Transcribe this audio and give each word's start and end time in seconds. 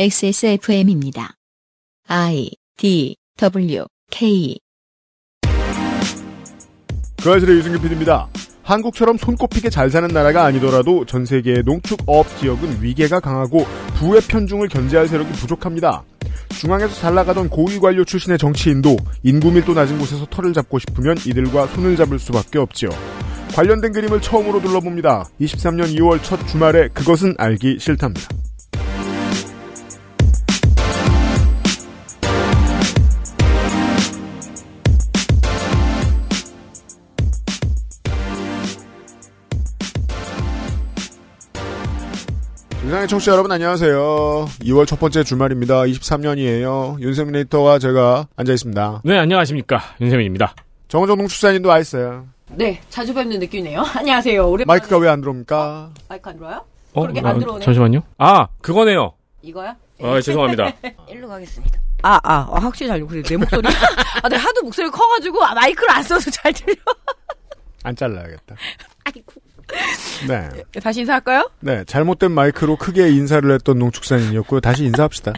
XSFM입니다. 0.00 1.34
I 2.06 2.50
D 2.76 3.16
W 3.36 3.84
K 4.12 4.56
그 7.20 7.32
아실의 7.32 7.56
유승규 7.56 7.80
PD입니다. 7.80 8.28
한국처럼 8.62 9.16
손꼽히게 9.16 9.70
잘 9.70 9.90
사는 9.90 10.06
나라가 10.06 10.44
아니더라도 10.44 11.04
전 11.04 11.24
세계의 11.24 11.64
농축업 11.64 12.28
지역은 12.38 12.80
위계가 12.80 13.18
강하고 13.18 13.66
부의 13.96 14.20
편중을 14.20 14.68
견제할 14.68 15.08
세력이 15.08 15.32
부족합니다. 15.32 16.04
중앙에서 16.50 16.94
잘 16.94 17.16
나가던 17.16 17.48
고위 17.48 17.80
관료 17.80 18.04
출신의 18.04 18.38
정치인도 18.38 18.98
인구 19.24 19.50
밀도 19.50 19.74
낮은 19.74 19.98
곳에서 19.98 20.26
털을 20.26 20.52
잡고 20.52 20.78
싶으면 20.78 21.16
이들과 21.26 21.66
손을 21.66 21.96
잡을 21.96 22.20
수밖에 22.20 22.60
없지요. 22.60 22.90
관련된 23.52 23.90
그림을 23.90 24.20
처음으로 24.20 24.60
둘러봅니다. 24.62 25.24
23년 25.40 25.92
2월 25.98 26.22
첫 26.22 26.46
주말에 26.46 26.86
그것은 26.94 27.34
알기 27.36 27.80
싫답니다. 27.80 28.28
유상의 42.88 43.06
청취자 43.06 43.32
여러분 43.32 43.52
안녕하세요. 43.52 44.46
2월 44.62 44.86
첫 44.86 44.98
번째 44.98 45.22
주말입니다. 45.22 45.82
23년이에요. 45.82 46.98
윤세민 47.02 47.34
에이터와 47.36 47.78
제가 47.78 48.28
앉아 48.34 48.50
있습니다. 48.54 49.02
네, 49.04 49.18
안녕하십니까. 49.18 49.78
윤세민입니다. 50.00 50.54
정원정 50.88 51.18
농축사님도 51.18 51.68
와 51.68 51.80
있어요. 51.80 52.26
네, 52.48 52.80
자주 52.88 53.12
뵙는 53.12 53.40
느낌이네요. 53.40 53.82
안녕하세요. 53.94 54.42
오랜만에 54.48 54.64
마이크가 54.80 54.96
왜 54.96 55.08
안 55.10 55.20
들어옵니까? 55.20 55.90
마이크 56.08 56.30
안 56.30 56.36
들어요? 56.38 56.64
어, 56.94 57.02
그러게 57.02 57.20
아, 57.22 57.28
안 57.28 57.38
들어오네. 57.38 57.62
잠시만요. 57.66 58.00
아, 58.16 58.48
그거네요. 58.62 59.12
이거야? 59.42 59.76
아, 60.02 60.20
죄송합니다. 60.22 60.72
일로 61.10 61.28
가겠습니다. 61.28 61.78
아, 62.04 62.14
아, 62.22 62.48
아, 62.50 62.58
확실히 62.58 62.88
잘 62.88 63.04
그래. 63.06 63.22
내 63.22 63.36
목소리. 63.36 63.68
아, 64.22 64.28
내가 64.30 64.42
하도 64.42 64.62
목소리 64.62 64.88
커가지고 64.88 65.44
아, 65.44 65.52
마이크를 65.52 65.90
안 65.90 66.02
써서 66.02 66.30
잘 66.30 66.54
들려. 66.54 66.74
안 67.82 67.94
잘라야겠다. 67.94 68.54
아이고. 69.04 69.32
네. 70.26 70.48
다시 70.82 71.00
인사할까요? 71.00 71.50
네. 71.60 71.84
잘못된 71.86 72.32
마이크로 72.32 72.76
크게 72.76 73.10
인사를 73.10 73.50
했던 73.50 73.78
농축사님이었고요. 73.78 74.60
다시 74.60 74.84
인사합시다. 74.84 75.32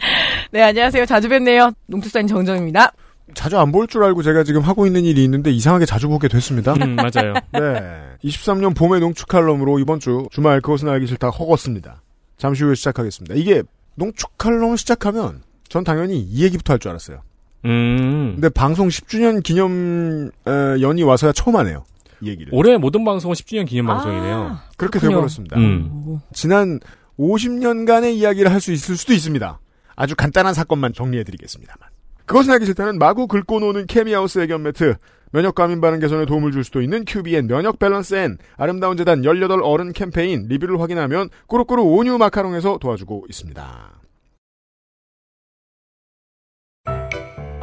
네, 0.51 0.61
안녕하세요. 0.63 1.05
자주 1.05 1.29
뵙네요. 1.29 1.71
농축사님 1.87 2.27
정정입니다. 2.27 2.91
자주 3.33 3.57
안 3.57 3.71
볼 3.71 3.87
줄 3.87 4.03
알고 4.03 4.23
제가 4.23 4.43
지금 4.43 4.61
하고 4.61 4.85
있는 4.85 5.03
일이 5.05 5.23
있는데 5.23 5.51
이상하게 5.51 5.85
자주 5.85 6.07
보게 6.09 6.27
됐습니다. 6.27 6.73
음, 6.73 6.95
맞아요. 6.95 7.33
네. 7.53 8.01
23년 8.23 8.75
봄의 8.75 8.99
농축 8.99 9.27
칼럼으로 9.27 9.79
이번 9.79 9.99
주 9.99 10.27
주말 10.31 10.59
그것은 10.61 10.89
알기 10.89 11.07
싫다 11.07 11.29
허겄습니다. 11.31 11.95
잠시 12.37 12.63
후에 12.63 12.75
시작하겠습니다. 12.75 13.35
이게 13.35 13.63
농축 13.95 14.37
칼럼 14.37 14.75
시작하면 14.75 15.43
전 15.69 15.83
당연히 15.83 16.19
이 16.19 16.43
얘기부터 16.43 16.73
할 16.73 16.79
줄 16.79 16.89
알았어요. 16.89 17.21
음. 17.65 18.31
근데 18.35 18.49
방송 18.49 18.87
10주년 18.89 19.41
기념 19.43 20.31
에, 20.47 20.81
연이 20.81 21.03
와서야 21.03 21.31
처음 21.31 21.55
하네요. 21.57 21.83
이 22.21 22.29
얘기를. 22.29 22.53
올해 22.53 22.77
모든 22.77 23.03
방송은 23.03 23.33
10주년 23.35 23.65
기념 23.67 23.87
방송이네요. 23.87 24.57
그렇게 24.77 24.99
그렇군요. 24.99 25.17
돼버렸습니다. 25.17 25.57
음. 25.57 26.19
지난 26.33 26.79
50년간의 27.19 28.13
이야기를 28.15 28.51
할 28.51 28.59
수 28.61 28.71
있을 28.71 28.95
수도 28.95 29.13
있습니다. 29.13 29.59
아주 29.95 30.15
간단한 30.15 30.53
사건만 30.53 30.93
정리해드리겠습니다만. 30.93 31.89
그것은 32.25 32.53
알기 32.53 32.65
싫다는 32.65 32.97
마구 32.97 33.27
긁고 33.27 33.59
노는 33.59 33.87
케미하우스 33.87 34.39
애견 34.39 34.63
매트, 34.63 34.95
면역 35.33 35.55
과민 35.55 35.81
반응 35.81 35.99
개선에 35.99 36.25
도움을 36.25 36.51
줄 36.51 36.63
수도 36.63 36.81
있는 36.81 37.03
큐비엔 37.05 37.47
면역 37.47 37.77
밸런스 37.79 38.15
N, 38.15 38.37
아름다운 38.57 38.97
재단 38.97 39.23
18 39.23 39.61
어른 39.63 39.91
캠페인 39.93 40.47
리뷰를 40.47 40.79
확인하면 40.79 41.29
꾸루꾸루 41.47 41.83
온유 41.83 42.17
마카롱에서 42.17 42.77
도와주고 42.79 43.25
있습니다. 43.29 43.91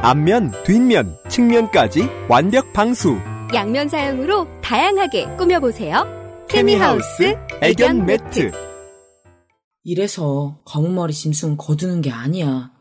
앞면, 0.01 0.53
뒷면, 0.63 1.17
측면까지 1.27 2.09
완벽 2.29 2.71
방수. 2.73 3.17
양면 3.53 3.89
사용으로 3.89 4.47
다양하게 4.61 5.35
꾸며보세요. 5.35 6.05
케미하우스 6.47 7.35
애견 7.61 8.05
매트. 8.05 8.51
이래서 9.83 10.59
검은머리 10.65 11.13
짐승 11.13 11.57
거두는 11.57 12.01
게 12.01 12.11
아니야. 12.11 12.71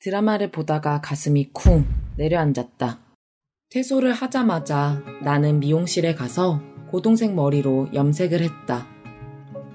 드라마를 0.00 0.50
보다가 0.50 1.02
가슴이 1.02 1.50
쿵 1.52 1.84
내려앉았다. 2.16 3.00
퇴소를 3.70 4.12
하자마자 4.12 5.02
나는 5.22 5.60
미용실에 5.60 6.14
가서 6.14 6.62
고동색 6.90 7.34
머리로 7.34 7.88
염색을 7.92 8.40
했다. 8.40 8.86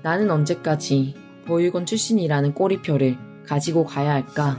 나는 0.02 0.32
언제까지 0.32 1.16
보육원 1.46 1.86
출신이라는 1.86 2.56
꼬리표를 2.56 3.18
가지고 3.46 3.86
가야 3.86 4.14
할까? 4.14 4.58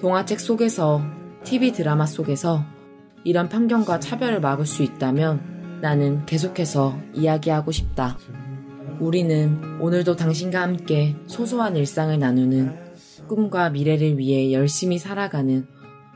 동화책 0.00 0.40
속에서, 0.40 1.02
TV 1.44 1.72
드라마 1.72 2.06
속에서 2.06 2.64
이런 3.28 3.50
편견과 3.50 4.00
차별을 4.00 4.40
막을 4.40 4.64
수 4.64 4.82
있다면 4.82 5.80
나는 5.82 6.24
계속해서 6.24 6.98
이야기하고 7.12 7.72
싶다. 7.72 8.16
우리는 9.00 9.82
오늘도 9.82 10.16
당신과 10.16 10.62
함께 10.62 11.14
소소한 11.26 11.76
일상을 11.76 12.18
나누는 12.18 12.74
꿈과 13.28 13.68
미래를 13.68 14.16
위해 14.16 14.50
열심히 14.50 14.96
살아가는 14.96 15.66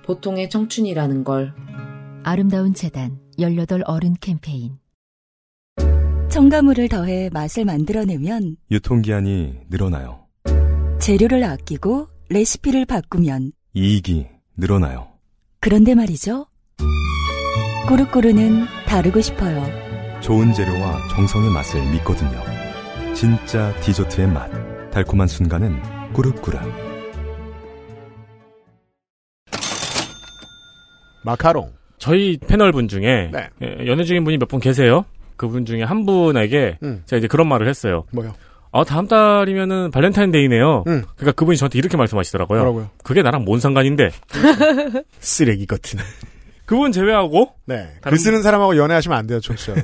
보통의 0.06 0.48
청춘이라는 0.48 1.22
걸 1.22 1.52
아름다운 2.22 2.72
재단 2.72 3.18
18 3.38 3.82
어른 3.84 4.14
캠페인 4.18 4.78
첨가물을 6.30 6.88
더해 6.88 7.28
맛을 7.30 7.66
만들어내면 7.66 8.56
유통기한이 8.70 9.66
늘어나요. 9.68 10.28
재료를 10.98 11.44
아끼고 11.44 12.08
레시피를 12.30 12.86
바꾸면 12.86 13.52
이익이 13.74 14.28
늘어나요. 14.56 15.08
그런데 15.60 15.94
말이죠. 15.94 16.46
꾸르꾸르는 17.88 18.66
다르고 18.86 19.20
싶어요. 19.20 19.64
좋은 20.20 20.52
재료와 20.52 21.08
정성의 21.14 21.50
맛을 21.50 21.80
믿거든요. 21.92 22.40
진짜 23.14 23.74
디저트의 23.80 24.28
맛. 24.28 24.50
달콤한 24.90 25.26
순간은 25.26 25.80
꾸르꾸르. 26.12 26.58
마카롱. 31.24 31.72
저희 31.98 32.36
패널분 32.36 32.88
중에 32.88 33.30
네. 33.32 33.48
예, 33.62 33.86
연애 33.86 34.04
중인 34.04 34.24
분이 34.24 34.38
몇 34.38 34.48
분 34.48 34.60
계세요. 34.60 35.04
그분 35.36 35.64
중에 35.64 35.82
한 35.82 36.04
분에게 36.04 36.78
음. 36.82 37.02
제가 37.06 37.18
이제 37.18 37.26
그런 37.28 37.48
말을 37.48 37.68
했어요. 37.68 38.04
뭐요? 38.12 38.32
아, 38.72 38.84
다음 38.84 39.06
달이면은 39.06 39.90
발렌타인데이네요. 39.90 40.84
음. 40.86 41.02
그러니까 41.16 41.32
그분이 41.32 41.56
저한테 41.56 41.78
이렇게 41.78 41.96
말씀하시더라고요. 41.96 42.58
뭐라고요? 42.60 42.90
그게 43.04 43.22
나랑 43.22 43.44
뭔 43.44 43.60
상관인데. 43.60 44.10
쓰레기 45.20 45.66
같은. 45.66 45.98
그분 46.64 46.92
제외하고 46.92 47.54
네. 47.66 47.88
글 48.00 48.18
쓰는 48.18 48.42
사람하고 48.42 48.76
연애하시면 48.76 49.16
안 49.16 49.26
돼요, 49.26 49.40
청취자. 49.40 49.74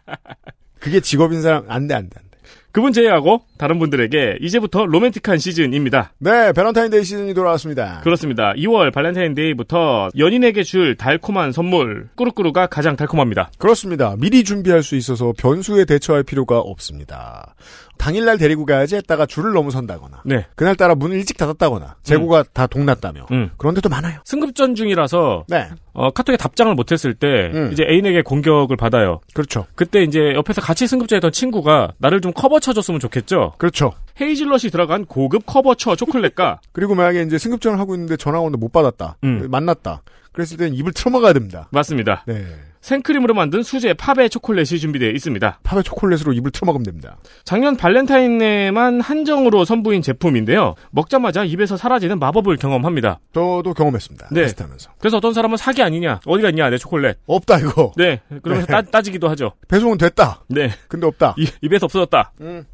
그게 0.78 1.00
직업인 1.00 1.42
사람, 1.42 1.64
안 1.68 1.86
돼, 1.86 1.94
안 1.94 2.08
돼, 2.08 2.16
안 2.16 2.24
돼. 2.30 2.34
그분 2.74 2.92
제외하고 2.92 3.42
다른 3.56 3.78
분들에게 3.78 4.38
이제부터 4.40 4.84
로맨틱한 4.84 5.38
시즌입니다. 5.38 6.12
네, 6.18 6.52
밸런타인데이 6.52 7.04
시즌이 7.04 7.32
돌아왔습니다. 7.32 8.00
그렇습니다. 8.02 8.52
2월 8.54 8.92
발렌타인데이부터 8.92 10.08
연인에게 10.18 10.64
줄 10.64 10.96
달콤한 10.96 11.52
선물 11.52 12.08
꾸루꾸루가 12.16 12.66
가장 12.66 12.96
달콤합니다. 12.96 13.52
그렇습니다. 13.58 14.16
미리 14.18 14.42
준비할 14.42 14.82
수 14.82 14.96
있어서 14.96 15.32
변수에 15.38 15.84
대처할 15.84 16.24
필요가 16.24 16.58
없습니다. 16.58 17.54
당일날 17.96 18.38
데리고 18.38 18.66
가야지 18.66 18.96
했다가 18.96 19.26
줄을 19.26 19.52
너무 19.52 19.70
선다거나 19.70 20.22
네. 20.24 20.44
그날따라 20.56 20.96
문을 20.96 21.16
일찍 21.16 21.36
닫았다거나 21.38 21.98
재고가 22.02 22.42
다 22.52 22.66
동났다며 22.66 23.28
음. 23.30 23.50
그런 23.56 23.74
데도 23.74 23.88
많아요. 23.88 24.18
승급전 24.24 24.74
중이라서 24.74 25.44
네, 25.48 25.68
어, 25.94 26.10
카톡에 26.10 26.36
답장을 26.36 26.74
못했을 26.74 27.14
때 27.14 27.50
음. 27.54 27.70
이제 27.72 27.84
애인에게 27.84 28.22
공격을 28.22 28.76
받아요. 28.76 29.20
그렇죠. 29.32 29.66
그때 29.76 30.02
이제 30.02 30.34
옆에서 30.34 30.60
같이 30.60 30.86
승급자였던 30.86 31.32
친구가 31.32 31.92
나를 31.98 32.20
좀 32.20 32.32
커버 32.32 32.58
쳐줬으면 32.60 33.00
좋겠죠. 33.00 33.54
그렇죠. 33.58 33.92
헤이즐넛이 34.20 34.70
들어간 34.70 35.04
고급 35.04 35.46
커버처 35.46 35.96
초콜릿과 35.96 36.60
그리고 36.72 36.94
만약에 36.94 37.22
이제 37.22 37.38
승급전을 37.38 37.78
하고 37.78 37.94
있는데 37.94 38.16
전화 38.16 38.40
오는데 38.40 38.58
못 38.58 38.72
받았다. 38.72 39.16
음. 39.24 39.46
만났다. 39.50 40.02
그랬을 40.32 40.56
때는 40.56 40.74
입을 40.74 40.92
틀어막아야 40.92 41.32
됩니다. 41.32 41.68
맞습니다. 41.70 42.24
네. 42.26 42.44
생크림으로 42.88 43.32
만든 43.32 43.62
수제 43.62 43.94
팝의 43.94 44.28
초콜릿이 44.28 44.78
준비되어 44.78 45.08
있습니다. 45.12 45.60
팝의 45.62 45.82
초콜릿으로 45.84 46.34
입을 46.34 46.50
틀어막으면 46.50 46.84
됩니다. 46.84 47.16
작년 47.44 47.76
발렌타인에만 47.78 49.00
한정으로 49.00 49.64
선보인 49.64 50.02
제품인데요. 50.02 50.74
먹자마자 50.90 51.44
입에서 51.44 51.78
사라지는 51.78 52.18
마법을 52.18 52.58
경험합니다. 52.58 53.20
저도 53.32 53.72
경험했습니다. 53.74 54.28
네. 54.32 54.42
테스트하면서. 54.42 54.90
그래서 54.98 55.16
어떤 55.16 55.32
사람은 55.32 55.56
사기 55.56 55.82
아니냐, 55.82 56.20
어디가 56.26 56.50
있냐, 56.50 56.68
내 56.68 56.76
초콜릿. 56.76 57.16
없다 57.26 57.58
이거. 57.60 57.92
네, 57.96 58.20
그러면서 58.42 58.66
따, 58.66 58.82
따지기도 58.82 59.30
하죠. 59.30 59.52
배송은 59.66 59.96
됐다. 59.96 60.44
네, 60.48 60.70
근데 60.86 61.06
없다. 61.06 61.36
이- 61.38 61.48
입에서 61.62 61.86
없어졌다. 61.86 62.32
음. 62.42 62.64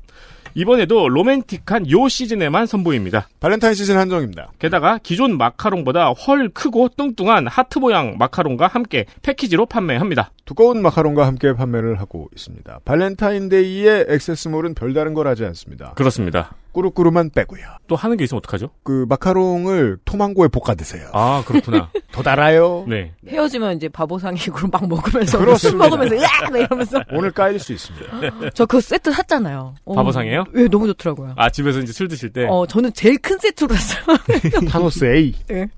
이번에도 0.54 1.08
로맨틱한 1.08 1.90
요 1.90 2.08
시즌에만 2.08 2.66
선보입니다. 2.66 3.28
발렌타인 3.40 3.74
시즌 3.74 3.96
한정입니다. 3.96 4.52
게다가 4.58 4.98
기존 5.02 5.36
마카롱보다 5.38 6.10
훨 6.10 6.48
크고 6.48 6.88
뚱뚱한 6.96 7.46
하트 7.46 7.78
모양 7.78 8.16
마카롱과 8.18 8.66
함께 8.66 9.06
패키지로 9.22 9.66
판매합니다. 9.66 10.32
두꺼운 10.44 10.82
마카롱과 10.82 11.26
함께 11.26 11.54
판매를 11.54 12.00
하고 12.00 12.28
있습니다. 12.34 12.80
발렌타인데이의 12.84 14.06
액세스몰은 14.08 14.74
별다른 14.74 15.14
걸 15.14 15.28
하지 15.28 15.44
않습니다. 15.44 15.92
그렇습니다. 15.94 16.52
꾸루꾸루만 16.72 17.30
빼고요. 17.30 17.62
또 17.86 17.96
하는 17.96 18.16
게 18.16 18.24
있으면 18.24 18.38
어떡하죠? 18.38 18.70
그 18.82 19.06
마카롱을 19.08 19.98
토망고에 20.04 20.48
볶아 20.48 20.74
드세요. 20.74 21.08
아, 21.12 21.42
그렇구나. 21.46 21.90
더 22.12 22.22
달아요. 22.22 22.84
네. 22.88 23.12
헤어지면 23.28 23.76
이제 23.76 23.88
바보상이고 23.88 24.68
막 24.68 24.88
먹으면서 24.88 25.38
술 25.38 25.40
그렇습니다. 25.46 25.84
먹으면서 25.88 26.14
으악 26.16 26.50
막 26.52 26.58
이러면서 26.58 27.00
오늘 27.12 27.30
까일 27.30 27.58
수 27.58 27.72
있습니다. 27.72 28.50
저 28.54 28.66
그 28.66 28.80
세트 28.80 29.10
샀잖아요. 29.12 29.74
어, 29.84 29.94
바보상이에요? 29.94 30.44
예, 30.56 30.68
너무 30.68 30.86
좋더라고요. 30.88 31.34
아, 31.36 31.50
집에서 31.50 31.80
이제 31.80 31.92
술 31.92 32.06
드실 32.08 32.32
때. 32.32 32.46
어, 32.48 32.66
저는 32.66 32.92
제일 32.92 33.18
큰 33.18 33.36
세트로 33.38 33.74
샀어요. 33.74 34.16
타노스 34.70 35.04
A. 35.12 35.34
예. 35.50 35.68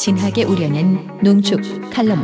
진하게 0.00 0.44
우려낸 0.44 1.06
농축 1.22 1.60
칼럼. 1.92 2.20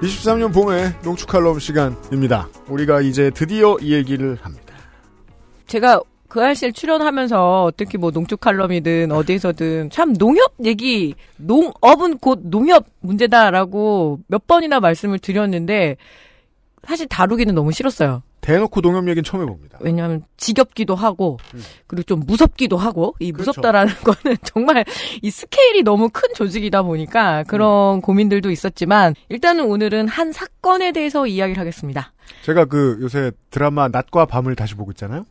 이 0.00 0.06
23년 0.06 0.54
봄의 0.54 1.00
농축 1.02 1.28
칼럼 1.28 1.58
시간입니다. 1.58 2.48
우리가 2.68 3.00
이제 3.00 3.30
드디어 3.30 3.76
이 3.80 3.92
얘기를 3.92 4.38
합니다. 4.40 4.72
제가 5.66 6.00
그 6.32 6.42
알실 6.42 6.72
출연하면서 6.72 7.64
어떻게 7.64 7.98
뭐 7.98 8.10
농축 8.10 8.40
칼럼이든 8.40 9.12
어디에서든 9.12 9.90
참 9.90 10.14
농협 10.14 10.54
얘기, 10.64 11.14
농업은 11.36 12.16
곧 12.20 12.40
농협 12.44 12.86
문제다라고 13.00 14.18
몇 14.28 14.46
번이나 14.46 14.80
말씀을 14.80 15.18
드렸는데 15.18 15.98
사실 16.84 17.06
다루기는 17.06 17.54
너무 17.54 17.70
싫었어요. 17.70 18.22
대놓고 18.40 18.80
농협 18.80 19.06
얘기는 19.08 19.22
처음 19.22 19.42
해봅니다. 19.42 19.76
왜냐하면 19.82 20.22
지겹기도 20.38 20.94
하고 20.94 21.36
그리고 21.86 22.02
좀 22.04 22.20
무섭기도 22.20 22.78
하고 22.78 23.14
이 23.18 23.30
그렇죠. 23.30 23.50
무섭다라는 23.50 23.92
거는 24.02 24.38
정말 24.42 24.86
이 25.20 25.30
스케일이 25.30 25.82
너무 25.82 26.08
큰 26.10 26.32
조직이다 26.34 26.82
보니까 26.82 27.42
그런 27.42 28.00
고민들도 28.00 28.50
있었지만 28.50 29.14
일단은 29.28 29.66
오늘은 29.66 30.08
한 30.08 30.32
사건에 30.32 30.92
대해서 30.92 31.26
이야기를 31.26 31.60
하겠습니다. 31.60 32.14
제가 32.40 32.64
그 32.64 32.96
요새 33.02 33.32
드라마 33.50 33.88
낮과 33.88 34.24
밤을 34.24 34.56
다시 34.56 34.74
보고 34.74 34.92
있잖아요. 34.92 35.26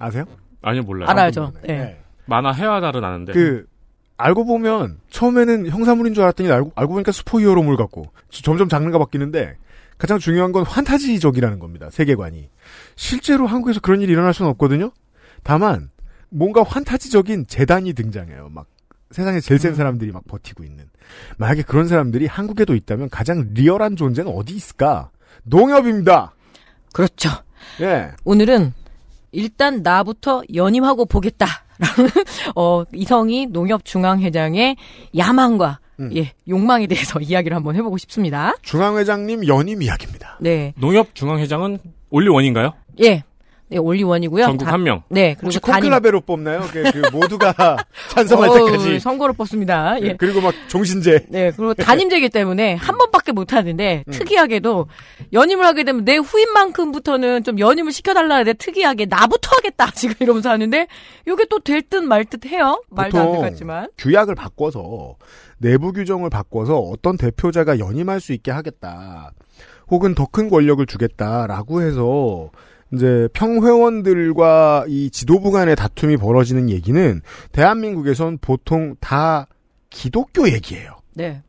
아세요? 0.00 0.24
아니요, 0.62 0.82
몰라요. 0.82 1.08
알아야죠. 1.08 1.52
네. 1.62 1.76
네. 1.76 2.00
만화 2.26 2.52
해와 2.52 2.80
달은 2.80 3.04
아는데. 3.04 3.32
그 3.32 3.66
알고 4.16 4.44
보면 4.44 4.98
처음에는 5.10 5.68
형사물인 5.68 6.14
줄 6.14 6.24
알았더니 6.24 6.50
알고, 6.50 6.72
알고 6.74 6.92
보니까 6.94 7.12
슈퍼히어로물 7.12 7.76
같고 7.76 8.12
점점 8.30 8.68
장르가 8.68 8.98
바뀌는데 8.98 9.56
가장 9.98 10.18
중요한 10.18 10.52
건 10.52 10.64
환타지적이라는 10.64 11.58
겁니다. 11.58 11.88
세계관이. 11.90 12.48
실제로 12.96 13.46
한국에서 13.46 13.80
그런 13.80 14.00
일이 14.00 14.12
일어날 14.12 14.34
수는 14.34 14.50
없거든요. 14.52 14.90
다만 15.42 15.90
뭔가 16.28 16.62
환타지적인 16.62 17.46
재단이 17.46 17.92
등장해요. 17.92 18.48
막 18.50 18.66
세상에 19.10 19.40
제일 19.40 19.58
센 19.58 19.74
사람들이 19.74 20.12
막 20.12 20.24
버티고 20.26 20.64
있는. 20.64 20.84
만약에 21.38 21.62
그런 21.62 21.88
사람들이 21.88 22.26
한국에도 22.26 22.74
있다면 22.74 23.08
가장 23.10 23.50
리얼한 23.52 23.96
존재는 23.96 24.32
어디 24.32 24.54
있을까? 24.54 25.10
농협입니다. 25.42 26.34
그렇죠. 26.92 27.30
예. 27.80 28.12
오늘은 28.24 28.72
일단 29.32 29.82
나부터 29.82 30.42
연임하고 30.54 31.06
보겠다. 31.06 31.46
어, 32.56 32.84
이성희 32.92 33.46
농협중앙회장의 33.46 34.76
야망과 35.16 35.78
음. 36.00 36.10
예, 36.16 36.32
욕망에 36.48 36.86
대해서 36.86 37.20
이야기를 37.22 37.56
한번 37.56 37.76
해보고 37.76 37.98
싶습니다. 37.98 38.54
중앙회장님 38.62 39.46
연임 39.46 39.82
이야기입니다. 39.82 40.38
네, 40.40 40.72
농협 40.78 41.14
중앙회장은 41.14 41.78
올리원인가요? 42.10 42.72
예, 43.02 43.22
네 43.70 43.78
올리원이고요. 43.78 44.44
전국 44.46 44.64
다- 44.64 44.72
한 44.72 44.82
명. 44.82 45.02
네, 45.08 45.36
그리고. 45.38 45.60
콘클라베로 45.60 46.22
뽑나요? 46.22 46.60
그, 46.72 46.82
그 46.90 47.02
모두가 47.12 47.54
찬성할 48.10 48.48
어우, 48.48 48.66
때까지. 48.66 48.98
선거로 48.98 49.32
뽑습니다. 49.32 49.96
예. 50.02 50.16
그리고 50.16 50.40
막 50.40 50.52
종신제. 50.68 51.26
네, 51.28 51.52
그리고 51.56 51.74
단임제이기 51.74 52.30
때문에 52.30 52.74
한 52.74 52.98
번밖에 52.98 53.30
못 53.32 53.52
하는데 53.52 54.04
음. 54.06 54.10
특이하게도 54.10 54.86
연임을 55.32 55.64
하게 55.64 55.84
되면 55.84 56.04
내 56.04 56.16
후임만큼부터는 56.16 57.44
좀 57.44 57.58
연임을 57.58 57.92
시켜달라 57.92 58.34
하는데 58.36 58.52
특이하게 58.54 59.06
나부터 59.06 59.50
하겠다 59.56 59.90
지금 59.94 60.14
이러면서 60.20 60.50
하는데 60.50 60.86
이게 61.26 61.44
또 61.48 61.58
될 61.60 61.82
듯 61.88 62.02
말 62.02 62.24
듯 62.24 62.46
해요. 62.46 62.82
말도 62.90 63.18
안 63.18 63.26
될 63.26 63.34
것 63.36 63.40
같지만. 63.42 63.88
규약을 63.98 64.34
바꿔서 64.34 65.14
내부 65.58 65.92
규정을 65.92 66.28
바꿔서 66.30 66.78
어떤 66.78 67.16
대표자가 67.16 67.78
연임할 67.78 68.20
수 68.20 68.32
있게 68.32 68.50
하겠다. 68.50 69.30
혹은 69.90 70.14
더 70.14 70.26
큰 70.26 70.48
권력을 70.48 70.84
주겠다라고 70.86 71.82
해서 71.82 72.50
이제 72.92 73.28
평회원들과 73.32 74.86
이 74.88 75.10
지도부 75.10 75.50
간의 75.52 75.76
다툼이 75.76 76.16
벌어지는 76.16 76.70
얘기는 76.70 77.20
대한민국에선 77.52 78.38
보통 78.40 78.96
다 79.00 79.46
기독교 79.90 80.48
얘기예요. 80.50 80.96
네. 81.14 81.42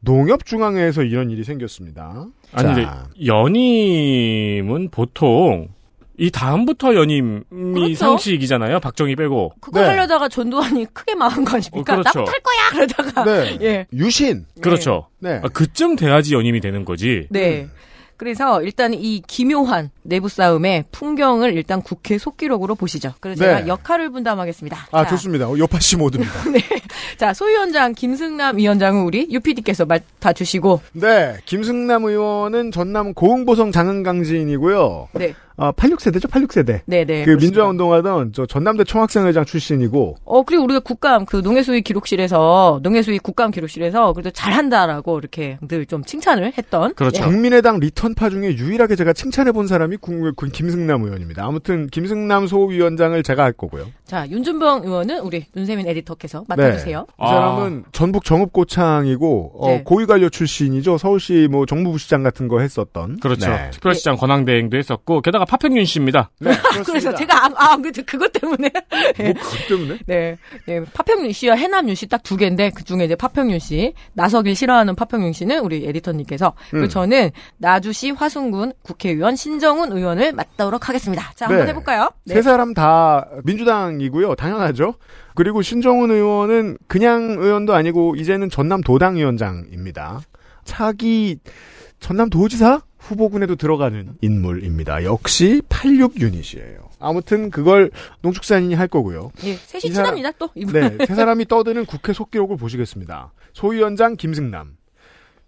농협중앙회에서 0.00 1.02
이런 1.02 1.30
일이 1.30 1.44
생겼습니다. 1.44 2.26
아니, 2.52 2.86
연임은 3.26 4.90
보통 4.90 5.68
이 6.20 6.30
다음부터 6.30 6.94
연임이 6.94 7.42
그렇죠. 7.50 7.94
상식이잖아요. 7.94 8.80
박정희 8.80 9.14
빼고. 9.14 9.52
그거 9.60 9.80
네. 9.80 9.86
하려다가 9.86 10.28
전두환이 10.28 10.84
크게 10.86 11.14
망한 11.14 11.44
거 11.44 11.56
아닙니까? 11.56 11.78
어, 11.78 11.96
그렇죠. 11.96 12.18
나부터 12.18 12.32
할 12.32 12.40
거야! 12.40 12.86
그러다가. 12.86 13.24
네. 13.24 13.58
예. 13.62 13.86
유신. 13.92 14.44
그렇죠. 14.60 15.08
네. 15.20 15.40
아, 15.42 15.48
그쯤 15.48 15.96
돼야지 15.96 16.34
연임이 16.34 16.60
되는 16.60 16.84
거지. 16.84 17.28
네. 17.30 17.68
그래서 18.18 18.60
일단 18.62 18.92
이 18.92 19.22
기묘한 19.24 19.90
내부 20.02 20.28
싸움의 20.28 20.86
풍경을 20.90 21.54
일단 21.54 21.80
국회 21.80 22.18
속기록으로 22.18 22.74
보시죠. 22.74 23.14
그래서 23.20 23.44
네. 23.44 23.50
제가 23.50 23.68
역할을 23.68 24.10
분담하겠습니다. 24.10 24.88
아, 24.90 25.04
자, 25.04 25.10
좋습니다. 25.10 25.48
어, 25.48 25.56
여파 25.56 25.78
씨 25.78 25.96
모드입니다. 25.96 26.32
자, 27.16 27.32
소위원장 27.32 27.94
김승남 27.94 28.58
위원장은 28.58 29.04
우리 29.04 29.28
UPD께서 29.30 29.86
맡아 29.86 30.32
주시고, 30.32 30.80
네, 30.92 31.36
김승남 31.46 32.04
의원은 32.04 32.72
전남 32.72 33.14
고흥보성 33.14 33.70
장흥강지인이고요. 33.70 35.08
네. 35.12 35.34
아, 35.58 35.72
86세대죠, 35.72 36.30
86세대. 36.30 36.80
네네. 36.86 37.24
그. 37.24 37.36
민주화 37.36 37.66
운동하던 37.68 38.32
저 38.32 38.46
전남대 38.46 38.84
총학생회장 38.84 39.44
출신이고 39.44 40.16
어, 40.24 40.42
그리고 40.44 40.64
우리가 40.64 40.80
국감, 40.80 41.26
그 41.26 41.36
농해수위 41.36 41.82
기록실에서, 41.82 42.80
농해수위 42.82 43.18
국감 43.18 43.50
기록실에서 43.50 44.12
그래도 44.12 44.30
잘한다라고 44.30 45.18
이렇게 45.18 45.58
늘 45.68 45.84
좀 45.88 46.04
칭찬을 46.04 46.52
했던. 46.58 46.94
그렇죠. 46.94 47.24
국민의당 47.24 47.78
리턴파 47.80 48.28
중에 48.30 48.56
유일하게 48.56 48.94
제가 48.94 49.12
칭찬해 49.14 49.52
본 49.52 49.66
사람이 49.66 49.96
국- 49.98 50.34
그 50.36 50.48
김승남 50.48 51.02
의원입니다. 51.02 51.44
아무튼 51.46 51.86
김승남 51.86 52.46
소위원장을 52.46 53.20
제가 53.22 53.42
할 53.42 53.52
거고요. 53.52 53.86
자, 54.08 54.26
윤준병 54.28 54.84
의원은 54.84 55.20
우리 55.20 55.44
윤세민 55.54 55.86
에디터께서 55.86 56.44
맡아주세요. 56.48 57.06
이 57.22 57.26
사람은 57.26 57.84
전북 57.92 58.24
정읍고창이고 58.24 59.52
어, 59.58 59.68
네. 59.68 59.82
고위관료 59.84 60.30
출신이죠. 60.30 60.96
서울시 60.98 61.46
뭐 61.50 61.66
정무부시장 61.66 62.22
같은 62.22 62.48
거 62.48 62.60
했었던. 62.60 63.20
그렇죠. 63.20 63.50
네. 63.50 63.70
특별시장 63.70 64.16
권한대행도 64.16 64.76
했었고 64.78 65.20
게다가 65.20 65.44
파평윤 65.44 65.84
씨입니다. 65.84 66.30
네, 66.40 66.52
그래서. 66.86 67.14
제가, 67.14 67.46
아, 67.46 67.50
아, 67.56 67.76
그, 67.76 67.90
그것 68.04 68.32
때문에. 68.32 68.70
뭐 69.18 69.32
그것 69.38 69.68
때문에? 69.68 69.98
네, 70.06 70.36
네, 70.66 70.82
파평윤 70.92 71.32
씨와 71.32 71.54
해남윤 71.56 71.94
씨 71.94 72.06
딱 72.08 72.22
두 72.22 72.36
개인데 72.36 72.70
그 72.74 72.84
중에 72.84 73.04
이제 73.04 73.14
파평윤 73.14 73.58
씨, 73.58 73.94
나서길 74.14 74.54
싫어하는 74.54 74.94
파평윤 74.94 75.32
씨는 75.32 75.60
우리 75.60 75.86
에디터님께서 75.86 76.54
그리고 76.70 76.86
음. 76.86 76.88
저는 76.88 77.30
나주시 77.58 78.10
화순군 78.12 78.72
국회의원 78.82 79.36
신정훈 79.36 79.92
의원을 79.92 80.32
맡도록 80.32 80.88
하겠습니다. 80.88 81.32
자, 81.36 81.46
한번 81.46 81.64
네. 81.64 81.70
해볼까요? 81.70 82.10
네. 82.24 82.34
세 82.34 82.42
사람 82.42 82.74
다 82.74 83.26
민주당 83.44 83.97
이고요. 84.00 84.34
당연하죠. 84.34 84.94
그리고 85.34 85.62
신정훈 85.62 86.10
의원은 86.10 86.78
그냥 86.86 87.36
의원도 87.38 87.74
아니고 87.74 88.16
이제는 88.16 88.50
전남 88.50 88.80
도당위원장입니다. 88.80 90.20
차기 90.64 91.38
전남 92.00 92.30
도지사 92.30 92.82
후보군에도 92.98 93.56
들어가는 93.56 94.16
인물입니다. 94.20 95.04
역시 95.04 95.62
86 95.68 96.20
유닛이에요. 96.20 96.88
아무튼 96.98 97.50
그걸 97.50 97.90
농축산인이 98.22 98.74
할 98.74 98.88
거고요. 98.88 99.30
예, 99.44 99.54
셋이 99.54 99.92
친합니다 99.92 100.32
또. 100.32 100.50
네, 100.54 100.98
세 101.06 101.14
사람이 101.14 101.46
떠드는 101.46 101.86
국회 101.86 102.12
속기록을 102.12 102.56
보시겠습니다. 102.56 103.32
소위원장 103.52 104.16
김승남. 104.16 104.76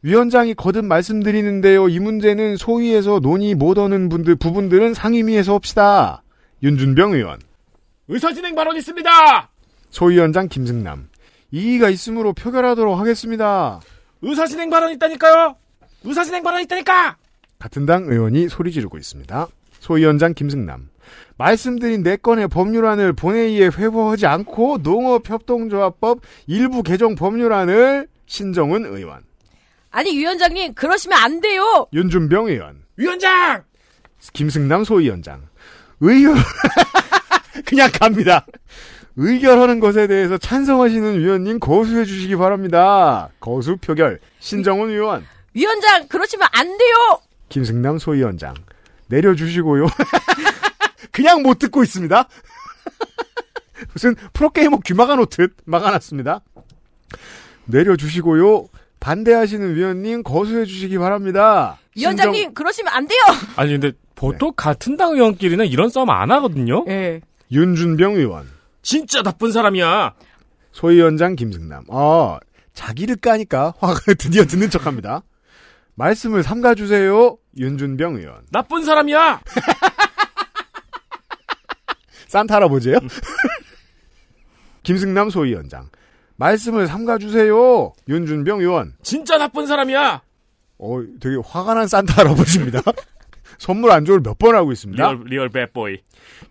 위원장이 0.02 0.54
거듭 0.54 0.84
말씀드리는데요. 0.86 1.88
이 1.88 1.98
문제는 1.98 2.56
소위에서 2.56 3.20
논의 3.20 3.54
못 3.54 3.76
하는 3.76 4.08
분들 4.08 4.36
부분들은 4.36 4.94
상임위에서 4.94 5.54
합시다. 5.54 6.22
윤준병 6.62 7.12
의원. 7.12 7.38
의사진행 8.10 8.56
발언 8.56 8.76
있습니다. 8.76 9.48
소위원장 9.90 10.48
김승남. 10.48 11.08
이의가 11.52 11.88
있으므로 11.90 12.32
표결하도록 12.32 12.98
하겠습니다. 12.98 13.80
의사진행 14.22 14.68
발언 14.68 14.92
있다니까요. 14.92 15.54
의사진행 16.02 16.42
발언 16.42 16.60
있다니까. 16.62 17.16
같은 17.60 17.86
당 17.86 18.06
의원이 18.06 18.48
소리 18.48 18.72
지르고 18.72 18.98
있습니다. 18.98 19.46
소위원장 19.78 20.34
김승남. 20.34 20.90
말씀드린 21.36 22.02
네 22.02 22.16
건의 22.16 22.48
법률안을 22.48 23.12
본회의에 23.12 23.66
회부하지 23.66 24.26
않고 24.26 24.78
농업협동조합법 24.82 26.20
일부 26.48 26.82
개정 26.82 27.14
법률안을 27.14 28.08
신정은 28.26 28.86
의원, 28.86 29.22
아니 29.90 30.16
위원장님 30.16 30.74
그러시면 30.74 31.18
안 31.18 31.40
돼요. 31.40 31.86
윤준병 31.92 32.46
의원, 32.48 32.82
위원장! 32.96 33.64
김승남 34.32 34.84
소위원장. 34.84 35.48
의결 36.00 36.34
그냥 37.64 37.90
갑니다. 37.92 38.46
의결하는 39.16 39.80
것에 39.80 40.06
대해서 40.06 40.38
찬성하시는 40.38 41.18
위원님 41.18 41.58
거수해 41.58 42.04
주시기 42.04 42.36
바랍니다. 42.36 43.28
거수 43.40 43.76
표결. 43.76 44.20
신정훈 44.38 44.90
의원, 44.90 45.26
위원장 45.54 46.08
그러시면 46.08 46.48
안 46.52 46.66
돼요. 46.66 47.20
김승남 47.48 47.98
소위원장 47.98 48.54
내려주시고요. 49.08 49.86
그냥 51.12 51.42
못 51.42 51.58
듣고 51.58 51.82
있습니다. 51.82 52.28
무슨 53.92 54.14
프로게이머 54.32 54.78
귀 54.84 54.94
막아놓듯 54.94 55.56
막아놨습니다. 55.64 56.40
내려주시고요. 57.66 58.68
반대하시는 59.00 59.74
위원님 59.74 60.22
거수해 60.22 60.64
주시기 60.64 60.98
바랍니다. 60.98 61.78
위원장님 61.96 62.54
그러시면 62.54 62.92
안 62.92 63.06
돼요. 63.06 63.18
아니 63.56 63.72
근데 63.72 63.92
보통 64.14 64.52
같은 64.54 64.96
당 64.96 65.12
의원끼리는 65.12 65.66
이런 65.66 65.88
싸움 65.88 66.10
안 66.10 66.30
하거든요. 66.30 66.84
예. 66.88 67.20
윤준병 67.52 68.14
의원, 68.14 68.48
진짜 68.82 69.22
나쁜 69.22 69.52
사람이야. 69.52 70.14
소위원장 70.72 71.34
김승남. 71.36 71.84
아, 71.90 72.38
자기를 72.74 73.16
까니까 73.16 73.74
화가 73.78 74.14
드디어 74.18 74.44
듣는 74.44 74.70
척합니다. 74.70 75.22
말씀을 75.94 76.42
삼가주세요. 76.42 77.36
윤준병 77.58 78.16
의원. 78.16 78.42
나쁜 78.50 78.84
사람이야. 78.84 79.40
산타 82.28 82.54
할아버지예요? 82.54 82.98
김승남 84.84 85.30
소위원장. 85.30 85.88
말씀을 86.36 86.86
삼가주세요. 86.86 87.92
윤준병 88.08 88.60
의원. 88.60 88.94
진짜 89.02 89.36
나쁜 89.36 89.66
사람이야. 89.66 90.22
어, 90.78 91.02
되게 91.20 91.36
화가 91.44 91.74
난 91.74 91.86
산타 91.88 92.14
할아버지입니다. 92.22 92.80
선물 93.60 93.90
안조를 93.90 94.22
몇 94.24 94.38
번 94.38 94.54
하고 94.56 94.72
있습니다. 94.72 95.02
Real 95.12 95.24
real 95.26 95.48
bad 95.50 95.71
boy. 95.71 95.98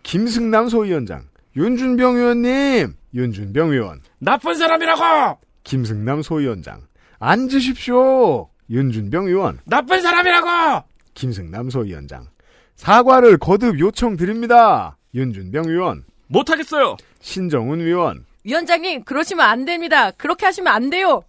김승남 0.04 0.70
소위원장. 0.70 1.24
윤준병 1.58 2.16
의원님. 2.16 2.94
윤준병 3.16 3.72
의원. 3.72 4.01
나쁜 4.20 4.54
사람이라고. 4.54 5.39
김승남 5.63 6.22
소위원장. 6.22 6.82
앉으십시오. 7.18 8.48
윤준병 8.70 9.25
의원. 9.25 9.60
나쁜 9.66 10.01
사람이라고. 10.01 10.84
김승남 11.16 11.72
소위원장. 11.72 12.28
사과를 12.75 13.39
거듭 13.39 13.80
요청드립니다. 13.80 14.96
윤준병 15.16 15.63
의원. 15.68 16.04
못 16.28 16.51
하겠어요. 16.51 16.96
신정훈 17.22 17.82
의원. 17.82 18.25
위원장님 18.44 19.04
그러시면 19.04 19.48
안 19.48 19.66
됩니다. 19.66 20.12
그렇게 20.12 20.46
하시면 20.46 20.72
안 20.72 20.92
돼요. 20.92 21.24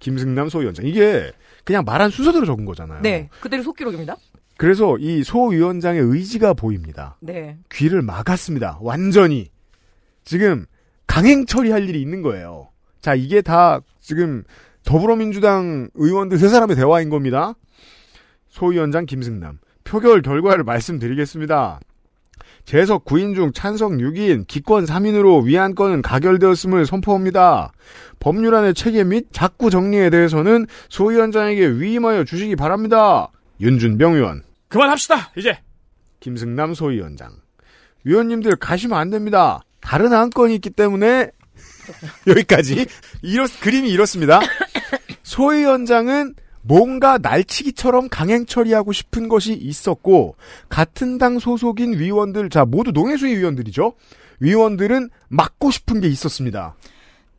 김승남 0.00 0.50
소위원장. 0.50 0.84
이게 0.84 1.32
그냥 1.64 1.82
말한 1.86 2.10
순서대로 2.10 2.44
적은 2.44 2.66
거잖아요. 2.66 3.00
네 3.00 3.30
그대로 3.40 3.62
속기록입니다. 3.62 4.16
그래서 4.64 4.96
이 4.98 5.22
소 5.24 5.48
위원장의 5.48 6.00
의지가 6.00 6.54
보입니다. 6.54 7.18
네. 7.20 7.58
귀를 7.70 8.00
막았습니다. 8.00 8.78
완전히. 8.80 9.48
지금 10.24 10.64
강행 11.06 11.44
처리할 11.44 11.86
일이 11.86 12.00
있는 12.00 12.22
거예요. 12.22 12.70
자, 13.02 13.14
이게 13.14 13.42
다 13.42 13.80
지금 14.00 14.42
더불어민주당 14.86 15.90
의원들 15.92 16.38
세 16.38 16.48
사람의 16.48 16.76
대화인 16.76 17.10
겁니다. 17.10 17.52
소 18.48 18.68
위원장 18.68 19.04
김승남. 19.04 19.58
표결 19.84 20.22
결과를 20.22 20.64
말씀드리겠습니다. 20.64 21.80
재석 22.64 23.04
9인 23.04 23.34
중 23.34 23.52
찬성 23.52 23.98
6인, 23.98 24.46
기권 24.46 24.86
3인으로 24.86 25.44
위안권은 25.44 26.00
가결되었음을 26.00 26.86
선포합니다. 26.86 27.70
법률안의 28.18 28.72
체계 28.72 29.04
및 29.04 29.26
작구 29.30 29.68
정리에 29.68 30.08
대해서는 30.08 30.66
소 30.88 31.08
위원장에게 31.08 31.66
위임하여 31.66 32.24
주시기 32.24 32.56
바랍니다. 32.56 33.28
윤준병 33.60 34.14
의원. 34.14 34.42
그만합시다. 34.74 35.30
이제. 35.36 35.56
김승남 36.18 36.74
소위원장. 36.74 37.30
위원님들 38.02 38.56
가시면 38.56 38.98
안 38.98 39.08
됩니다. 39.08 39.62
다른 39.80 40.12
안건이 40.12 40.56
있기 40.56 40.70
때문에 40.70 41.30
여기까지. 42.26 42.86
이렇, 43.22 43.46
그림이 43.60 43.88
이렇습니다. 43.88 44.40
소위원장은 45.22 46.34
뭔가 46.62 47.18
날치기처럼 47.18 48.08
강행 48.08 48.46
처리하고 48.46 48.92
싶은 48.92 49.28
것이 49.28 49.52
있었고 49.52 50.34
같은 50.68 51.18
당 51.18 51.38
소속인 51.38 52.00
위원들 52.00 52.50
자 52.50 52.64
모두 52.64 52.90
농해수위 52.90 53.36
위원들이죠. 53.36 53.94
위원들은 54.40 55.08
막고 55.28 55.70
싶은 55.70 56.00
게 56.00 56.08
있었습니다. 56.08 56.74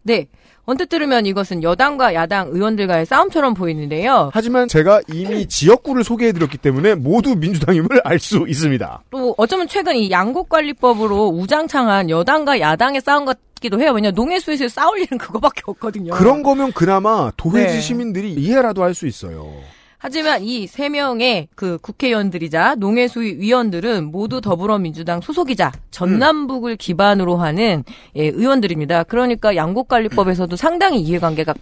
네. 0.03 0.27
언뜻 0.65 0.89
들으면 0.89 1.25
이것은 1.25 1.61
여당과 1.63 2.13
야당 2.15 2.47
의원들과의 2.51 3.05
싸움처럼 3.05 3.53
보이는데요. 3.53 4.31
하지만 4.33 4.67
제가 4.67 5.01
이미 5.13 5.45
지역구를 5.49 6.03
소개해드렸기 6.03 6.57
때문에 6.57 6.95
모두 6.95 7.35
민주당임을 7.35 8.01
알 8.03 8.19
수 8.19 8.45
있습니다. 8.47 9.03
또 9.11 9.35
어쩌면 9.37 9.67
최근 9.67 9.95
이 9.95 10.09
양곡관리법으로 10.09 11.27
우장창한 11.27 12.09
여당과 12.09 12.59
야당의 12.59 13.01
싸움 13.01 13.25
같기도 13.25 13.79
해요. 13.79 13.91
왜냐 13.91 14.09
농해수에서 14.11 14.67
싸울 14.67 14.99
일은 15.01 15.17
그거밖에 15.19 15.61
없거든요. 15.65 16.13
그런 16.13 16.41
거면 16.41 16.71
그나마 16.71 17.31
도회지 17.37 17.73
네. 17.75 17.79
시민들이 17.81 18.33
이해라도 18.33 18.83
할 18.83 18.95
수 18.95 19.05
있어요. 19.07 19.51
하지만 19.97 20.43
이 20.43 20.67
세 20.67 20.89
명의 20.89 21.47
그 21.55 21.77
국회의원들이자 21.79 22.75
농해수위 22.75 23.37
위원들은 23.39 24.11
모두 24.11 24.41
더불어민주당 24.41 25.21
소속이자 25.21 25.71
전남북을 25.91 26.75
기반으로 26.75 27.37
하는 27.37 27.83
예, 28.15 28.25
의원들입니다. 28.27 29.03
그러니까 29.03 29.55
양곡관리법에서도 29.55 30.55
상당히 30.55 30.99
이해관계가 31.01 31.53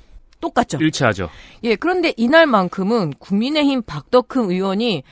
똑같죠. 0.42 0.78
일치하죠. 0.78 1.30
예, 1.64 1.76
그런데 1.76 2.14
이날만큼은 2.18 3.14
국민의힘 3.20 3.84
박덕흠 3.84 4.52
의원이 4.52 5.04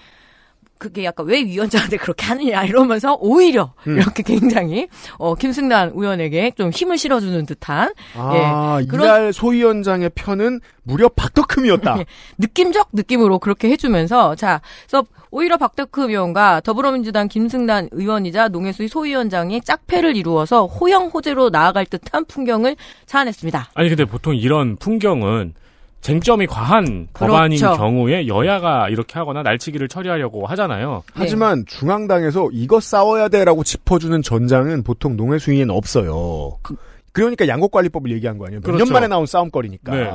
그게 0.82 1.06
약간 1.06 1.28
왜 1.28 1.44
위원장한테 1.44 1.98
그렇게 1.98 2.26
하느냐 2.26 2.64
이러면서 2.64 3.16
오히려 3.22 3.72
음. 3.86 3.98
이렇게 4.00 4.24
굉장히 4.24 4.88
어 5.20 5.36
김승남 5.36 5.92
의원에게 5.94 6.54
좀 6.58 6.72
힘을 6.72 6.98
실어주는 6.98 7.46
듯한 7.46 7.94
아, 8.18 8.80
예, 8.82 8.86
그런- 8.88 9.06
이날 9.06 9.32
소 9.32 9.50
위원장의 9.50 10.10
편은 10.16 10.60
무려 10.82 11.08
박덕흠이었다. 11.10 12.00
예, 12.00 12.06
느낌적 12.40 12.90
느낌으로 12.94 13.38
그렇게 13.38 13.70
해주면서 13.70 14.34
자, 14.34 14.60
그래서 14.88 15.06
오히려 15.30 15.56
박덕흠 15.58 16.10
의원과 16.10 16.62
더불어민주당 16.62 17.28
김승란 17.28 17.90
의원이자 17.92 18.48
농해수위 18.48 18.88
소위원장이 18.88 19.62
짝패를 19.62 20.16
이루어서 20.16 20.66
호영 20.66 21.10
호재로 21.14 21.52
나아갈 21.52 21.86
듯한 21.86 22.26
풍경을 22.26 22.76
자아냈습니다. 23.06 23.70
아니 23.76 23.88
근데 23.90 24.06
보통 24.06 24.36
이런 24.36 24.78
풍경은 24.78 25.54
쟁점이 26.02 26.48
과한 26.48 27.08
법안인 27.14 27.60
그렇죠. 27.60 27.78
경우에 27.78 28.28
여야가 28.28 28.90
이렇게 28.90 29.20
하거나 29.20 29.44
날치기를 29.44 29.88
처리하려고 29.88 30.48
하잖아요. 30.48 31.04
하지만 31.14 31.64
중앙당에서 31.68 32.50
이거 32.52 32.80
싸워야 32.80 33.28
돼라고 33.30 33.64
짚어주는 33.64 34.22
전장은 34.24 34.84
보통 34.84 35.16
농해수위엔 35.16 35.70
없어요. 35.70 36.58
그, 36.64 36.76
러니까 37.20 37.46
양곡관리법을 37.48 38.10
얘기한 38.14 38.38
거 38.38 38.46
아니에요. 38.46 38.62
몇년 38.62 38.78
그렇죠. 38.78 38.94
만에 38.94 39.08
나온 39.10 39.26
싸움거리니까. 39.26 39.92
네. 39.94 40.10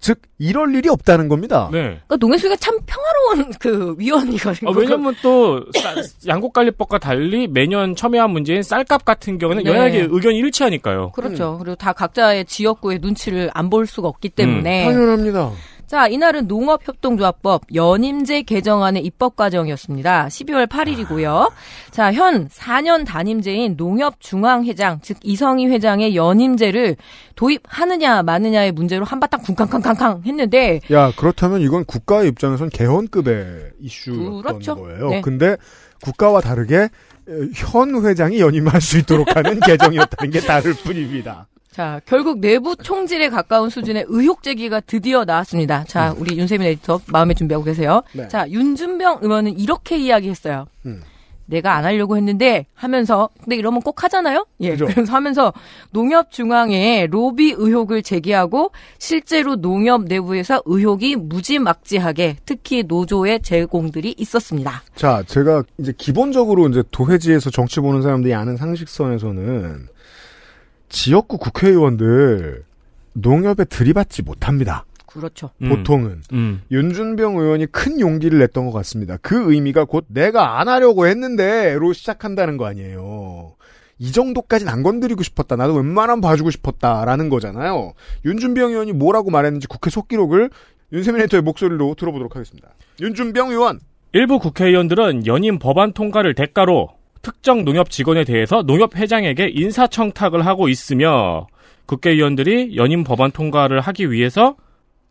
즉 0.00 0.20
이럴 0.38 0.74
일이 0.74 0.88
없다는 0.88 1.28
겁니다. 1.28 1.68
네. 1.70 1.78
그러니까 1.82 2.16
농해수위가 2.18 2.56
참 2.56 2.76
평화로운 2.84 3.52
그 3.60 3.94
위원이거든요. 3.96 4.68
아, 4.70 4.74
왜냐면 4.76 5.14
또 5.22 5.64
쌀- 5.74 6.02
양곡관리법과 6.26 6.98
달리 6.98 7.46
매년 7.46 7.94
첨예한 7.94 8.30
문제인 8.30 8.64
쌀값 8.64 9.04
같은 9.04 9.38
경우는 9.38 9.62
네. 9.62 9.70
여야의 9.70 10.08
의견이 10.10 10.38
일치하니까요. 10.38 11.12
그렇죠. 11.12 11.58
그리고 11.58 11.76
다 11.76 11.92
각자의 11.92 12.46
지역구의 12.46 12.98
눈치를 13.00 13.50
안 13.54 13.70
볼 13.70 13.86
수가 13.86 14.08
없기 14.08 14.30
때문에 14.30 14.84
당연합니다. 14.84 15.52
자, 15.92 16.06
이날은 16.06 16.46
농업협동조합법 16.46 17.64
연임제 17.74 18.44
개정안의 18.44 19.04
입법 19.04 19.36
과정이었습니다. 19.36 20.28
12월 20.28 20.66
8일이고요. 20.66 21.52
자, 21.90 22.14
현 22.14 22.48
4년 22.48 23.04
단임제인 23.04 23.74
농협중앙회장, 23.76 25.00
즉 25.02 25.18
이성희 25.22 25.66
회장의 25.66 26.16
연임제를 26.16 26.96
도입하느냐 27.36 28.22
마느냐의 28.22 28.72
문제로 28.72 29.04
한바탕 29.04 29.42
쿵쾅쾅쾅쾅 29.42 30.22
했는데 30.24 30.80
야 30.90 31.12
그렇다면 31.14 31.60
이건 31.60 31.84
국가의 31.84 32.30
입장에선 32.30 32.70
개헌급의 32.70 33.72
이슈였던 33.80 34.42
그렇죠. 34.42 34.76
거예요. 34.76 35.10
네. 35.10 35.20
근데 35.20 35.58
국가와 36.00 36.40
다르게 36.40 36.76
에, 36.76 36.88
현 37.54 38.02
회장이 38.02 38.40
연임할 38.40 38.80
수 38.80 38.96
있도록 38.96 39.36
하는 39.36 39.60
개정이었다는 39.60 40.30
게 40.32 40.40
다를 40.40 40.72
뿐입니다. 40.72 41.48
자, 41.72 42.00
결국 42.04 42.38
내부 42.40 42.76
총질에 42.76 43.30
가까운 43.30 43.70
수준의 43.70 44.04
의혹 44.08 44.42
제기가 44.42 44.80
드디어 44.80 45.24
나왔습니다. 45.24 45.84
자, 45.84 46.14
우리 46.18 46.36
윤세민 46.36 46.68
에디터 46.68 47.00
마음에 47.06 47.32
준비하고 47.32 47.64
계세요. 47.64 48.02
네. 48.12 48.28
자, 48.28 48.48
윤준병 48.48 49.20
의원은 49.22 49.58
이렇게 49.58 49.96
이야기했어요. 49.96 50.66
음. 50.84 51.02
내가 51.46 51.74
안 51.74 51.84
하려고 51.84 52.16
했는데 52.16 52.66
하면서 52.74 53.28
근데 53.42 53.56
이러면 53.56 53.82
꼭 53.82 54.04
하잖아요. 54.04 54.46
예. 54.60 54.70
그죠. 54.70 54.86
그래서 54.86 55.12
하면서 55.12 55.52
농협 55.90 56.30
중앙에 56.30 57.06
로비 57.10 57.54
의혹을 57.56 58.02
제기하고 58.02 58.70
실제로 58.98 59.56
농협 59.56 60.04
내부에서 60.04 60.62
의혹이 60.64 61.16
무지막지하게 61.16 62.36
특히 62.46 62.84
노조의 62.84 63.42
제공들이 63.42 64.14
있었습니다. 64.16 64.82
자, 64.94 65.22
제가 65.26 65.64
이제 65.78 65.92
기본적으로 65.96 66.68
이제 66.68 66.82
도회지에서 66.90 67.50
정치 67.50 67.80
보는 67.80 68.02
사람들이 68.02 68.32
아는 68.34 68.56
상식선에서는 68.56 69.88
지역구 70.92 71.38
국회의원들 71.38 72.64
농협에 73.14 73.64
들이받지 73.64 74.22
못합니다. 74.22 74.84
그렇죠. 75.06 75.50
음. 75.62 75.70
보통은. 75.70 76.22
음. 76.32 76.62
윤준병 76.70 77.36
의원이 77.38 77.66
큰 77.66 77.98
용기를 77.98 78.38
냈던 78.38 78.66
것 78.66 78.72
같습니다. 78.72 79.16
그 79.20 79.52
의미가 79.52 79.86
곧 79.86 80.04
내가 80.08 80.60
안 80.60 80.68
하려고 80.68 81.06
했는데로 81.06 81.92
시작한다는 81.92 82.56
거 82.56 82.66
아니에요. 82.66 83.54
이 83.98 84.12
정도까지는 84.12 84.72
안 84.72 84.82
건드리고 84.82 85.22
싶었다. 85.22 85.56
나도 85.56 85.74
웬만하면 85.74 86.20
봐주고 86.20 86.50
싶었다라는 86.50 87.28
거잖아요. 87.28 87.92
윤준병 88.24 88.70
의원이 88.70 88.92
뭐라고 88.92 89.30
말했는지 89.30 89.66
국회 89.66 89.90
속기록을 89.90 90.50
윤세민 90.92 91.22
에디터의 91.22 91.42
목소리로 91.42 91.94
들어보도록 91.98 92.36
하겠습니다. 92.36 92.68
윤준병 93.00 93.50
의원. 93.50 93.80
일부 94.12 94.38
국회의원들은 94.38 95.26
연임 95.26 95.58
법안 95.58 95.92
통과를 95.92 96.34
대가로 96.34 96.90
특정 97.22 97.64
농협 97.64 97.90
직원에 97.90 98.24
대해서 98.24 98.62
농협 98.62 98.96
회장에게 98.96 99.48
인사청탁을 99.54 100.44
하고 100.44 100.68
있으며 100.68 101.46
국회의원들이 101.86 102.76
연임 102.76 103.04
법안 103.04 103.30
통과를 103.30 103.80
하기 103.80 104.10
위해서 104.10 104.56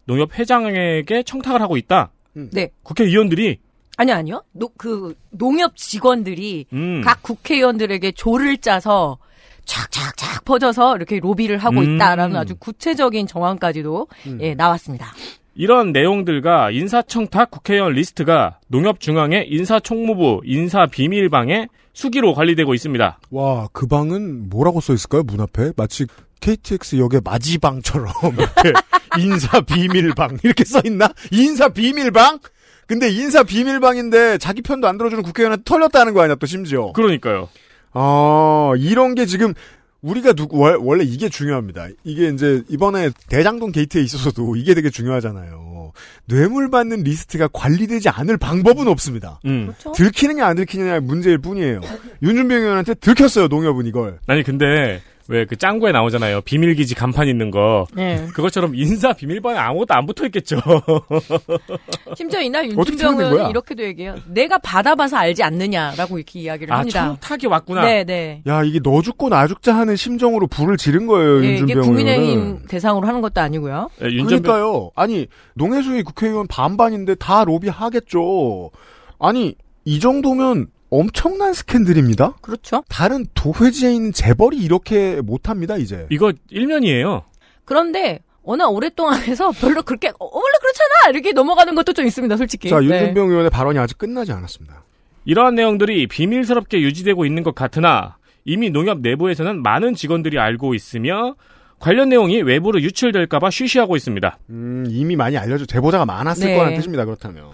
농협 0.06 0.38
회장에게 0.38 1.24
청탁을 1.24 1.62
하고 1.62 1.78
있다. 1.78 2.12
네. 2.34 2.70
국회의원들이 2.84 3.60
아니 3.98 4.12
아니요. 4.12 4.44
no, 4.52 4.70
그 4.78 5.16
농협 5.32 5.76
직원들이 5.76 6.66
음. 6.74 7.02
각 7.04 7.22
국회의원들에게 7.24 8.12
조를 8.14 8.58
짜서 8.58 9.18
촥촥촥 9.66 10.44
퍼져서 10.46 10.96
이렇게 10.96 11.20
로비를 11.20 11.58
하고 11.58 11.80
음. 11.80 11.96
있다라는 11.96 12.36
아주 12.36 12.56
구체적인 12.56 13.28
정황까지도 13.28 14.08
예, 14.40 14.56
나왔습니다. 14.56 15.14
이런 15.54 15.92
내용들과 15.92 16.72
인사청탁 16.72 17.52
국회의원 17.52 17.94
리스트가 17.94 18.60
농협중앙의 18.68 19.50
인사총무부 19.50 20.42
인사비밀방에 20.46 21.68
수기로 21.94 22.34
관리되고 22.34 22.74
있습니다. 22.74 23.20
와, 23.32 23.68
그 23.74 23.86
방은 23.86 24.50
뭐라고 24.50 24.80
써 24.80 24.94
있을까요? 24.94 25.24
문 25.24 25.42
앞에 25.42 25.74
마치 25.76 26.06
KTX 26.40 26.98
역의 26.98 27.22
마지방처럼 27.24 28.12
이렇게 28.38 28.74
인사 29.20 29.62
비밀방 29.62 30.38
이렇게 30.44 30.64
써 30.64 30.82
있나? 30.86 31.10
인사 31.32 31.70
비밀방? 31.70 32.40
근데 32.88 33.10
인사 33.10 33.44
비밀방인데 33.44 34.38
자기 34.38 34.62
편도 34.62 34.88
안 34.88 34.98
들어주는 34.98 35.24
국회의원한테 35.24 35.64
털렸다는 35.66 36.14
거 36.14 36.22
아니야 36.22 36.36
또 36.36 36.46
심지어. 36.48 36.92
그러니까요. 36.94 37.50
아 37.94 38.74
이런 38.78 39.16
게 39.16 39.26
지금 39.26 39.54
우리가 40.02 40.34
누구 40.34 40.58
월- 40.58 40.78
원래 40.80 41.04
이게 41.04 41.30
중요합니다. 41.30 41.88
이게 42.04 42.30
이제 42.30 42.64
이번에 42.70 43.12
대장동 43.30 43.72
게이트에 43.72 44.02
있어서도 44.02 44.56
이게 44.56 44.74
되게 44.74 44.90
중요하잖아요. 44.90 45.92
뇌물 46.26 46.70
받는 46.72 47.04
리스트가 47.04 47.50
관리되지 47.52 48.10
않을 48.10 48.38
방법은 48.38 48.88
없습니다. 48.88 49.40
음. 49.46 49.74
그렇죠? 49.78 49.92
들키느냐 49.92 50.46
안 50.48 50.56
들키느냐의 50.56 51.02
문제일 51.02 51.38
뿐이에요. 51.38 51.82
윤준병 52.24 52.62
의원한테 52.62 52.94
들켰어요 52.96 53.48
농협은 53.48 53.86
이걸. 53.86 54.20
아니 54.28 54.42
근데 54.44 55.02
왜 55.28 55.46
그 55.46 55.56
짱구에 55.58 55.92
나오잖아요. 55.92 56.42
비밀기지 56.42 56.96
간판 56.96 57.28
있는 57.28 57.52
거. 57.52 57.86
예. 57.98 58.28
그것처럼 58.34 58.74
인사 58.76 59.14
비밀방에 59.14 59.58
아무것도 59.58 59.94
안 59.94 60.06
붙어 60.06 60.26
있겠죠. 60.26 60.58
심지어 62.16 62.42
이날 62.42 62.70
윤준병 62.70 63.20
의원은? 63.20 63.50
이렇게도 63.50 63.84
얘기해요. 63.84 64.16
내가 64.28 64.58
받아봐서 64.60 65.18
알지 65.18 65.44
않느냐라고 65.44 66.18
이렇게 66.18 66.40
이야기를 66.40 66.74
아 66.74 66.80
합니다. 66.80 67.08
청탁이 67.20 67.48
왔구나. 67.52 67.84
네, 67.86 68.04
네. 68.04 68.42
야 68.48 68.64
이게 68.64 68.80
너 68.82 69.02
죽고 69.02 69.30
나 69.30 69.48
죽자 69.48 69.76
하는 69.76 69.96
심정으로 69.96 70.48
불을 70.48 70.78
지른 70.78 71.08
거예요 71.08 71.44
예, 71.44 71.50
이게 71.50 71.60
윤준병 71.60 71.84
국민의힘 71.84 72.30
의원은. 72.30 72.66
대상으로 72.68 73.08
하는 73.08 73.22
것도 73.22 73.42
아니고요. 73.42 73.90
예, 74.02 74.06
윤전병 74.08 74.42
그러니까요. 74.44 74.92
아니 74.96 75.28
농해수의 75.56 76.04
국회의원 76.04 76.48
반반인데 76.48 77.16
다 77.16 77.44
로비 77.44 77.70
하겠죠. 77.70 78.72
아니 79.20 79.56
이 79.86 80.00
정도면 80.00 80.68
엄청난 80.92 81.54
스캔들입니다. 81.54 82.36
그렇죠. 82.42 82.84
다른 82.90 83.26
도회지에 83.34 83.94
있는 83.94 84.12
재벌이 84.12 84.58
이렇게 84.58 85.22
못합니다 85.22 85.78
이제. 85.78 86.06
이거 86.12 86.34
일면이에요. 86.50 87.24
그런데 87.66 88.20
워낙 88.44 88.68
오랫동안 88.68 89.22
해서 89.24 89.52
별로 89.60 89.82
그렇게 89.82 90.10
어, 90.10 90.14
원래 90.20 90.54
그렇잖아 90.60 91.10
이렇게 91.10 91.32
넘어가는 91.32 91.74
것도 91.74 91.94
좀 91.94 92.06
있습니다, 92.06 92.36
솔직히. 92.38 92.70
자 92.70 92.80
네. 92.80 92.86
윤준병 92.88 93.30
의원의 93.30 93.50
발언이 93.50 93.80
아직 93.80 93.98
끝나지 93.98 94.34
않았습니다. 94.34 94.84
이러한 95.24 95.56
내용들이 95.56 96.08
비밀스럽게 96.08 96.82
유지되고 96.82 97.26
있는 97.26 97.44
것 97.44 97.56
같으나 97.56 98.18
이미 98.44 98.70
농협 98.70 99.00
내부에서는 99.00 99.62
많은 99.62 99.94
직원들이 99.94 100.40
알고 100.40 100.74
있으며 100.74 101.36
관련 101.80 102.10
내용이 102.10 102.42
외부로 102.42 102.82
유출될까봐 102.82 103.50
쉬쉬하고 103.50 103.96
있습니다. 103.96 104.38
음, 104.50 104.86
이미 104.90 105.16
많이 105.16 105.38
알려져 105.38 105.66
제보자가 105.66 106.06
많았을 106.06 106.48
네. 106.48 106.56
거라는 106.58 106.78
뜻입니다. 106.78 107.06
그렇다면. 107.06 107.46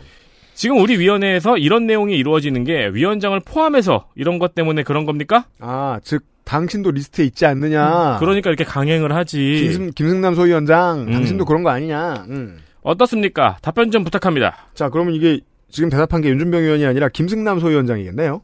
지금 0.57 0.79
우리 0.79 0.97
위원회에서 0.97 1.59
이런 1.59 1.85
내용이 1.85 2.17
이루어지는 2.17 2.63
게 2.63 2.87
위원장을 2.91 3.39
포함해서 3.41 4.09
이런 4.15 4.39
것 4.39 4.55
때문에 4.55 4.81
그런 4.81 5.05
겁니까? 5.05 5.45
아, 5.59 5.99
즉 6.03 6.23
당신도 6.45 6.89
리스트에 6.89 7.25
있지 7.25 7.45
않느냐. 7.45 8.17
그러니까 8.19 8.49
이렇게 8.49 8.63
강행을 8.63 9.13
하지. 9.13 9.37
김승, 9.37 9.91
김승남 9.91 10.33
소위원장, 10.33 11.01
음. 11.01 11.11
당신도 11.11 11.45
그런 11.45 11.61
거 11.61 11.69
아니냐. 11.69 12.25
음. 12.29 12.57
어떻습니까? 12.81 13.57
답변 13.61 13.91
좀 13.91 14.03
부탁합니다. 14.03 14.69
자, 14.73 14.89
그러면 14.89 15.13
이게 15.13 15.41
지금 15.69 15.91
대답한 15.91 16.21
게 16.21 16.29
윤준병 16.29 16.63
의원이 16.63 16.87
아니라 16.87 17.07
김승남 17.09 17.59
소위원장이겠네요. 17.59 18.41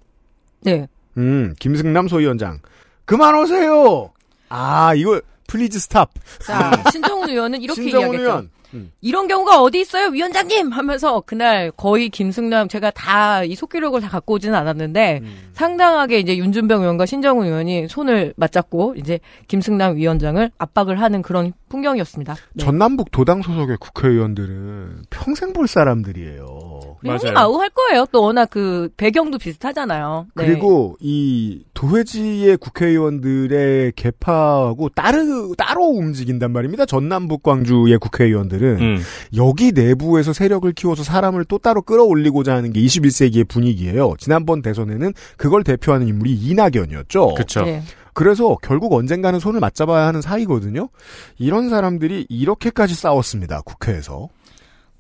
네. 0.61 0.87
음, 1.17 1.55
김승남 1.57 2.07
소위원장. 2.07 2.59
그만 3.05 3.33
오세요! 3.33 4.11
아, 4.49 4.93
이거, 4.93 5.19
please 5.47 5.79
stop. 5.79 6.11
자, 6.45 6.83
신정훈 6.93 7.29
의원은 7.31 7.59
이렇게 7.63 7.81
신정훈 7.81 8.05
이야기했죠. 8.05 8.29
의원. 8.29 8.49
음. 8.73 8.91
이런 9.01 9.27
경우가 9.27 9.61
어디 9.61 9.79
있어요, 9.81 10.07
위원장님? 10.09 10.71
하면서 10.71 11.21
그날 11.21 11.71
거의 11.71 12.09
김승남 12.09 12.67
제가 12.67 12.91
다 12.91 13.43
이 13.43 13.55
속기록을 13.55 14.01
다 14.01 14.09
갖고 14.09 14.35
오지는 14.35 14.55
않았는데 14.55 15.19
음. 15.21 15.49
상당하게 15.53 16.19
이제 16.19 16.37
윤준병 16.37 16.81
의원과 16.81 17.05
신정훈 17.05 17.45
의원이 17.47 17.87
손을 17.87 18.33
맞잡고 18.37 18.95
이제 18.97 19.19
김승남 19.47 19.97
위원장을 19.97 20.51
압박을 20.57 21.01
하는 21.01 21.21
그런 21.21 21.53
풍경이었습니다. 21.69 22.35
네. 22.53 22.63
전남북 22.63 23.11
도당 23.11 23.41
소속의 23.41 23.77
국회의원들은 23.79 25.03
평생 25.09 25.53
볼 25.53 25.67
사람들이에요. 25.67 26.92
형님 27.05 27.37
아우 27.37 27.57
할 27.57 27.69
거예요. 27.69 28.05
또 28.11 28.23
워낙 28.23 28.49
그 28.49 28.89
배경도 28.97 29.37
비슷하잖아요. 29.37 30.27
네. 30.35 30.45
그리고 30.45 30.97
이 30.99 31.63
도회지의 31.73 32.57
국회의원들의 32.57 33.93
개파하고 33.95 34.89
따로 34.89 35.53
따로 35.55 35.83
움직인단 35.85 36.51
말입니다. 36.51 36.85
전남북 36.85 37.43
광주의 37.43 37.97
국회의원들은 37.97 38.81
음. 38.81 39.01
여기 39.35 39.71
내부에서 39.71 40.33
세력을 40.33 40.71
키워서 40.73 41.03
사람을 41.03 41.45
또 41.45 41.57
따로 41.57 41.81
끌어올리고자 41.81 42.53
하는 42.55 42.71
게 42.73 42.81
21세기의 42.81 43.47
분위기예요. 43.47 44.13
지난번 44.17 44.61
대선에는 44.61 45.13
그걸 45.37 45.63
대표하는 45.63 46.07
인물이 46.07 46.33
이낙연이었죠. 46.33 47.35
네. 47.65 47.83
그래서 48.13 48.57
결국 48.61 48.93
언젠가는 48.93 49.39
손을 49.39 49.59
맞잡아야 49.59 50.07
하는 50.07 50.21
사이거든요. 50.21 50.89
이런 51.37 51.69
사람들이 51.69 52.27
이렇게까지 52.29 52.95
싸웠습니다. 52.95 53.61
국회에서. 53.61 54.29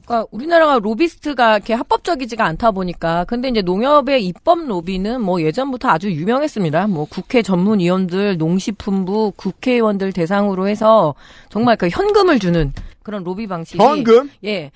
그러니까 0.05 0.27
우리나라가 0.31 0.79
로비스트가 0.79 1.55
이렇게 1.57 1.73
합법적이지가 1.73 2.43
않다 2.45 2.71
보니까 2.71 3.23
근데 3.25 3.47
이제 3.47 3.61
농협의 3.61 4.25
입법 4.25 4.59
로비는 4.65 5.21
뭐 5.21 5.41
예전부터 5.41 5.87
아주 5.89 6.11
유명했습니다. 6.11 6.87
뭐 6.87 7.05
국회 7.09 7.41
전문위원들, 7.41 8.37
농식품부, 8.37 9.31
국회의원들 9.37 10.11
대상으로 10.11 10.67
해서 10.67 11.15
정말 11.49 11.77
그 11.77 11.87
현금을 11.89 12.39
주는 12.39 12.73
그런 13.01 13.23
로비 13.23 13.47
방식이 13.47 13.81
현금? 13.81 14.29
예. 14.43 14.71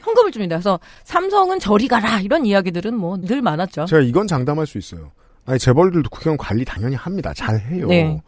현금을 0.00 0.30
줍니다. 0.32 0.56
그래서 0.56 0.78
삼성은 1.04 1.58
저리 1.60 1.88
가라 1.88 2.20
이런 2.20 2.44
이야기들은 2.46 2.94
뭐 2.94 3.16
늘 3.18 3.42
많았죠. 3.42 3.86
제가 3.86 4.02
이건 4.02 4.26
장담할 4.26 4.66
수 4.66 4.78
있어요. 4.78 5.10
아니 5.46 5.58
재벌들도 5.58 6.10
국회의원 6.10 6.36
관리 6.36 6.64
당연히 6.64 6.94
합니다. 6.94 7.32
잘 7.34 7.58
해요. 7.58 7.86
네. 7.88 8.20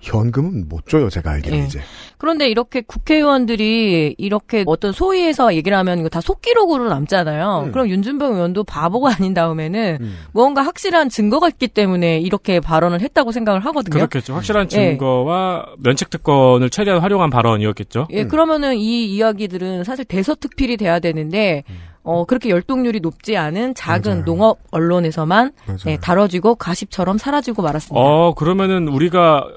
현금은 0.00 0.68
못 0.68 0.86
줘요. 0.86 1.08
제가 1.10 1.32
알기로 1.32 1.56
네. 1.56 1.64
이제. 1.64 1.80
그런데 2.18 2.48
이렇게 2.48 2.80
국회의원들이 2.80 4.14
이렇게 4.18 4.64
어떤 4.66 4.92
소위에서 4.92 5.54
얘기를 5.54 5.76
하면 5.78 5.98
이거 5.98 6.08
다 6.08 6.20
속기록으로 6.20 6.88
남잖아요. 6.88 7.64
음. 7.66 7.72
그럼 7.72 7.88
윤준병 7.88 8.34
의원도 8.34 8.64
바보가 8.64 9.14
아닌 9.16 9.34
다음에는 9.34 9.98
음. 10.00 10.18
뭔가 10.32 10.62
확실한 10.62 11.08
증거가 11.08 11.48
있기 11.48 11.68
때문에 11.68 12.18
이렇게 12.20 12.60
발언을 12.60 13.00
했다고 13.00 13.32
생각을 13.32 13.64
하거든요. 13.66 13.92
그렇겠죠. 13.94 14.34
확실한 14.34 14.66
예. 14.66 14.68
증거와 14.68 15.66
면책 15.78 16.10
특권을 16.10 16.70
최대한 16.70 17.00
활용한 17.00 17.30
발언이었겠죠. 17.30 18.08
예, 18.10 18.22
음. 18.22 18.28
그러면은 18.28 18.76
이 18.76 19.06
이야기들은 19.06 19.84
사실 19.84 20.04
대서특필이 20.04 20.76
돼야 20.76 21.00
되는데 21.00 21.64
어 22.02 22.24
그렇게 22.24 22.48
열동률이 22.48 23.00
높지 23.00 23.36
않은 23.36 23.74
작은 23.74 24.10
맞아요. 24.10 24.24
농업 24.24 24.58
언론에서만. 24.70 25.52
예, 25.86 25.96
다뤄지고 25.98 26.54
가십처럼 26.54 27.18
사라지고 27.18 27.62
말았습니다. 27.62 28.00
어, 28.00 28.34
그러면은 28.34 28.88
우리가 28.88 29.38
어, 29.38 29.50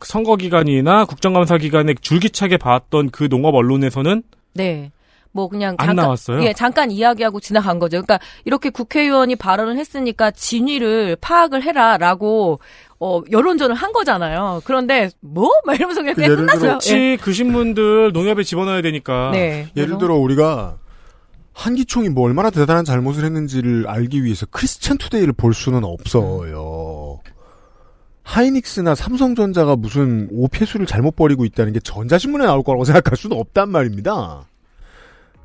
선거 0.00 0.36
기간이나 0.36 1.04
국정감사 1.04 1.58
기간에 1.58 1.94
줄기차게 2.00 2.56
봤던 2.56 3.10
그 3.10 3.28
농업 3.28 3.54
언론에서는 3.54 4.22
네. 4.54 4.92
뭐 5.32 5.48
그냥 5.48 5.76
안 5.78 5.88
잠깐 5.88 5.96
나왔어요? 5.96 6.42
예, 6.44 6.54
잠깐 6.54 6.90
이야기하고 6.90 7.40
지나간 7.40 7.78
거죠. 7.78 8.00
그러니까 8.00 8.18
이렇게 8.46 8.70
국회의원이 8.70 9.36
발언을 9.36 9.76
했으니까 9.76 10.30
진위를 10.30 11.16
파악을 11.20 11.62
해라라고 11.62 12.58
어 12.98 13.20
여론전을 13.30 13.76
한 13.76 13.92
거잖아요. 13.92 14.62
그런데 14.64 15.10
뭐? 15.20 15.50
막 15.66 15.76
이러면서 15.76 16.00
그냥, 16.00 16.14
그 16.14 16.22
그냥 16.22 16.30
예를 16.32 16.36
들어 16.36 16.46
끝났어요. 16.46 16.72
혹시 16.72 17.18
그 17.20 17.32
신문들 17.34 18.12
농협에 18.12 18.42
집어넣어야 18.42 18.80
되니까. 18.80 19.30
네. 19.32 19.68
예를 19.76 19.98
들어 19.98 20.14
우리가 20.14 20.78
한기총이 21.52 22.08
뭐 22.08 22.24
얼마나 22.24 22.48
대단한 22.50 22.86
잘못을 22.86 23.24
했는지를 23.24 23.86
알기 23.88 24.24
위해서 24.24 24.46
크리스찬 24.46 24.96
투데이를 24.96 25.34
볼 25.34 25.52
수는 25.52 25.84
없어요. 25.84 27.20
하이닉스나 28.26 28.96
삼성전자가 28.96 29.76
무슨 29.76 30.28
오폐수를 30.32 30.84
잘못 30.84 31.14
버리고 31.14 31.44
있다는 31.44 31.72
게 31.72 31.80
전자신문에 31.80 32.44
나올 32.44 32.62
거라고 32.64 32.84
생각할 32.84 33.16
수는 33.16 33.38
없단 33.38 33.70
말입니다. 33.70 34.42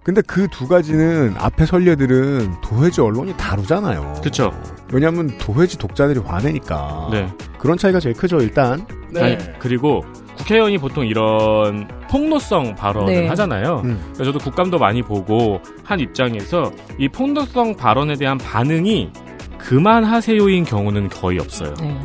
근데 0.04 0.22
그 0.24 0.48
두 0.48 0.68
가지는 0.68 1.36
앞에 1.38 1.68
선례들은 1.68 2.62
도회지 2.62 3.02
언론이 3.02 3.38
다루잖아요. 3.38 4.22
그쵸. 4.24 4.52
왜냐하면 4.92 5.38
도회지 5.38 5.78
독자들이 5.78 6.20
화내니까. 6.22 7.10
네. 7.12 7.30
그런 7.60 7.78
차이가 7.78 8.00
제일 8.00 8.16
크죠 8.16 8.38
일단. 8.40 8.84
아니, 9.16 9.38
그리고 9.60 10.02
국회의원이 10.38 10.80
보통 10.80 11.06
이런 11.06 11.88
폭로성 12.10 12.74
발언을 12.74 13.14
네. 13.14 13.28
하잖아요. 13.28 13.82
음. 13.86 14.02
그래서 14.16 14.32
저도 14.32 14.40
국감도 14.40 14.80
많이 14.80 15.04
보고 15.04 15.62
한 15.84 16.00
입장에서 16.00 16.72
이 16.98 17.08
폭로성 17.08 17.76
발언에 17.76 18.16
대한 18.16 18.40
반응이 18.40 19.12
그만하세요인 19.60 20.64
경우는 20.66 21.10
거의 21.10 21.38
없어요. 21.38 21.76
네. 21.76 21.96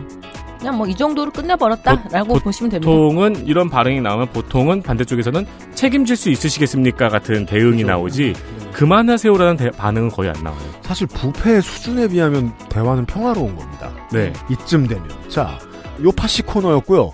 그냥 0.67 0.79
뭐 0.79 0.89
이 0.89 0.95
정도로 0.97 1.31
끝내버렸다라고 1.31 2.35
보- 2.35 2.41
보시면 2.41 2.71
됩니다. 2.71 2.91
보통은 2.91 3.47
이런 3.47 3.71
반응이 3.71 4.01
나오면 4.01 4.33
보통은 4.33 4.83
반대쪽에서는 4.83 5.47
책임질 5.75 6.17
수 6.17 6.29
있으시겠습니까 6.31 7.09
같은 7.09 7.47
대응이 7.47 7.83
그렇죠. 7.83 7.87
나오지 7.87 8.33
그만하세요라는 8.73 9.57
대- 9.57 9.71
반응은 9.71 10.09
거의 10.11 10.31
안 10.31 10.43
나와요. 10.43 10.61
사실 10.83 11.07
부패의 11.07 11.63
수준에 11.63 12.09
비하면 12.09 12.53
대화는 12.69 13.07
평화로운 13.07 13.55
겁니다. 13.55 13.93
네. 14.13 14.33
이쯤 14.51 14.89
되면 14.89 15.09
자 15.29 15.57
요파시 16.03 16.43
코너였고요. 16.43 17.13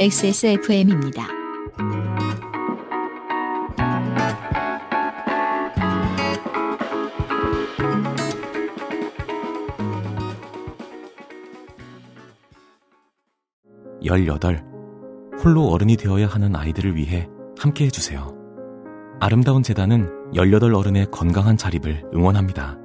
XSFM입니다. 0.00 1.26
열여덟 14.10 14.64
홀로 15.42 15.68
어른이 15.68 15.96
되어야 15.96 16.26
하는 16.26 16.56
아이들을 16.56 16.96
위해 16.96 17.28
함께 17.58 17.86
해주세요. 17.86 18.34
아름다운 19.20 19.62
재단은 19.62 20.08
18 20.34 20.74
어른의 20.74 21.06
건강한 21.12 21.56
자립을 21.56 22.02
응원합니다. 22.12 22.76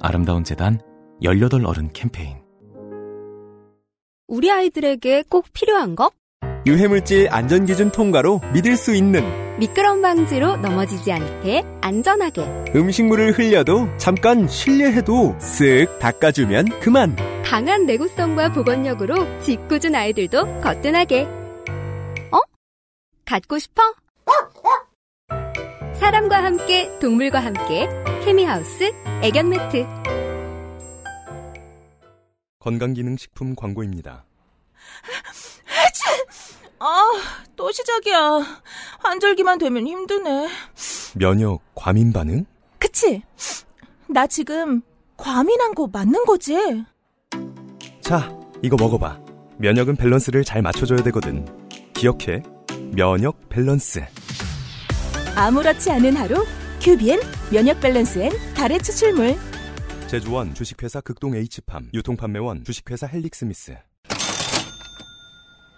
아름다운 0.00 0.42
재단 0.42 0.80
18 1.22 1.66
어른 1.66 1.90
캠페인. 1.92 2.38
우리 4.26 4.50
아이들에게 4.50 5.24
꼭 5.28 5.46
필요한 5.52 5.94
거? 5.94 6.10
유해물질 6.66 7.28
안전기준 7.30 7.92
통과로 7.92 8.40
믿을 8.54 8.76
수 8.76 8.94
있는 8.94 9.43
미끄럼 9.58 10.02
방지로 10.02 10.56
넘어지지 10.56 11.12
않게 11.12 11.62
안전하게 11.80 12.42
음식물을 12.74 13.38
흘려도 13.38 13.96
잠깐 13.98 14.48
실례해도 14.48 15.36
쓱 15.38 15.98
닦아주면 16.00 16.80
그만. 16.80 17.14
강한 17.44 17.86
내구성과 17.86 18.52
보건력으로 18.52 19.38
짓궂은 19.40 19.94
아이들도 19.94 20.60
거뜬하게 20.60 21.22
어? 22.32 22.40
갖고 23.24 23.58
싶어? 23.58 23.82
사람과 25.94 26.42
함께 26.42 26.90
동물과 26.98 27.38
함께 27.38 27.88
케미하우스 28.24 28.92
애견 29.22 29.48
매트 29.48 29.86
건강기능식품 32.58 33.54
광고입니다. 33.54 34.24
아, 36.78 37.02
또 37.56 37.70
시작이야. 37.72 38.40
환절기만 39.00 39.58
되면 39.58 39.86
힘드네. 39.86 40.48
면역 41.14 41.60
과민 41.74 42.12
반응? 42.12 42.44
그치? 42.78 43.22
나 44.08 44.26
지금 44.26 44.82
과민한 45.16 45.74
거 45.74 45.86
맞는 45.86 46.24
거지? 46.24 46.54
자, 48.00 48.36
이거 48.62 48.76
먹어봐. 48.76 49.18
면역은 49.58 49.96
밸런스를 49.96 50.44
잘 50.44 50.60
맞춰줘야 50.62 51.02
되거든. 51.04 51.46
기억해. 51.94 52.42
면역 52.92 53.48
밸런스. 53.48 54.04
아무렇지 55.36 55.90
않은 55.90 56.16
하루, 56.16 56.44
큐비엔 56.80 57.20
면역 57.50 57.80
밸런스엔 57.80 58.54
다래 58.54 58.82
추출물. 58.82 59.36
제조원 60.06 60.54
주식회사 60.54 61.00
극동 61.00 61.34
H팜, 61.34 61.88
유통판매원 61.94 62.64
주식회사 62.64 63.06
헬릭스미스. 63.06 63.76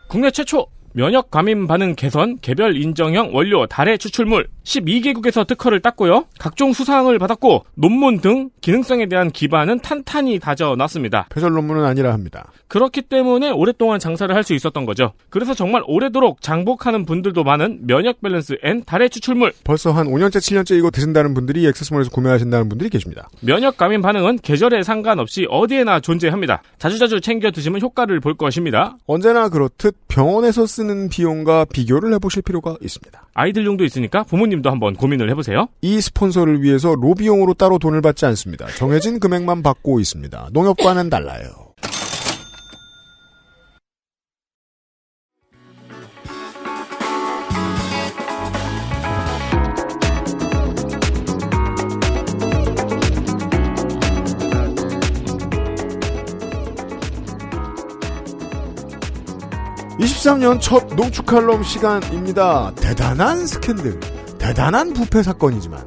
국내 0.08 0.30
최초 0.30 0.66
면역 0.96 1.30
과민 1.30 1.66
반응 1.66 1.94
개선 1.94 2.38
개별 2.40 2.74
인정형 2.74 3.34
원료 3.34 3.66
다래 3.66 3.98
추출물 3.98 4.48
12개국에서 4.64 5.46
특허를 5.46 5.80
땄고요. 5.80 6.24
각종 6.38 6.72
수상을 6.72 7.16
받았고 7.18 7.66
논문 7.74 8.20
등 8.20 8.48
기능성에 8.62 9.06
대한 9.06 9.30
기반은 9.30 9.80
탄탄히 9.80 10.38
다져놨습니다. 10.38 11.26
폐설 11.28 11.52
논문은 11.52 11.84
아니라 11.84 12.14
합니다. 12.14 12.50
그렇기 12.68 13.02
때문에 13.02 13.50
오랫동안 13.50 14.00
장사를 14.00 14.34
할 14.34 14.46
수 14.46 14.54
있었던 14.54 14.86
거죠. 14.86 15.12
그래서 15.28 15.54
정말 15.54 15.82
오래도록 15.88 16.40
장복하는 16.40 17.04
분들도 17.04 17.42
많은 17.42 17.84
면역 17.88 18.20
밸런스 18.22 18.58
N 18.62 18.84
다래 18.84 19.10
추출물 19.10 19.52
벌써 19.64 19.90
한 19.90 20.06
5년째 20.06 20.36
7년째 20.36 20.78
이거 20.78 20.90
드신다는 20.92 21.34
분들이 21.34 21.66
액세스몰에서 21.66 22.10
구매하신다는 22.10 22.68
분들이 22.68 22.88
계십니다. 22.88 23.28
면역 23.40 23.76
감인 23.76 24.02
반응은 24.02 24.38
계절에 24.38 24.84
상관없이 24.84 25.48
어디에나 25.50 25.98
존재합니다. 25.98 26.62
자주자주 26.78 27.20
챙겨 27.20 27.50
드시면 27.50 27.80
효과를 27.80 28.20
볼 28.20 28.34
것입니다. 28.34 28.96
언제나 29.06 29.48
그렇듯 29.48 29.96
병원에서 30.06 30.64
쓰는 30.86 31.08
비용과 31.08 31.66
비교를 31.66 32.14
해보실 32.14 32.42
필요가 32.42 32.76
있습니다. 32.80 33.28
아이들용도 33.34 33.84
있으니까 33.84 34.22
부모님도 34.22 34.70
한번 34.70 34.94
고민을 34.94 35.28
해보세요. 35.30 35.68
이 35.82 36.00
스폰서를 36.00 36.62
위해서 36.62 36.94
로비용으로 36.94 37.54
따로 37.54 37.78
돈을 37.78 38.00
받지 38.00 38.24
않습니다. 38.26 38.66
정해진 38.76 39.18
금액만 39.20 39.62
받고 39.62 40.00
있습니다. 40.00 40.50
농협과는 40.52 41.10
달라요. 41.10 41.65
(23년) 60.26 60.60
첫 60.60 60.84
농축칼럼 60.96 61.62
시간입니다 61.62 62.72
대단한 62.74 63.46
스캔들 63.46 63.98
대단한 64.38 64.92
부패 64.92 65.22
사건이지만 65.22 65.86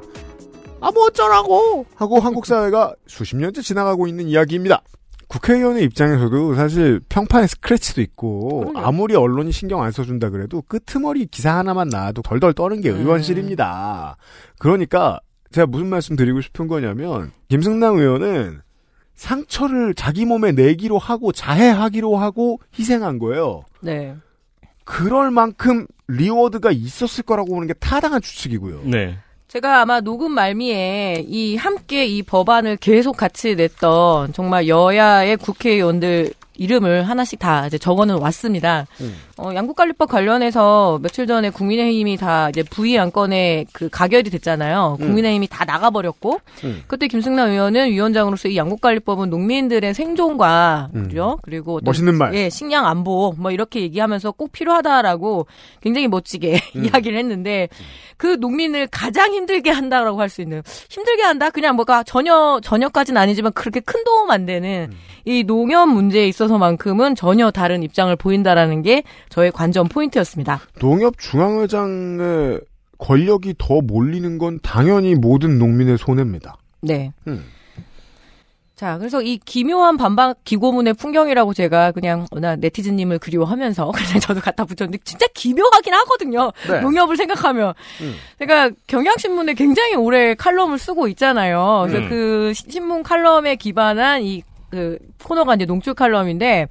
아, 0.81 0.91
뭐 0.91 1.07
어쩌라고! 1.07 1.85
하고 1.95 2.19
한국 2.21 2.45
사회가 2.45 2.95
수십 3.05 3.35
년째 3.35 3.61
지나가고 3.61 4.07
있는 4.07 4.29
이야기입니다. 4.29 4.81
국회의원의 5.27 5.83
입장에서도 5.83 6.55
사실 6.55 7.01
평판에 7.09 7.47
스크래치도 7.47 7.99
있고. 7.99 8.71
아무리 8.75 9.13
언론이 9.13 9.51
신경 9.51 9.83
안 9.83 9.91
써준다 9.91 10.29
그래도 10.29 10.61
끄트머리 10.61 11.25
기사 11.25 11.57
하나만 11.57 11.89
나와도 11.89 12.21
덜덜 12.21 12.53
떠는 12.53 12.79
게 12.79 12.91
음. 12.91 13.01
의원실입니다. 13.01 14.15
그러니까, 14.57 15.19
제가 15.51 15.67
무슨 15.67 15.87
말씀 15.87 16.15
드리고 16.15 16.39
싶은 16.39 16.69
거냐면, 16.69 17.33
김승남 17.49 17.97
의원은 17.97 18.61
상처를 19.15 19.95
자기 19.95 20.23
몸에 20.23 20.53
내기로 20.53 20.97
하고 20.97 21.33
자해하기로 21.33 22.15
하고 22.15 22.61
희생한 22.79 23.19
거예요. 23.19 23.65
네. 23.81 24.15
그럴 24.89 25.29
만큼 25.29 25.85
리워드가 26.07 26.71
있었을 26.71 27.23
거라고 27.23 27.53
보는 27.53 27.67
게 27.67 27.73
타당한 27.73 28.21
추측이고요. 28.21 28.81
네. 28.85 29.19
제가 29.47 29.81
아마 29.81 30.01
녹음 30.01 30.31
말미에 30.31 31.25
이 31.27 31.55
함께 31.55 32.07
이 32.07 32.23
법안을 32.23 32.77
계속 32.77 33.15
같이 33.15 33.55
냈던 33.55 34.33
정말 34.33 34.67
여야의 34.67 35.37
국회의원들 35.37 36.33
이름을 36.55 37.07
하나씩 37.07 37.37
다 37.37 37.67
이제 37.67 37.77
적어는 37.77 38.17
왔습니다. 38.17 38.87
음. 38.99 39.15
어, 39.41 39.53
양국관리법 39.55 40.09
관련해서 40.09 40.99
며칠 41.01 41.27
전에 41.27 41.49
국민의힘이 41.49 42.17
다 42.17 42.49
이제 42.49 42.63
부의 42.63 42.99
안건에 42.99 43.65
그 43.71 43.89
가결이 43.89 44.29
됐잖아요. 44.29 44.97
음. 44.99 45.05
국민의힘이 45.05 45.47
다 45.47 45.65
나가버렸고 45.65 46.39
음. 46.63 46.83
그때 46.87 47.07
김승남 47.07 47.49
의원은 47.49 47.89
위원장으로서 47.91 48.49
이 48.49 48.57
양국관리법은 48.57 49.29
농민들의 49.29 49.93
생존과 49.93 50.89
음. 50.95 51.03
그죠? 51.03 51.37
그리고 51.41 51.79
멋있는 51.83 52.15
말. 52.15 52.33
예, 52.35 52.49
식량 52.49 52.85
안보 52.85 53.33
뭐 53.37 53.51
이렇게 53.51 53.81
얘기하면서 53.81 54.31
꼭 54.31 54.51
필요하다라고 54.51 55.47
굉장히 55.81 56.07
멋지게 56.07 56.59
음. 56.75 56.85
이야기를 56.85 57.17
했는데 57.17 57.69
그 58.17 58.37
농민을 58.39 58.87
가장 58.91 59.33
힘들게 59.33 59.69
한다라고 59.71 60.19
할 60.19 60.29
수 60.29 60.41
있는 60.43 60.61
힘들게 60.89 61.23
한다 61.23 61.49
그냥 61.49 61.75
뭐가 61.75 62.03
전혀 62.03 62.59
전혀까지는 62.61 63.19
아니지만 63.19 63.51
그렇게 63.53 63.79
큰 63.79 64.03
도움 64.03 64.29
안 64.29 64.45
되는 64.45 64.89
음. 64.91 64.97
이 65.25 65.43
농협 65.43 65.89
문제에 65.89 66.27
있어서만큼은 66.27 67.15
전혀 67.15 67.49
다른 67.51 67.81
입장을 67.83 68.15
보인다라는 68.15 68.83
게 68.83 69.03
저의 69.29 69.51
관전 69.51 69.87
포인트였습니다. 69.89 70.59
농협 70.79 71.17
중앙회장의 71.17 72.59
권력이 72.97 73.55
더 73.57 73.81
몰리는 73.81 74.37
건 74.37 74.59
당연히 74.61 75.15
모든 75.15 75.57
농민의 75.59 75.97
손해입니다. 75.97 76.57
네. 76.81 77.13
음. 77.27 77.45
자, 78.75 78.97
그래서 78.97 79.21
이 79.21 79.37
기묘한 79.37 79.97
반박 79.97 80.37
기고문의 80.45 80.93
풍경이라고 80.93 81.53
제가 81.53 81.91
그냥 81.91 82.25
워낙 82.31 82.59
네티즌님을 82.59 83.19
그리워하면서 83.19 83.91
그냥 83.91 84.19
저도 84.21 84.39
갖다 84.39 84.63
붙였는데 84.63 84.99
진짜 85.03 85.25
기묘하긴 85.33 85.93
하거든요. 85.93 86.51
네. 86.69 86.79
농협을 86.79 87.17
생각하면. 87.17 87.73
음. 88.01 88.15
제가 88.39 88.71
경향신문에 88.87 89.53
굉장히 89.55 89.95
오래 89.95 90.33
칼럼을 90.33 90.77
쓰고 90.79 91.09
있잖아요. 91.09 91.87
그래서 91.87 92.05
음. 92.05 92.09
그 92.09 92.53
시- 92.55 92.71
신문 92.71 93.03
칼럼에 93.03 93.55
기반한 93.57 94.23
이 94.23 94.43
그 94.71 94.99
코너가 95.23 95.55
이제 95.55 95.65
농축 95.65 95.95
칼럼인데 95.95 96.67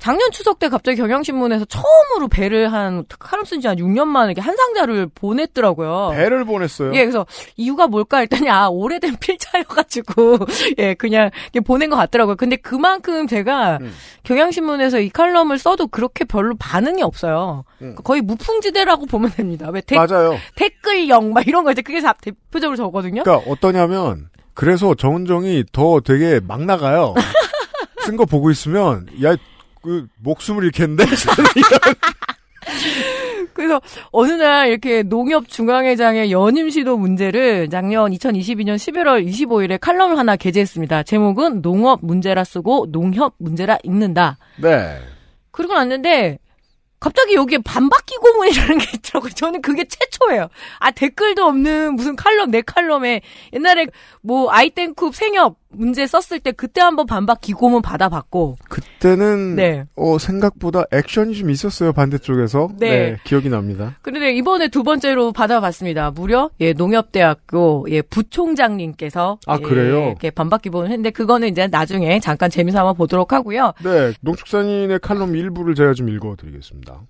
작년 0.00 0.30
추석 0.30 0.58
때 0.58 0.68
갑자기 0.68 0.96
경향신문에서 0.96 1.66
처음으로 1.66 2.28
배를 2.28 2.72
한 2.72 3.04
칼럼 3.18 3.44
쓴지 3.44 3.68
한 3.68 3.76
6년 3.76 4.06
만에 4.06 4.32
이렇게 4.32 4.40
한 4.40 4.56
상자를 4.56 5.08
보냈더라고요. 5.14 6.10
배를 6.14 6.44
보냈어요. 6.46 6.92
예, 6.94 7.00
그래서 7.00 7.26
이유가 7.56 7.86
뭘까 7.86 8.18
했더니 8.18 8.48
아 8.48 8.68
오래된 8.68 9.16
필자여가지고 9.20 10.38
예 10.78 10.94
그냥 10.94 11.30
이렇게 11.52 11.60
보낸 11.60 11.90
것 11.90 11.96
같더라고요. 11.96 12.36
근데 12.36 12.56
그만큼 12.56 13.26
제가 13.26 13.78
음. 13.82 13.92
경향신문에서 14.24 15.00
이 15.00 15.10
칼럼을 15.10 15.58
써도 15.58 15.86
그렇게 15.86 16.24
별로 16.24 16.56
반응이 16.58 17.02
없어요. 17.02 17.64
그러니까 17.78 18.02
거의 18.02 18.22
무풍지대라고 18.22 19.06
보면 19.06 19.32
됩니다. 19.32 19.68
왜 19.70 19.82
댓, 19.82 19.96
음. 19.96 20.06
맞아요. 20.06 20.36
댓글영 20.56 21.32
막 21.34 21.46
이런 21.46 21.62
거 21.64 21.72
이제 21.72 21.82
그게 21.82 22.00
다 22.00 22.14
대표적으로 22.20 22.76
저거든요. 22.76 23.22
그러니까 23.22 23.50
어떠냐면 23.50 24.30
그래서 24.54 24.94
정은정이 24.94 25.64
더 25.72 26.00
되게 26.00 26.40
막 26.40 26.64
나가요. 26.64 27.14
쓴 28.00 28.16
거 28.16 28.24
보고 28.24 28.50
있으면 28.50 29.06
야 29.22 29.36
그 29.82 30.06
목숨을 30.22 30.64
잃겠는데 30.64 31.04
그래서 33.54 33.80
어느 34.10 34.32
날 34.32 34.68
이렇게 34.68 35.02
농협 35.02 35.48
중앙회장의 35.48 36.32
연임 36.32 36.70
시도 36.70 36.96
문제를 36.96 37.68
작년 37.68 38.10
2022년 38.12 38.76
11월 38.76 39.26
25일에 39.26 39.78
칼럼을 39.80 40.18
하나 40.18 40.36
게재했습니다. 40.36 41.02
제목은 41.02 41.62
농업 41.62 42.00
문제라 42.02 42.44
쓰고 42.44 42.86
농협 42.90 43.34
문제라 43.38 43.78
읽는다. 43.82 44.38
네. 44.56 44.98
그러고 45.50 45.74
났는데 45.74 46.38
갑자기 47.00 47.34
여기에 47.34 47.58
반바퀴 47.64 48.16
고문이라는 48.16 48.78
게 48.78 48.86
있더라고요. 48.94 49.30
저는 49.32 49.62
그게 49.62 49.84
최초예요. 49.84 50.48
아 50.78 50.90
댓글도 50.90 51.44
없는 51.44 51.96
무슨 51.96 52.14
칼럼 52.14 52.50
내 52.50 52.60
칼럼에 52.60 53.22
옛날에 53.54 53.86
뭐 54.22 54.50
아이땡쿱 54.50 55.12
생협 55.12 55.59
문제 55.72 56.06
썼을 56.06 56.40
때 56.40 56.52
그때 56.52 56.80
한번 56.80 57.06
반바퀴 57.06 57.52
고문 57.52 57.80
받아봤고 57.82 58.56
그때는 58.68 59.56
네. 59.56 59.84
어, 59.96 60.18
생각보다 60.18 60.84
액션이 60.92 61.34
좀 61.34 61.50
있었어요 61.50 61.92
반대쪽에서. 61.92 62.70
네. 62.78 63.16
기억이 63.24 63.48
납니다. 63.48 63.96
그런데 64.02 64.32
이번에 64.32 64.68
두 64.68 64.82
번째로 64.82 65.32
받아봤습니다. 65.32 66.10
무려 66.10 66.50
예 66.60 66.72
농협대학교 66.72 67.86
예 67.90 68.02
부총장님께서 68.02 69.38
아, 69.46 69.58
예, 69.58 69.62
그래요? 69.62 70.08
이렇게 70.08 70.30
반바퀴 70.30 70.70
고문 70.70 70.86
했는데 70.86 71.10
그거는 71.10 71.48
이제 71.48 71.66
나중에 71.68 72.18
잠깐 72.20 72.50
재미삼아 72.50 72.94
보도록 72.94 73.32
하고요. 73.32 73.72
네, 73.84 74.12
농축산인의 74.20 74.98
칼럼 75.00 75.36
일부를 75.36 75.74
제가 75.74 75.94
좀 75.94 76.08
읽어드리겠습니다. 76.08 77.02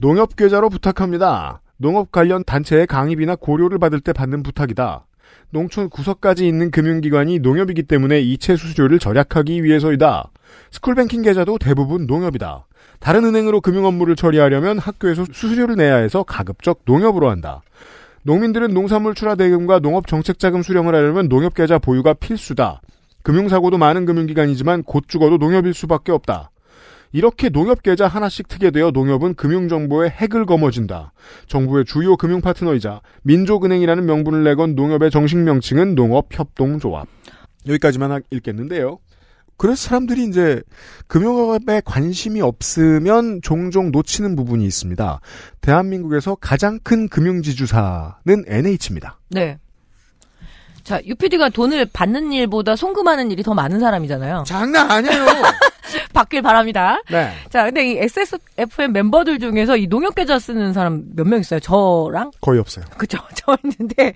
농협 0.00 0.36
계좌로 0.36 0.68
부탁합니다. 0.68 1.60
농업 1.76 2.12
관련 2.12 2.44
단체의 2.44 2.86
강의비나 2.86 3.36
고료를 3.36 3.78
받을 3.78 4.00
때 4.00 4.12
받는 4.12 4.42
부탁이다. 4.42 5.06
농촌 5.50 5.90
구석까지 5.90 6.46
있는 6.46 6.70
금융기관이 6.70 7.38
농협이기 7.40 7.82
때문에 7.84 8.20
이체 8.20 8.56
수수료를 8.56 8.98
절약하기 8.98 9.62
위해서이다. 9.64 10.30
스쿨뱅킹 10.70 11.22
계좌도 11.22 11.58
대부분 11.58 12.06
농협이다. 12.06 12.66
다른 13.00 13.24
은행으로 13.24 13.60
금융 13.60 13.84
업무를 13.84 14.16
처리하려면 14.16 14.78
학교에서 14.78 15.24
수수료를 15.30 15.76
내야 15.76 15.96
해서 15.96 16.22
가급적 16.22 16.80
농협으로 16.84 17.28
한다. 17.30 17.62
농민들은 18.22 18.72
농산물 18.72 19.14
출하 19.14 19.34
대금과 19.34 19.80
농업 19.80 20.06
정책 20.06 20.38
자금 20.38 20.62
수령을 20.62 20.94
하려면 20.94 21.28
농협 21.28 21.54
계좌 21.54 21.78
보유가 21.78 22.14
필수다. 22.14 22.80
금융사고도 23.22 23.78
많은 23.78 24.06
금융기관이지만 24.06 24.84
곧 24.84 25.04
죽어도 25.08 25.38
농협일 25.38 25.74
수밖에 25.74 26.12
없다. 26.12 26.50
이렇게 27.12 27.48
농협 27.50 27.82
계좌 27.82 28.06
하나씩 28.08 28.48
트게 28.48 28.70
되어 28.70 28.90
농협은 28.90 29.34
금융정보의 29.34 30.10
핵을 30.10 30.46
거머쥔다. 30.46 31.12
정부의 31.46 31.84
주요 31.84 32.16
금융 32.16 32.40
파트너이자 32.40 33.00
민족은행이라는 33.22 34.06
명분을 34.06 34.44
내건 34.44 34.74
농협의 34.74 35.10
정식 35.10 35.36
명칭은 35.38 35.94
농업협동조합. 35.94 37.06
여기까지만 37.68 38.12
하- 38.12 38.20
읽겠는데요. 38.30 38.98
그래서 39.58 39.76
사람들이 39.88 40.24
이제 40.24 40.60
금융업에 41.06 41.82
관심이 41.84 42.40
없으면 42.40 43.40
종종 43.42 43.92
놓치는 43.92 44.34
부분이 44.34 44.64
있습니다. 44.64 45.20
대한민국에서 45.60 46.34
가장 46.36 46.80
큰 46.82 47.08
금융지주사는 47.08 48.44
NH입니다. 48.46 49.20
네. 49.28 49.58
자, 50.82 51.00
UPD가 51.04 51.50
돈을 51.50 51.86
받는 51.92 52.32
일보다 52.32 52.74
송금하는 52.74 53.30
일이 53.30 53.44
더 53.44 53.54
많은 53.54 53.78
사람이잖아요. 53.78 54.42
장난 54.46 54.90
아니에요. 54.90 55.26
받길 56.12 56.42
바랍니다. 56.42 57.00
네. 57.10 57.30
자, 57.50 57.64
근데 57.64 57.92
이 57.92 57.98
XSFM 57.98 58.92
멤버들 58.92 59.38
중에서 59.38 59.76
이 59.76 59.86
농협 59.88 60.14
계좌 60.14 60.38
쓰는 60.38 60.72
사람 60.72 61.02
몇 61.16 61.26
명 61.26 61.40
있어요? 61.40 61.60
저랑? 61.60 62.30
거의 62.40 62.60
없어요. 62.60 62.84
그죠. 62.98 63.18
저 63.34 63.56
있는데. 63.64 64.12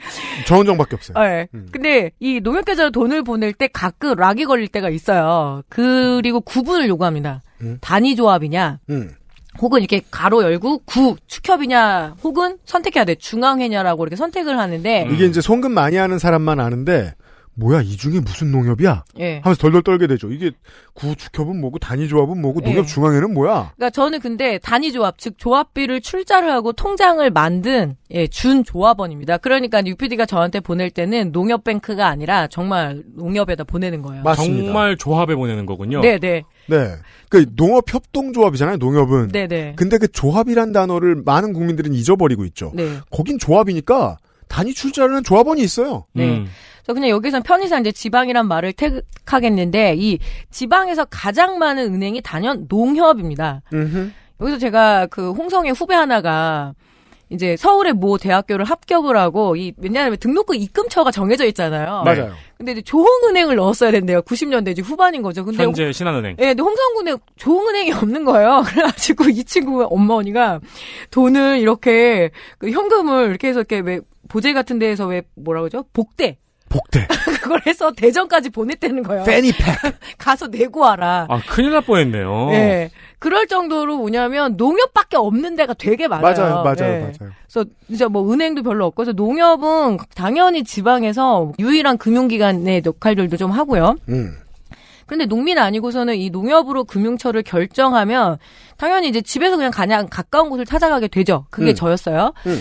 정은정밖에 0.47 0.97
없어요. 0.97 1.19
네. 1.25 1.49
근데 1.73 2.11
이 2.21 2.41
농협 2.41 2.65
계좌로 2.65 2.91
돈을 2.91 3.23
보낼 3.23 3.53
때 3.53 3.69
가끔 3.69 4.15
락이 4.15 4.45
걸릴 4.45 4.69
때가 4.69 4.89
있어요. 4.91 5.63
그리고 5.69 6.41
구분을 6.41 6.89
요구합니다. 6.89 7.43
음. 7.63 7.79
단위 7.81 8.15
조합이냐, 8.17 8.81
음. 8.91 9.11
혹은 9.63 9.81
이렇게 9.81 10.03
가로 10.11 10.43
열고 10.43 10.81
구 10.85 11.17
축협이냐, 11.27 12.17
혹은 12.23 12.59
선택해야 12.67 13.05
돼. 13.07 13.15
중앙회냐라고 13.15 14.05
이렇게 14.05 14.17
선택을 14.17 14.59
하는데 14.59 15.09
이게 15.11 15.25
이제 15.25 15.41
송금 15.41 15.73
많이 15.73 15.97
하는 15.97 16.19
사람만 16.19 16.61
아는데 16.61 17.15
뭐야 17.57 17.81
이 17.81 17.97
중에 17.97 18.21
무슨 18.21 18.53
농협이야? 18.53 19.05
예. 19.19 19.41
하면서 19.43 19.61
덜덜 19.61 19.83
떨게 19.83 20.07
되죠. 20.07 20.31
이게 20.31 20.51
구축협은 20.95 21.59
뭐고 21.61 21.79
단위조합은 21.79 22.41
뭐고 22.41 22.61
예. 22.65 22.69
농협 22.69 22.87
중앙에는 22.87 23.33
뭐야? 23.33 23.73
그러니까 23.77 23.91
저는 23.91 24.21
근데 24.21 24.59
단위 24.59 24.93
조합 24.93 25.19
즉 25.19 25.39
조합비를 25.39 26.03
출자를 26.03 26.51
하고 26.53 26.73
통장을 26.73 27.29
만든 27.31 27.97
예, 28.11 28.27
준 28.27 28.63
조합원입니다. 28.63 29.39
그러니까 29.39 29.83
UPD가 29.85 30.27
저한테 30.27 30.61
보낼 30.61 30.91
때는 30.91 31.33
농협뱅크가 31.33 32.07
아니라 32.07 32.47
정말 32.47 33.03
농협에다 33.15 33.65
보내는 33.65 34.03
거예요. 34.03 34.23
정말 34.35 34.97
조합에 34.97 35.35
보내는 35.35 35.65
거군요. 35.65 36.01
네, 36.03 36.19
네. 36.19 36.43
네. 36.69 36.97
그 37.31 37.47
농업 37.57 37.93
협동조합이잖아요. 37.93 38.77
농협은. 38.77 39.29
네, 39.29 39.47
네. 39.49 39.73
근데 39.77 39.99
그 39.99 40.09
조합이란 40.09 40.73
단어를 40.73 41.23
많은 41.25 41.53
국민들은 41.53 41.95
잊어버리고 41.95 42.45
있죠. 42.45 42.73
네. 42.75 42.99
거긴 43.11 43.39
조합이니까 43.39 44.19
단위 44.49 44.75
출자를 44.75 45.11
하는 45.11 45.25
조합원이 45.25 45.63
있어요. 45.63 46.07
네. 46.13 46.45
저 46.87 46.95
그냥 46.95 47.11
여기선 47.11 47.43
편의상 47.43 47.81
이제 47.81 47.91
지방이란 47.91 48.47
말을 48.47 48.73
택하겠는데 48.73 49.97
이 49.99 50.19
지방에서 50.51 51.05
가장 51.07 51.59
많은 51.59 51.93
은행이 51.95 52.23
단연 52.23 52.67
농협입니다. 52.69 53.63
여기서 54.41 54.59
제가 54.59 55.07
그 55.07 55.33
홍성의 55.33 55.73
후배 55.73 55.95
하나가 55.95 56.75
이제 57.29 57.57
서울의 57.57 57.95
모 57.95 58.19
대학교를 58.19 58.65
합격을 58.65 59.17
하고 59.17 59.57
이 59.57 59.73
왜냐하면 59.79 60.17
등록금 60.19 60.55
입금처가 60.55 61.11
정해져 61.11 61.45
있잖아요. 61.47 62.03
맞아요. 62.05 62.33
근데 62.57 62.73
이제 62.73 62.83
조흥은행을 62.83 63.57
넣었어야 63.57 63.91
된대요. 63.91 64.23
90년대 64.23 64.71
이제 64.71 64.81
후반인 64.81 65.23
거죠. 65.23 65.45
근데 65.45 65.65
현재 65.65 65.91
신한은행. 65.91 66.37
예, 66.39 66.55
근데 66.55 66.63
홍성군에 66.63 67.17
조흥은행이 67.37 67.93
없는 67.95 68.25
거예요. 68.25 68.63
그래가지고 68.67 69.29
이 69.31 69.43
친구 69.43 69.85
어머니가 69.91 70.61
돈을 71.11 71.59
이렇게 71.59 72.31
그 72.59 72.71
현금을 72.71 73.31
이렇게 73.31 73.49
해서 73.49 73.61
이렇게 73.61 73.81
왜 73.81 74.01
보제 74.29 74.53
같은 74.53 74.79
데에서 74.79 75.07
왜 75.07 75.23
뭐라 75.35 75.61
그러죠? 75.61 75.85
복대. 75.93 76.39
복대. 76.69 77.07
그걸 77.43 77.61
해서 77.67 77.93
대전까지 77.93 78.51
보냈다는 78.51 79.03
거예요. 79.05 79.25
페니팩. 79.25 79.65
가서 80.19 80.49
내고 80.49 80.81
와라. 80.81 81.27
아, 81.29 81.41
큰일 81.49 81.71
날 81.73 81.83
뻔했네요. 81.83 82.49
예. 82.53 82.91
그럴 83.19 83.47
정도로 83.47 83.99
뭐냐면 83.99 84.57
농협밖에 84.57 85.17
없는 85.17 85.57
데가 85.57 85.75
되게 85.75 86.09
많아요. 86.09 86.35
맞아요, 86.35 86.55
맞아요, 86.63 86.93
예. 86.93 86.99
맞아요. 86.99 87.33
그래서 87.49 87.71
진짜 87.87 88.09
뭐 88.09 88.33
은행도 88.33 88.63
별로 88.63 88.87
없고 88.87 89.05
그래서 89.05 89.13
농협은 89.13 89.99
당연히 90.15 90.65
지방에서 90.65 91.53
유일한 91.59 91.99
금융기관의 91.99 92.83
역할들도 92.85 93.37
좀 93.37 93.53
하고요. 93.53 93.97
음. 94.09 94.37
근데 95.07 95.25
농민 95.25 95.57
아니고서는 95.59 96.17
이 96.17 96.31
농협으로 96.31 96.85
금융처를 96.85 97.43
결정하면 97.45 98.39
당연히 98.77 99.09
이제 99.09 99.21
집에서 99.23 99.57
그냥 99.57 99.71
가냥 99.71 100.09
가까운 100.11 100.51
곳을 100.51 100.67
찾아가게 100.67 101.07
되죠. 101.09 101.47
그게 101.51 101.71
음. 101.71 101.75
저였어요. 101.77 102.33
음. 102.47 102.61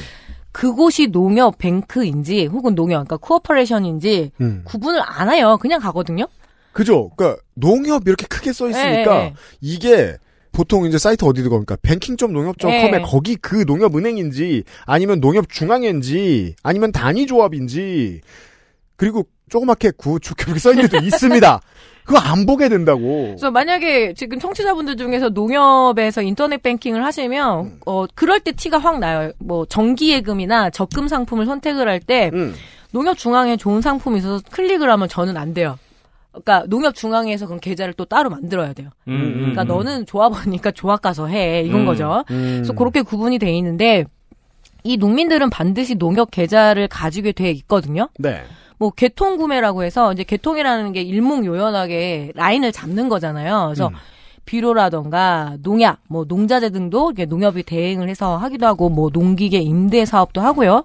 그곳이 0.55 1.07
농협 1.07 1.57
뱅크인지 1.57 2.45
혹은 2.45 2.75
농협 2.75 3.05
그러니까 3.05 3.17
cooperation인지 3.17 4.31
음. 4.39 4.61
구분을 4.63 5.01
안 5.03 5.29
해요. 5.29 5.57
그냥 5.59 5.81
가거든요. 5.81 6.27
그죠? 6.71 7.11
그러니까 7.17 7.41
농협 7.55 8.07
이렇게 8.07 8.25
크게 8.25 8.53
써 8.53 8.69
있으니까 8.69 9.15
예, 9.15 9.25
예. 9.25 9.33
이게 9.59 10.15
보통 10.53 10.85
이제 10.85 10.97
사이트 10.97 11.25
어디 11.25 11.43
들어가니까 11.43 11.75
뱅킹점농협.com에 11.81 12.93
예. 12.93 13.01
거기 13.01 13.35
그 13.35 13.65
농협은행인지 13.67 14.63
아니면 14.85 15.19
농협중앙인지 15.19 16.55
아니면 16.63 16.93
단위조합인지 16.93 18.21
그리고 18.95 19.27
조그맣게 19.49 19.91
그 19.97 20.11
축협 20.11 20.47
이렇게 20.47 20.59
써 20.61 20.71
있는 20.71 20.87
데도 20.87 21.05
있습니다. 21.05 21.59
그거 22.05 22.19
안 22.19 22.45
보게 22.45 22.69
된다고. 22.69 23.25
그래서 23.29 23.51
만약에 23.51 24.13
지금 24.13 24.39
청취자분들 24.39 24.95
중에서 24.95 25.29
농협에서 25.29 26.21
인터넷 26.21 26.61
뱅킹을 26.61 27.03
하시면 27.03 27.59
음. 27.65 27.79
어 27.85 28.05
그럴 28.13 28.39
때 28.39 28.51
티가 28.51 28.77
확 28.77 28.99
나요. 28.99 29.31
뭐 29.39 29.65
정기예금이나 29.65 30.69
적금 30.69 31.07
상품을 31.07 31.45
선택을 31.45 31.89
할때 31.89 32.29
음. 32.33 32.53
농협 32.91 33.17
중앙에 33.17 33.57
좋은 33.57 33.81
상품이 33.81 34.19
있어서 34.19 34.41
클릭을 34.51 34.89
하면 34.89 35.09
저는 35.09 35.35
안 35.35 35.53
돼요. 35.53 35.77
그러니까 36.31 36.65
농협 36.67 36.95
중앙에서 36.95 37.47
그럼 37.47 37.59
계좌를 37.59 37.93
또 37.93 38.05
따로 38.05 38.29
만들어야 38.29 38.73
돼요. 38.73 38.89
음, 39.07 39.33
그러니까 39.37 39.63
음. 39.63 39.67
너는 39.67 40.05
조합원이니까 40.05 40.71
조합 40.71 41.01
가서 41.01 41.27
해 41.27 41.63
이건 41.63 41.81
음. 41.81 41.85
거죠. 41.85 42.23
음. 42.29 42.57
그래서 42.57 42.73
그렇게 42.73 43.01
구분이 43.01 43.39
돼 43.39 43.51
있는데 43.53 44.05
이 44.83 44.97
농민들은 44.97 45.49
반드시 45.49 45.95
농협 45.95 46.29
계좌를 46.29 46.87
가지게 46.87 47.31
돼 47.31 47.49
있거든요. 47.51 48.09
네. 48.19 48.43
뭐 48.77 48.89
개통 48.91 49.37
구매라고 49.37 49.83
해서 49.83 50.11
이제 50.13 50.23
개통이라는 50.23 50.91
게 50.93 51.01
일목요연하게 51.01 52.31
라인을 52.35 52.71
잡는 52.71 53.09
거잖아요. 53.09 53.65
그래서 53.67 53.87
음. 53.87 53.93
비료라던가 54.45 55.57
농약, 55.63 55.99
뭐 56.07 56.25
농자재 56.27 56.69
등도 56.69 57.13
농협이 57.27 57.63
대행을 57.63 58.09
해서 58.09 58.37
하기도 58.37 58.65
하고 58.67 58.89
뭐 58.89 59.09
농기계 59.11 59.57
임대 59.59 60.05
사업도 60.05 60.41
하고요. 60.41 60.83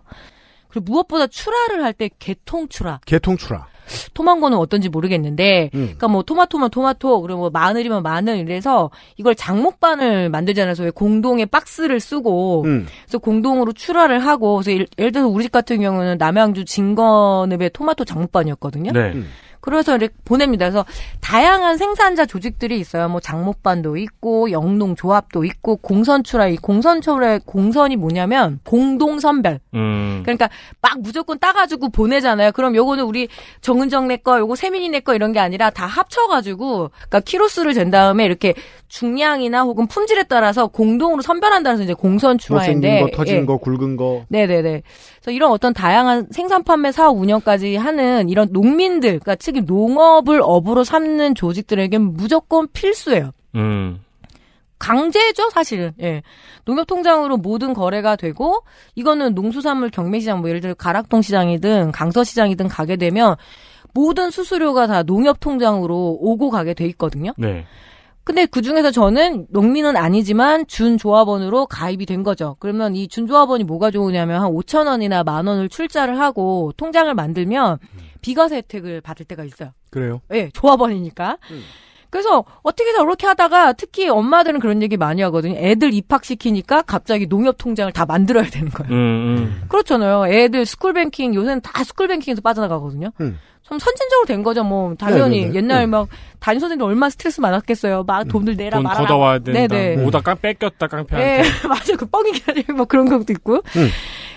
그리고 0.69 0.85
무엇보다 0.93 1.27
출하를 1.27 1.83
할 1.85 1.93
때 1.93 2.09
개통 2.19 2.69
출하. 2.69 3.01
개통 3.05 3.37
출하. 3.37 3.67
토마토는 4.15 4.57
어떤지 4.59 4.89
모르겠는데, 4.89 5.71
음. 5.75 5.81
그러니까 5.81 6.09
뭐 6.09 6.23
토마토면 6.23 6.71
토마토, 6.71 7.23
그리고 7.23 7.39
뭐 7.41 7.51
마늘이면 7.51 8.03
마늘 8.03 8.39
이래서 8.39 8.91
이걸 9.17 9.35
장목반을 9.35 10.29
만들잖아요. 10.31 10.71
그래서 10.71 10.83
왜 10.85 10.91
공동에 10.91 11.45
박스를 11.47 12.01
쓰고, 12.01 12.63
음. 12.65 12.87
그래서 13.05 13.19
공동으로 13.19 13.73
출하를 13.73 14.19
하고, 14.21 14.57
그래서 14.57 14.71
일- 14.71 14.87
예를 14.99 15.13
들어서 15.13 15.29
우리 15.29 15.45
집 15.45 15.53
같은 15.53 15.81
경우는 15.81 16.19
남양주 16.19 16.65
진건읍의 16.65 17.71
토마토 17.73 18.05
장목반이었거든요. 18.05 18.93
네. 18.93 19.13
음. 19.13 19.27
그래서 19.61 19.97
이렇게 19.97 20.15
보냅니다. 20.25 20.65
그래서 20.67 20.85
다양한 21.21 21.77
생산자 21.77 22.27
조직들이 22.27 22.79
있어요. 22.79 23.09
뭐 23.09 23.21
장목반도 23.21 23.97
있고 23.97 24.51
영농조합도 24.51 25.45
있고 25.45 25.77
공선출하, 25.77 26.49
이 26.49 26.57
공선출하의 26.57 27.41
공선이 27.45 27.97
뭐냐면 27.97 28.61
공동선별. 28.65 29.61
음. 29.75 30.21
그러니까 30.25 30.49
막 30.81 31.01
무조건 31.01 31.39
따가지고 31.39 31.91
보내잖아요. 31.91 32.53
그럼 32.53 32.75
요거는 32.75 33.05
우리 33.05 33.29
정은정 33.61 34.09
내 34.09 34.17
거, 34.17 34.39
요거 34.39 34.57
세민이 34.57 34.89
내 34.89 35.01
거 35.01 35.15
이런 35.15 35.33
게 35.33 35.39
아니라 35.41 35.71
다 35.71 35.87
합쳐가지고, 35.87 36.91
그러니까 36.93 37.21
키로수를 37.21 37.75
잰 37.75 37.91
다음에 37.91 38.25
이렇게 38.25 38.55
중량이나 38.89 39.63
혹은 39.63 39.87
품질에 39.87 40.25
따라서 40.25 40.67
공동으로 40.67 41.23
선별한다는 41.23 41.79
서 41.79 41.85
이제 41.85 41.95
공선 41.95 42.35
못생긴 42.35 42.83
출하인데. 42.83 43.01
거, 43.03 43.17
터진 43.17 43.37
예. 43.37 43.45
거, 43.47 43.57
굵은 43.59 43.97
거. 43.97 44.25
네네네. 44.29 44.83
그래서 45.21 45.35
이런 45.35 45.51
어떤 45.51 45.75
다양한 45.75 46.29
생산 46.31 46.65
판매 46.65 46.93
사업 46.93 47.19
운영까지 47.19 47.77
하는 47.77 48.29
이런 48.29 48.49
농민들, 48.53 49.21
그러니까 49.21 49.35
특히 49.37 49.61
농업을 49.61 50.41
업으로 50.43 50.83
삼는 50.83 51.35
조직들에겐 51.35 52.15
무조건 52.15 52.69
필수예요. 52.73 53.33
음. 53.55 54.01
강제죠, 54.79 55.51
사실은. 55.51 55.93
예. 56.01 56.23
농협통장으로 56.65 57.37
모든 57.37 57.75
거래가 57.75 58.17
되고, 58.17 58.63
이거는 58.95 59.35
농수산물 59.35 59.91
경매시장, 59.91 60.41
뭐 60.41 60.49
예를 60.49 60.63
들어 60.63 60.73
가락동 60.73 61.21
시장이든 61.21 61.93
강서시장이든 61.93 62.69
가게 62.69 62.97
되면, 62.97 63.37
모든 63.93 64.31
수수료가 64.31 64.87
다 64.87 65.03
농협통장으로 65.03 66.19
오고 66.21 66.49
가게 66.49 66.73
돼 66.73 66.87
있거든요. 66.87 67.33
네. 67.37 67.67
근데 68.25 68.47
그 68.47 68.63
중에서 68.63 68.91
저는 68.91 69.47
농민은 69.51 69.97
아니지만 69.97 70.67
준조합원으로 70.67 71.67
가입이 71.67 72.07
된 72.07 72.23
거죠. 72.23 72.57
그러면 72.61 72.95
이 72.95 73.09
준조합원이 73.09 73.65
뭐가 73.65 73.91
좋으냐면 73.91 74.43
한 74.43 74.51
5천 74.53 74.87
원이나 74.87 75.25
만 75.25 75.47
원을 75.47 75.69
출자를 75.69 76.19
하고 76.21 76.73
통장을 76.77 77.13
만들면 77.13 77.79
비과세 78.21 78.57
혜택을 78.57 79.01
받을 79.01 79.25
때가 79.27 79.45
있어요. 79.45 79.73
그래요. 79.91 80.21
예, 80.33 80.51
조합원이니까. 80.53 81.39
그래서 82.11 82.45
어떻게 82.63 82.93
저렇게 82.93 83.27
하다가 83.27 83.73
특히 83.75 84.09
엄마들은 84.09 84.61
그런 84.61 84.83
얘기 84.83 84.97
많이 84.97 85.23
하거든요. 85.23 85.55
애들 85.57 85.95
입학시키니까 85.95 86.83
갑자기 86.83 87.27
농협 87.27 87.57
통장을 87.57 87.91
다 87.93 88.05
만들어야 88.05 88.45
되는 88.45 88.69
거예요. 88.71 88.93
음, 88.93 88.97
음. 88.99 89.63
그렇잖아요. 89.69 90.27
애들 90.27 90.67
스쿨뱅킹 90.67 91.35
요새는 91.35 91.61
다 91.63 91.85
스쿨뱅킹에서 91.85 92.41
빠져나가거든요. 92.43 93.13
음. 93.21 93.39
좀 93.71 93.79
선진적으로 93.79 94.27
된 94.27 94.43
거죠. 94.43 94.65
뭐 94.65 94.95
당연히 94.99 95.43
네네네. 95.43 95.55
옛날 95.55 95.85
음. 95.85 95.91
막 95.91 96.09
담임 96.41 96.59
선생님들 96.59 96.85
얼마나 96.89 97.09
스트레스 97.09 97.41
많았겠어요. 97.41 98.03
막 98.05 98.27
돈들 98.27 98.57
내라 98.57 98.79
돈 98.79 98.83
말아라. 98.83 99.07
걷어와야 99.07 99.39
된다. 99.39 99.69
네네. 99.75 100.05
오다 100.05 100.21
깡 100.23 100.37
뺏겼다 100.43 100.87
예, 100.87 100.89
깡패한테. 100.89 101.43
맞아. 101.69 101.97
그 101.97 102.05
뻥이긴 102.07 102.43
하지. 102.47 102.73
뭐 102.73 102.85
그런 102.87 103.09
경우도 103.09 103.33
있고. 103.33 103.63
음. 103.77 103.89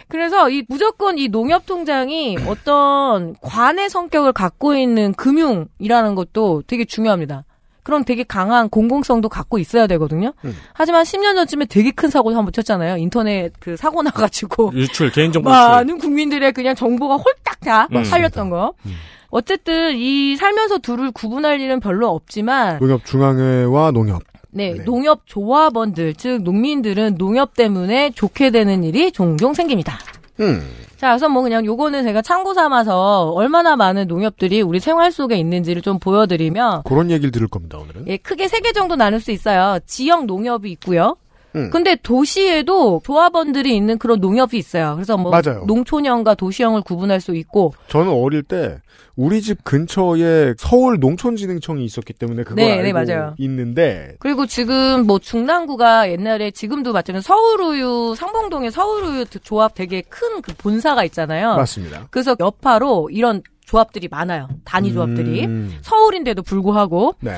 그래서 0.07 0.51
이 0.51 0.63
무조건 0.69 1.17
이 1.17 1.29
농협 1.29 1.65
통장이 1.65 2.37
어떤 2.47 3.35
관의 3.41 3.89
성격을 3.89 4.33
갖고 4.33 4.75
있는 4.75 5.13
금융이라는 5.15 6.13
것도 6.13 6.61
되게 6.67 6.85
중요합니다. 6.85 7.43
그런 7.81 8.05
되게 8.05 8.23
강한 8.23 8.69
공공성도 8.69 9.29
갖고 9.29 9.57
있어야 9.57 9.87
되거든요. 9.87 10.31
음. 10.45 10.55
하지만 10.73 11.03
10년 11.03 11.35
전쯤에 11.35 11.65
되게 11.65 11.89
큰 11.89 12.09
사고 12.11 12.29
한번 12.29 12.53
쳤잖아요. 12.53 12.97
인터넷 12.97 13.51
그 13.59 13.75
사고 13.75 14.03
나가지고 14.03 14.71
유출 14.75 15.11
개인정보 15.11 15.49
유출. 15.49 15.59
많은 15.59 15.97
국민들의 15.97 16.51
그냥 16.53 16.75
정보가 16.75 17.15
홀딱 17.15 17.59
다. 17.61 17.87
팔렸던 17.87 18.49
거. 18.51 18.73
음. 18.85 18.93
어쨌든 19.33 19.95
이 19.97 20.35
살면서 20.37 20.77
둘을 20.77 21.11
구분할 21.11 21.59
일은 21.59 21.79
별로 21.79 22.07
없지만 22.09 22.77
농협 22.79 23.03
중앙회와 23.03 23.89
농협. 23.91 24.21
네, 24.51 24.73
네. 24.73 24.83
농협 24.83 25.21
조합원들, 25.25 26.13
즉 26.13 26.43
농민들은 26.43 27.15
농협 27.17 27.55
때문에 27.55 28.11
좋게 28.11 28.51
되는 28.51 28.83
일이 28.83 29.11
종종 29.11 29.55
생깁니다. 29.55 29.97
음. 30.39 30.61
자, 30.97 31.09
그래서 31.09 31.27
뭐 31.29 31.41
그냥 31.41 31.65
요거는 31.65 32.03
제가 32.03 32.21
참고 32.21 32.53
삼아서 32.53 33.31
얼마나 33.31 33.75
많은 33.75 34.07
농협들이 34.07 34.61
우리 34.61 34.79
생활 34.79 35.11
속에 35.11 35.35
있는지를 35.37 35.81
좀 35.81 35.97
보여드리면 35.97 36.83
그런 36.85 37.09
얘기를 37.09 37.31
들을 37.31 37.47
겁니다, 37.47 37.79
오늘은. 37.79 38.07
예, 38.07 38.17
크게 38.17 38.47
세 38.47 38.59
개 38.61 38.71
정도 38.71 38.95
나눌 38.95 39.19
수 39.19 39.31
있어요. 39.31 39.79
지역 39.87 40.25
농협이 40.25 40.71
있고요. 40.73 41.17
음. 41.55 41.69
근데 41.69 41.95
도시에도 41.95 43.01
조합원들이 43.05 43.75
있는 43.75 43.97
그런 43.97 44.19
농협이 44.19 44.57
있어요. 44.57 44.93
그래서 44.95 45.17
뭐 45.17 45.31
맞아요. 45.31 45.63
농촌형과 45.65 46.35
도시형을 46.35 46.81
구분할 46.81 47.21
수 47.21 47.35
있고 47.35 47.73
저는 47.87 48.11
어릴 48.11 48.43
때 48.43 48.79
우리 49.15 49.41
집 49.43 49.63
근처에 49.63 50.55
서울 50.57 50.99
농촌진흥청이 50.99 51.85
있었기 51.85 52.13
때문에 52.13 52.43
그걸 52.43 52.55
네, 52.55 52.71
알고 52.79 52.83
네, 52.83 52.93
맞아요. 52.93 53.35
있는데 53.37 54.15
그리고 54.19 54.47
지금 54.47 55.05
뭐 55.05 55.19
중랑구가 55.19 56.09
옛날에 56.11 56.49
지금도 56.51 56.93
맞잖아요. 56.93 57.21
서울우유 57.21 58.15
상봉동에 58.17 58.71
서울우유 58.71 59.25
조합 59.43 59.75
되게 59.75 60.01
큰 60.01 60.41
그 60.41 60.53
본사가 60.57 61.03
있잖아요. 61.05 61.55
맞습니다. 61.55 62.07
그래서 62.09 62.35
여파로 62.39 63.09
이런 63.11 63.43
조합들이 63.65 64.07
많아요. 64.09 64.49
단위 64.65 64.91
조합들이 64.91 65.45
음. 65.45 65.77
서울인데도 65.81 66.41
불구하고 66.41 67.15
네. 67.21 67.31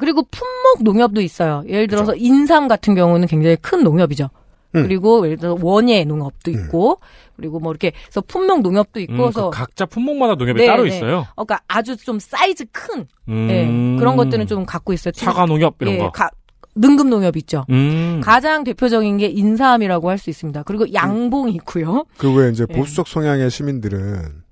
그리고 0.00 0.22
품목 0.30 0.82
농협도 0.82 1.20
있어요. 1.20 1.62
예를 1.66 1.86
들어서 1.86 2.14
인삼 2.14 2.68
같은 2.68 2.94
경우는 2.94 3.26
굉장히 3.28 3.56
큰 3.56 3.82
농협이죠. 3.84 4.28
음. 4.74 4.82
그리고 4.82 5.24
예를 5.24 5.38
들어 5.38 5.56
원예 5.60 6.04
농협도 6.04 6.50
있고 6.50 7.00
그리고 7.36 7.58
뭐 7.58 7.72
이렇게 7.72 7.92
해서 8.06 8.20
품목 8.20 8.60
농협도 8.62 9.00
있고 9.00 9.12
음, 9.14 9.18
그래서 9.18 9.50
그 9.50 9.56
각자 9.56 9.86
품목마다 9.86 10.34
농협이 10.34 10.60
네, 10.60 10.66
따로 10.66 10.82
네. 10.84 10.88
있어요. 10.96 11.26
어, 11.36 11.44
그러니까 11.44 11.60
아주 11.68 11.96
좀 11.96 12.18
사이즈 12.18 12.64
큰 12.70 13.06
음. 13.28 13.48
예, 13.50 13.98
그런 13.98 14.16
것들은 14.16 14.46
좀 14.46 14.66
갖고 14.66 14.92
있어요. 14.92 15.12
사과 15.14 15.46
농협 15.46 15.76
이런 15.80 15.94
예, 15.94 15.98
거. 15.98 16.10
가- 16.10 16.30
능급 16.74 17.08
농협 17.08 17.36
있죠. 17.38 17.64
음. 17.70 18.20
가장 18.22 18.62
대표적인 18.62 19.16
게 19.16 19.26
인삼이라고 19.26 20.10
할 20.10 20.18
수 20.18 20.30
있습니다. 20.30 20.62
그리고 20.64 20.92
양봉이 20.92 21.52
있고요. 21.54 22.04
그리고 22.18 22.36
왜 22.36 22.50
이제 22.50 22.66
예. 22.68 22.72
보수적 22.72 23.08
성향의 23.08 23.50
시민들은 23.50 24.42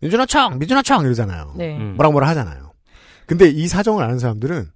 민주노총, 0.00 0.58
민주노총 0.58 1.04
이러잖아요. 1.04 1.52
네. 1.56 1.76
음. 1.76 1.94
뭐라 1.96 2.10
뭐라 2.10 2.28
하잖아요. 2.28 2.69
근데 3.30 3.48
이 3.48 3.68
사정을 3.68 4.02
아는 4.02 4.18
사람들은 4.18 4.72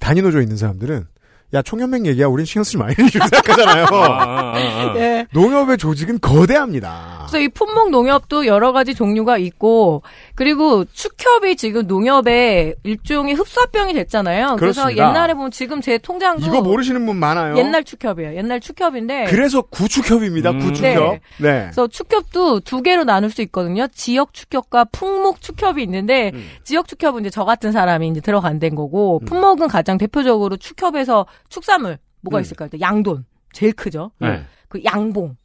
단위노조에 0.00 0.42
있는 0.42 0.56
사람들은 0.56 1.06
야 1.54 1.60
총연맹 1.60 2.06
얘기야 2.06 2.28
우린 2.28 2.46
신경 2.46 2.64
쓰지 2.64 2.78
마 2.78 2.86
이렇게 2.92 3.18
생각하잖아요. 3.18 3.84
아, 3.90 3.96
아, 3.96 4.52
아, 4.54 4.56
아. 4.56 4.92
네. 4.96 5.26
농협의 5.32 5.76
조직은 5.76 6.20
거대합니다. 6.20 7.26
그래서 7.26 7.40
이 7.40 7.48
품목 7.48 7.90
농협도 7.90 8.46
여러 8.46 8.72
가지 8.72 8.94
종류가 8.94 9.38
있고 9.38 10.02
그리고 10.34 10.84
축협이 10.84 11.56
지금 11.56 11.86
농협의 11.86 12.76
일종의 12.82 13.34
흡사병이 13.34 13.92
됐잖아요. 13.94 14.56
그래서 14.58 14.82
그렇습니다. 14.82 15.08
옛날에 15.08 15.34
보면 15.34 15.50
지금 15.50 15.80
제 15.80 15.98
통장도 15.98 16.46
이거 16.46 16.62
모르시는 16.62 17.04
분 17.04 17.16
많아요. 17.16 17.56
옛날 17.56 17.84
축협이에요. 17.84 18.34
옛날 18.36 18.60
축협인데 18.60 19.26
그래서 19.28 19.62
구축협입니다. 19.62 20.50
음. 20.50 20.58
구축협. 20.60 21.12
네. 21.12 21.20
네. 21.38 21.60
그래서 21.64 21.86
축협도 21.86 22.60
두 22.60 22.82
개로 22.82 23.04
나눌 23.04 23.30
수 23.30 23.42
있거든요. 23.42 23.86
지역 23.88 24.32
축협과 24.32 24.86
품목 24.86 25.40
축협이 25.42 25.82
있는데 25.82 26.30
음. 26.34 26.48
지역 26.64 26.88
축협은 26.88 27.22
이제 27.22 27.30
저 27.30 27.44
같은 27.44 27.72
사람이 27.72 28.08
이제 28.08 28.20
들어간 28.20 28.58
데인 28.58 28.74
거고 28.74 29.20
품목은 29.26 29.68
가장 29.68 29.98
대표적으로 29.98 30.56
축협에서 30.56 31.26
축산물 31.48 31.98
뭐가 32.22 32.38
음. 32.38 32.40
있을까요? 32.40 32.68
양돈 32.80 33.24
제일 33.52 33.72
크죠. 33.72 34.12
네. 34.18 34.44
그 34.68 34.82
양봉, 34.84 35.36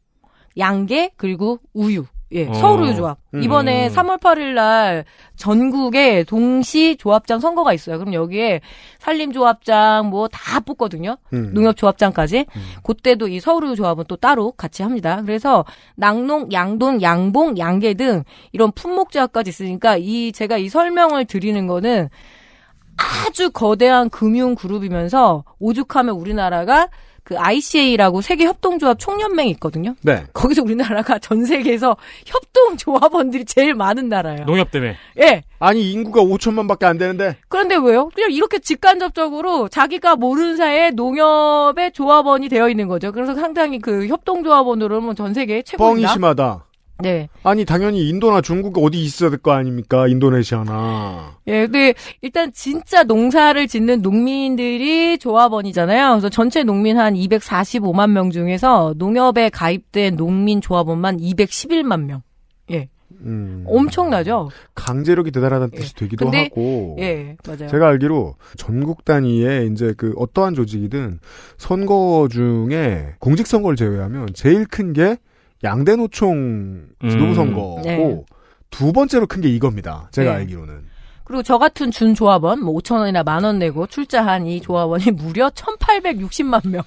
양계 0.57 1.11
그리고 1.17 1.59
우유. 1.73 2.05
예, 2.33 2.45
어. 2.45 2.53
서울 2.55 2.81
우유 2.81 2.93
조합. 2.93 3.19
음. 3.35 3.41
이번에 3.41 3.87
3월 3.89 4.19
8일 4.19 4.53
날 4.53 5.05
전국에 5.37 6.25
동시 6.25 6.97
조합장 6.97 7.39
선거가 7.39 7.71
있어요. 7.73 7.97
그럼 7.99 8.13
여기에 8.13 8.59
산림 8.99 9.31
조합장 9.31 10.09
뭐 10.09 10.27
다 10.27 10.59
뽑거든요. 10.59 11.15
음. 11.31 11.53
농협 11.53 11.77
조합장까지. 11.77 12.45
그때도 12.83 13.29
이 13.29 13.39
서울 13.39 13.63
우유 13.63 13.75
조합은 13.75 14.05
또 14.09 14.17
따로 14.17 14.51
같이 14.51 14.83
합니다. 14.83 15.21
그래서 15.25 15.63
낙농, 15.95 16.51
양돈, 16.51 17.01
양봉, 17.01 17.57
양계 17.59 17.93
등 17.93 18.23
이런 18.51 18.73
품목 18.73 19.11
조합까지 19.11 19.49
있으니까 19.49 19.95
이 19.97 20.33
제가 20.33 20.57
이 20.57 20.67
설명을 20.67 21.25
드리는 21.25 21.65
거는 21.65 22.09
아주 22.97 23.51
거대한 23.51 24.09
금융 24.09 24.55
그룹이면서 24.55 25.43
오죽하면 25.59 26.15
우리나라가 26.15 26.89
그 27.27 27.37
ICA라고 27.37 28.21
세계 28.21 28.45
협동조합 28.45 28.97
총연맹이 28.99 29.51
있거든요. 29.51 29.95
네. 30.01 30.23
거기서 30.31 30.63
우리나라가 30.63 31.19
전 31.19 31.43
세계에서 31.43 31.97
협동조합원들이 32.25 33.43
제일 33.43 33.73
많은 33.73 34.07
나라예요. 34.07 34.45
농협 34.45 34.71
때문에. 34.71 34.95
예. 35.19 35.43
아니 35.59 35.91
인구가 35.91 36.21
5천만밖에 36.21 36.85
안 36.85 36.97
되는데 36.97 37.35
그런데 37.49 37.75
왜요? 37.75 38.07
그냥 38.15 38.31
이렇게 38.31 38.59
직간접적으로 38.59 39.67
자기가 39.67 40.15
모르는 40.15 40.55
사이에 40.55 40.91
농협의 40.91 41.91
조합원이 41.91 42.47
되어 42.47 42.69
있는 42.69 42.87
거죠. 42.87 43.11
그래서 43.11 43.35
상당히 43.35 43.79
그 43.79 44.07
협동조합원으로는 44.07 45.15
전 45.17 45.33
세계 45.33 45.61
최고입니다. 45.63 46.07
뻥이 46.07 46.13
심하다. 46.13 46.63
네. 46.99 47.29
아니 47.43 47.63
당연히 47.65 48.09
인도나 48.09 48.41
중국 48.41 48.77
어디 48.83 49.03
있어야 49.03 49.29
될 49.29 49.39
거 49.39 49.51
아닙니까? 49.51 50.07
인도네시아나. 50.07 51.37
예, 51.47 51.65
근데 51.65 51.93
일단 52.21 52.51
진짜 52.53 53.03
농사를 53.03 53.67
짓는 53.67 54.01
농민들이 54.01 55.17
조합원이잖아요. 55.19 56.09
그래서 56.11 56.29
전체 56.29 56.63
농민 56.63 56.97
한 56.97 57.13
245만 57.13 58.11
명 58.11 58.31
중에서 58.31 58.93
농협에 58.97 59.49
가입된 59.49 60.15
농민 60.15 60.59
조합원만 60.61 61.17
211만 61.19 62.05
명. 62.05 62.21
예. 62.71 62.89
음. 63.21 63.63
엄청나죠? 63.67 64.49
강제력이 64.75 65.31
대단하다는 65.31 65.71
뜻이 65.71 65.95
되기도 65.95 66.25
근데, 66.25 66.43
하고. 66.43 66.95
예, 66.99 67.35
맞아요. 67.47 67.67
제가 67.67 67.87
알기로 67.87 68.35
전국 68.57 69.05
단위의 69.05 69.69
이제 69.71 69.93
그 69.97 70.13
어떠한 70.17 70.53
조직이든 70.55 71.19
선거 71.57 72.27
중에 72.31 73.15
공직 73.19 73.47
선거를 73.47 73.75
제외하면 73.75 74.29
제일 74.33 74.65
큰게 74.65 75.17
양대 75.63 75.95
노총 75.95 76.87
지도부 77.01 77.25
음. 77.25 77.35
선거고 77.35 77.81
네. 77.83 78.23
두 78.69 78.93
번째로 78.93 79.27
큰 79.27 79.41
게 79.41 79.49
이겁니다. 79.49 80.07
제가 80.11 80.31
네. 80.31 80.37
알기로는. 80.37 80.85
그리고 81.23 81.43
저 81.43 81.57
같은 81.57 81.91
준 81.91 82.13
조합원, 82.15 82.61
뭐 82.63 82.73
5천 82.75 82.99
원이나 82.99 83.21
만 83.23 83.43
원 83.43 83.59
내고 83.59 83.85
출자한 83.87 84.47
이 84.47 84.61
조합원이 84.61 85.11
무려 85.11 85.49
1,860만 85.49 86.69
명. 86.69 86.83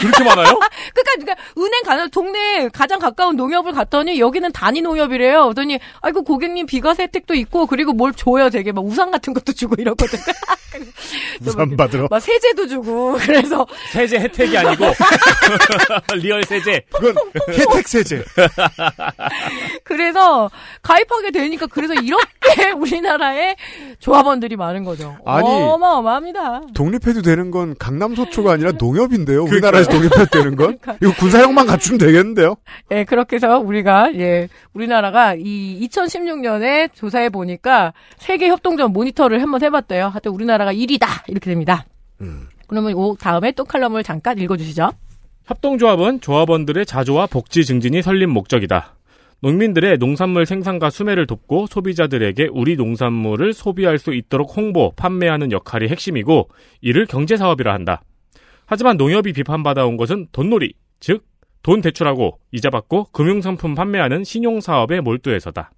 그렇게 0.00 0.24
많아요? 0.24 0.46
그러니까, 0.94 1.12
그러니까 1.18 1.34
은행 1.58 1.82
가는 1.84 2.10
동네 2.10 2.68
가장 2.70 2.98
가까운 2.98 3.36
농협을 3.36 3.72
갔더니 3.72 4.18
여기는 4.18 4.50
단위 4.52 4.80
농협이래요. 4.80 5.42
그러더니 5.44 5.78
아이고 6.00 6.22
고객님 6.22 6.66
비과세 6.66 7.04
혜택도 7.04 7.34
있고 7.34 7.66
그리고 7.66 7.92
뭘 7.92 8.12
줘요. 8.14 8.48
되게 8.50 8.72
막 8.72 8.84
우산 8.84 9.10
같은 9.10 9.34
것도 9.34 9.52
주고 9.52 9.74
이러거든. 9.78 10.18
우산 11.44 11.76
받으러. 11.76 12.08
막 12.10 12.20
세제도 12.20 12.66
주고 12.66 13.12
그래서 13.20 13.66
세제 13.92 14.18
혜택이 14.18 14.56
아니고 14.56 14.84
real 16.16 16.42
세제. 16.44 16.82
그건 16.92 17.14
혜택 17.50 17.88
세제. 17.88 18.24
그래서 19.84 20.50
가입하게 20.82 21.30
되니까 21.30 21.66
그래서 21.66 21.94
이렇게 21.94 22.70
우리나라에 22.76 23.56
조합원들이 23.98 24.56
많은 24.56 24.84
거죠. 24.84 25.16
아니, 25.24 25.48
어마어마합니다. 25.48 26.62
독립해도 26.74 27.22
되는 27.22 27.50
건 27.50 27.74
강남 27.78 28.14
서초가 28.14 28.52
아니라 28.52 28.72
농협인데요. 28.72 29.44
우리나라에서 29.44 29.90
독립해도 29.90 30.26
되는 30.26 30.56
건 30.56 30.78
이거 31.02 31.12
군사력만 31.14 31.66
갖추면 31.66 31.98
되겠는데요. 31.98 32.56
예, 32.90 33.04
그렇게 33.04 33.36
해서 33.36 33.58
우리가, 33.58 34.10
예, 34.14 34.48
우리나라가 34.74 35.34
이 35.34 35.88
2016년에 35.88 36.90
조사해 36.94 37.30
보니까 37.30 37.92
세계 38.18 38.48
협동조합 38.48 38.92
모니터를 38.92 39.42
한번 39.42 39.62
해봤대요. 39.62 40.08
하여튼 40.08 40.32
우리나라 40.32 40.57
가 40.64 40.72
1위다! 40.72 41.28
이렇게 41.28 41.50
됩니다. 41.50 41.86
그러면 42.66 42.92
요 42.92 43.16
다음에 43.18 43.52
또 43.52 43.64
칼럼을 43.64 44.02
잠깐 44.02 44.38
읽어주시죠. 44.38 44.90
협동조합은 45.46 46.20
조합원들의 46.20 46.84
자조와 46.84 47.26
복지 47.26 47.64
증진이 47.64 48.02
설립 48.02 48.26
목적이다. 48.26 48.94
농민들의 49.40 49.98
농산물 49.98 50.46
생산과 50.46 50.90
수매를 50.90 51.26
돕고 51.26 51.66
소비자들에게 51.68 52.48
우리 52.52 52.76
농산물을 52.76 53.52
소비할 53.52 53.98
수 53.98 54.12
있도록 54.12 54.56
홍보, 54.56 54.92
판매하는 54.96 55.52
역할이 55.52 55.88
핵심이고 55.88 56.48
이를 56.80 57.06
경제사업이라 57.06 57.72
한다. 57.72 58.02
하지만 58.66 58.96
농협이 58.96 59.32
비판받아온 59.32 59.96
것은 59.96 60.26
돈놀이, 60.32 60.74
즉, 61.00 61.24
돈 61.62 61.80
대출하고 61.80 62.38
이자 62.52 62.68
받고 62.70 63.04
금융상품 63.12 63.74
판매하는 63.74 64.24
신용사업에 64.24 65.00
몰두해서다. 65.00 65.70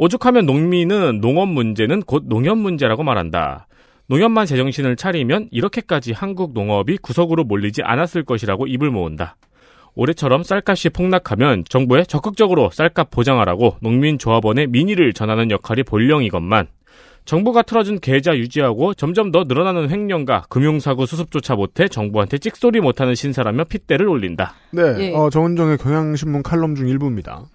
오죽하면 0.00 0.46
농민은 0.46 1.20
농업 1.20 1.48
문제는 1.48 2.02
곧 2.02 2.22
농협 2.26 2.56
문제라고 2.56 3.02
말한다. 3.02 3.66
농협만 4.06 4.46
제정신을 4.46 4.94
차리면 4.94 5.48
이렇게까지 5.50 6.12
한국 6.12 6.52
농업이 6.52 6.98
구석으로 6.98 7.42
몰리지 7.42 7.82
않았을 7.82 8.22
것이라고 8.22 8.68
입을 8.68 8.92
모은다. 8.92 9.34
올해처럼 9.96 10.44
쌀값이 10.44 10.90
폭락하면 10.90 11.64
정부에 11.68 12.04
적극적으로 12.04 12.70
쌀값 12.70 13.10
보장하라고 13.10 13.78
농민조합원의 13.80 14.68
민의를 14.68 15.12
전하는 15.14 15.50
역할이 15.50 15.82
본령이건만 15.82 16.68
정부가 17.24 17.62
틀어준 17.62 17.98
계좌 17.98 18.36
유지하고 18.36 18.94
점점 18.94 19.32
더 19.32 19.44
늘어나는 19.48 19.90
횡령과 19.90 20.44
금융사고 20.48 21.06
수습조차 21.06 21.56
못해 21.56 21.88
정부한테 21.88 22.38
찍소리 22.38 22.80
못하는 22.80 23.16
신사라며 23.16 23.64
핏대를 23.64 24.06
올린다. 24.06 24.54
네, 24.70 24.82
예. 25.00 25.12
어, 25.12 25.28
정은정의 25.28 25.78
경향신문 25.78 26.44
칼럼 26.44 26.76
중 26.76 26.88
일부입니다. 26.88 27.46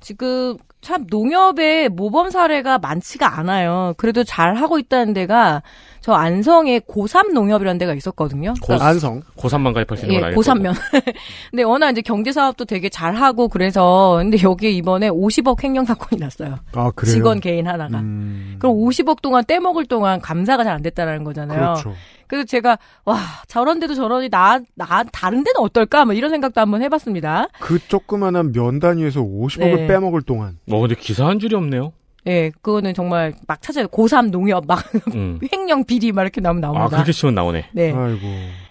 지금 0.00 0.56
참 0.80 1.04
농협의 1.10 1.90
모범 1.90 2.30
사례가 2.30 2.78
많지가 2.78 3.38
않아요. 3.38 3.92
그래도 3.98 4.24
잘 4.24 4.54
하고 4.54 4.78
있다는 4.78 5.12
데가 5.12 5.62
저 6.00 6.12
안성에 6.14 6.80
고삼 6.86 7.34
농협이라는 7.34 7.76
데가 7.78 7.92
있었거든요. 7.92 8.54
고, 8.54 8.66
그러니까 8.68 8.86
안성. 8.88 9.20
고3만 9.36 9.74
가입할 9.74 9.98
수 9.98 10.06
있는 10.06 10.20
건 10.22 10.30
예. 10.30 10.34
고3면. 10.34 10.74
근데 11.50 11.62
워낙 11.62 11.90
이제 11.90 12.00
경제 12.00 12.32
사업도 12.32 12.64
되게 12.64 12.88
잘 12.88 13.14
하고 13.14 13.48
그래서 13.48 14.16
근데 14.22 14.38
여기에 14.42 14.70
이번에 14.70 15.10
50억 15.10 15.62
횡령 15.62 15.84
사건이 15.84 16.18
났어요. 16.20 16.58
아, 16.74 16.90
그래요? 16.94 17.12
직원 17.14 17.40
개인 17.40 17.68
하나가. 17.68 17.98
음, 17.98 18.56
그럼 18.58 18.76
50억 18.76 19.20
동안 19.20 19.44
떼먹을 19.46 19.84
동안 19.86 20.20
감사가 20.20 20.64
잘 20.64 20.70
안 20.70 20.82
됐다라는 20.82 21.24
거잖아요. 21.24 21.58
그렇죠. 21.58 21.94
그래서 22.28 22.44
제가 22.46 22.78
와 23.04 23.18
저런데도 23.48 23.94
저러니 23.94 24.28
나 24.30 24.60
나 24.76 25.02
다른 25.12 25.42
데는 25.42 25.58
어떨까 25.60 26.04
뭐 26.04 26.14
이런 26.14 26.30
생각도 26.30 26.60
한번 26.60 26.80
해봤습니다. 26.82 27.48
그 27.58 27.80
조그만한 27.88 28.52
면 28.52 28.78
단위에서 28.78 29.20
50억을 29.20 29.76
네. 29.78 29.86
빼먹을 29.88 30.22
동안. 30.22 30.56
어, 30.70 30.80
근데 30.80 30.94
기사 30.94 31.26
한 31.26 31.38
줄이 31.38 31.54
없네요. 31.54 31.92
예, 32.26 32.50
그거는 32.62 32.94
정말 32.94 33.34
막 33.46 33.62
찾아요. 33.62 33.86
고3 33.88 34.30
농협 34.30 34.66
막 34.66 34.84
음. 35.14 35.38
횡령 35.52 35.84
비리 35.84 36.12
막 36.12 36.22
이렇게 36.22 36.40
나오면 36.40 36.60
나옵니다. 36.60 36.84
아, 36.84 36.88
그렇게 36.88 37.12
치면 37.12 37.34
나오네. 37.34 37.66
네. 37.72 37.92
아이고. 37.92 38.20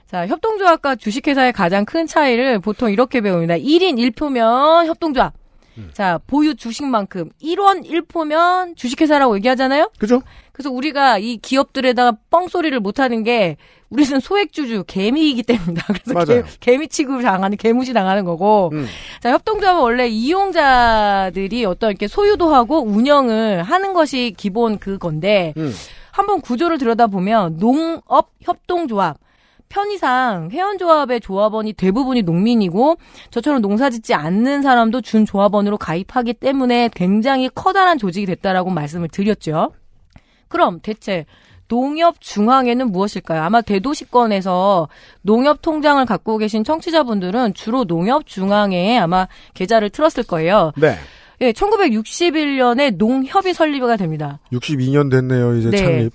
자, 0.07 0.25
협동조합과 0.27 0.95
주식회사의 0.95 1.53
가장 1.53 1.85
큰 1.85 2.07
차이를 2.07 2.59
보통 2.59 2.91
이렇게 2.91 3.21
배웁니다. 3.21 3.55
1인 3.55 3.97
1표면 4.11 4.87
협동조합. 4.87 5.33
음. 5.79 5.89
자, 5.93 6.19
보유 6.27 6.55
주식만큼 6.55 7.29
1원 7.41 7.85
1포면 7.85 8.75
주식회사라고 8.75 9.35
얘기하잖아요? 9.37 9.91
그죠? 9.97 10.21
그래서 10.51 10.71
우리가 10.71 11.17
이 11.17 11.37
기업들에다가 11.37 12.17
뻥소리를 12.29 12.77
못하는 12.79 13.23
게 13.23 13.57
우리는 13.89 14.19
소액주주, 14.19 14.83
개미이기 14.87 15.43
때문이다. 15.43 15.85
그래서. 16.03 16.43
개, 16.59 16.77
미 16.77 16.87
취급을 16.87 17.23
당하는, 17.23 17.57
개무시 17.57 17.93
당하는 17.93 18.23
거고. 18.23 18.69
음. 18.73 18.85
자, 19.19 19.31
협동조합은 19.31 19.81
원래 19.81 20.07
이용자들이 20.07 21.65
어떤 21.65 21.91
이렇게 21.91 22.07
소유도 22.07 22.53
하고 22.53 22.83
운영을 22.83 23.63
하는 23.63 23.93
것이 23.93 24.33
기본 24.37 24.77
그건데, 24.77 25.53
음. 25.57 25.73
한번 26.11 26.41
구조를 26.41 26.77
들여다 26.77 27.07
보면 27.07 27.57
농업 27.57 28.31
협동조합 28.41 29.17
편의상 29.69 30.49
회원조합의 30.51 31.21
조합원이 31.21 31.73
대부분이 31.73 32.23
농민이고 32.23 32.97
저처럼 33.29 33.61
농사짓지 33.61 34.13
않는 34.13 34.63
사람도 34.63 35.01
준 35.01 35.25
조합원으로 35.25 35.77
가입하기 35.77 36.33
때문에 36.33 36.89
굉장히 36.93 37.49
커다란 37.53 37.97
조직이 37.97 38.25
됐다라고 38.25 38.71
말씀을 38.71 39.07
드렸죠. 39.07 39.71
그럼 40.47 40.79
대체 40.81 41.25
농협 41.67 42.19
중앙에는 42.19 42.91
무엇일까요? 42.91 43.43
아마 43.43 43.61
대도시권에서 43.61 44.89
농협 45.21 45.61
통장을 45.61 46.03
갖고 46.05 46.39
계신 46.39 46.63
청취자분들은 46.63 47.53
주로 47.53 47.85
농협 47.85 48.25
중앙에 48.25 48.97
아마 48.97 49.27
계좌를 49.53 49.91
틀었을 49.91 50.23
거예요. 50.23 50.71
네. 50.77 50.95
예, 51.41 51.51
1961년에 51.53 52.97
농협이 52.97 53.53
설립가 53.53 53.95
됩니다. 53.95 54.39
62년 54.51 55.09
됐네요, 55.09 55.55
이제 55.55 55.69
네. 55.69 55.77
창립. 55.77 56.13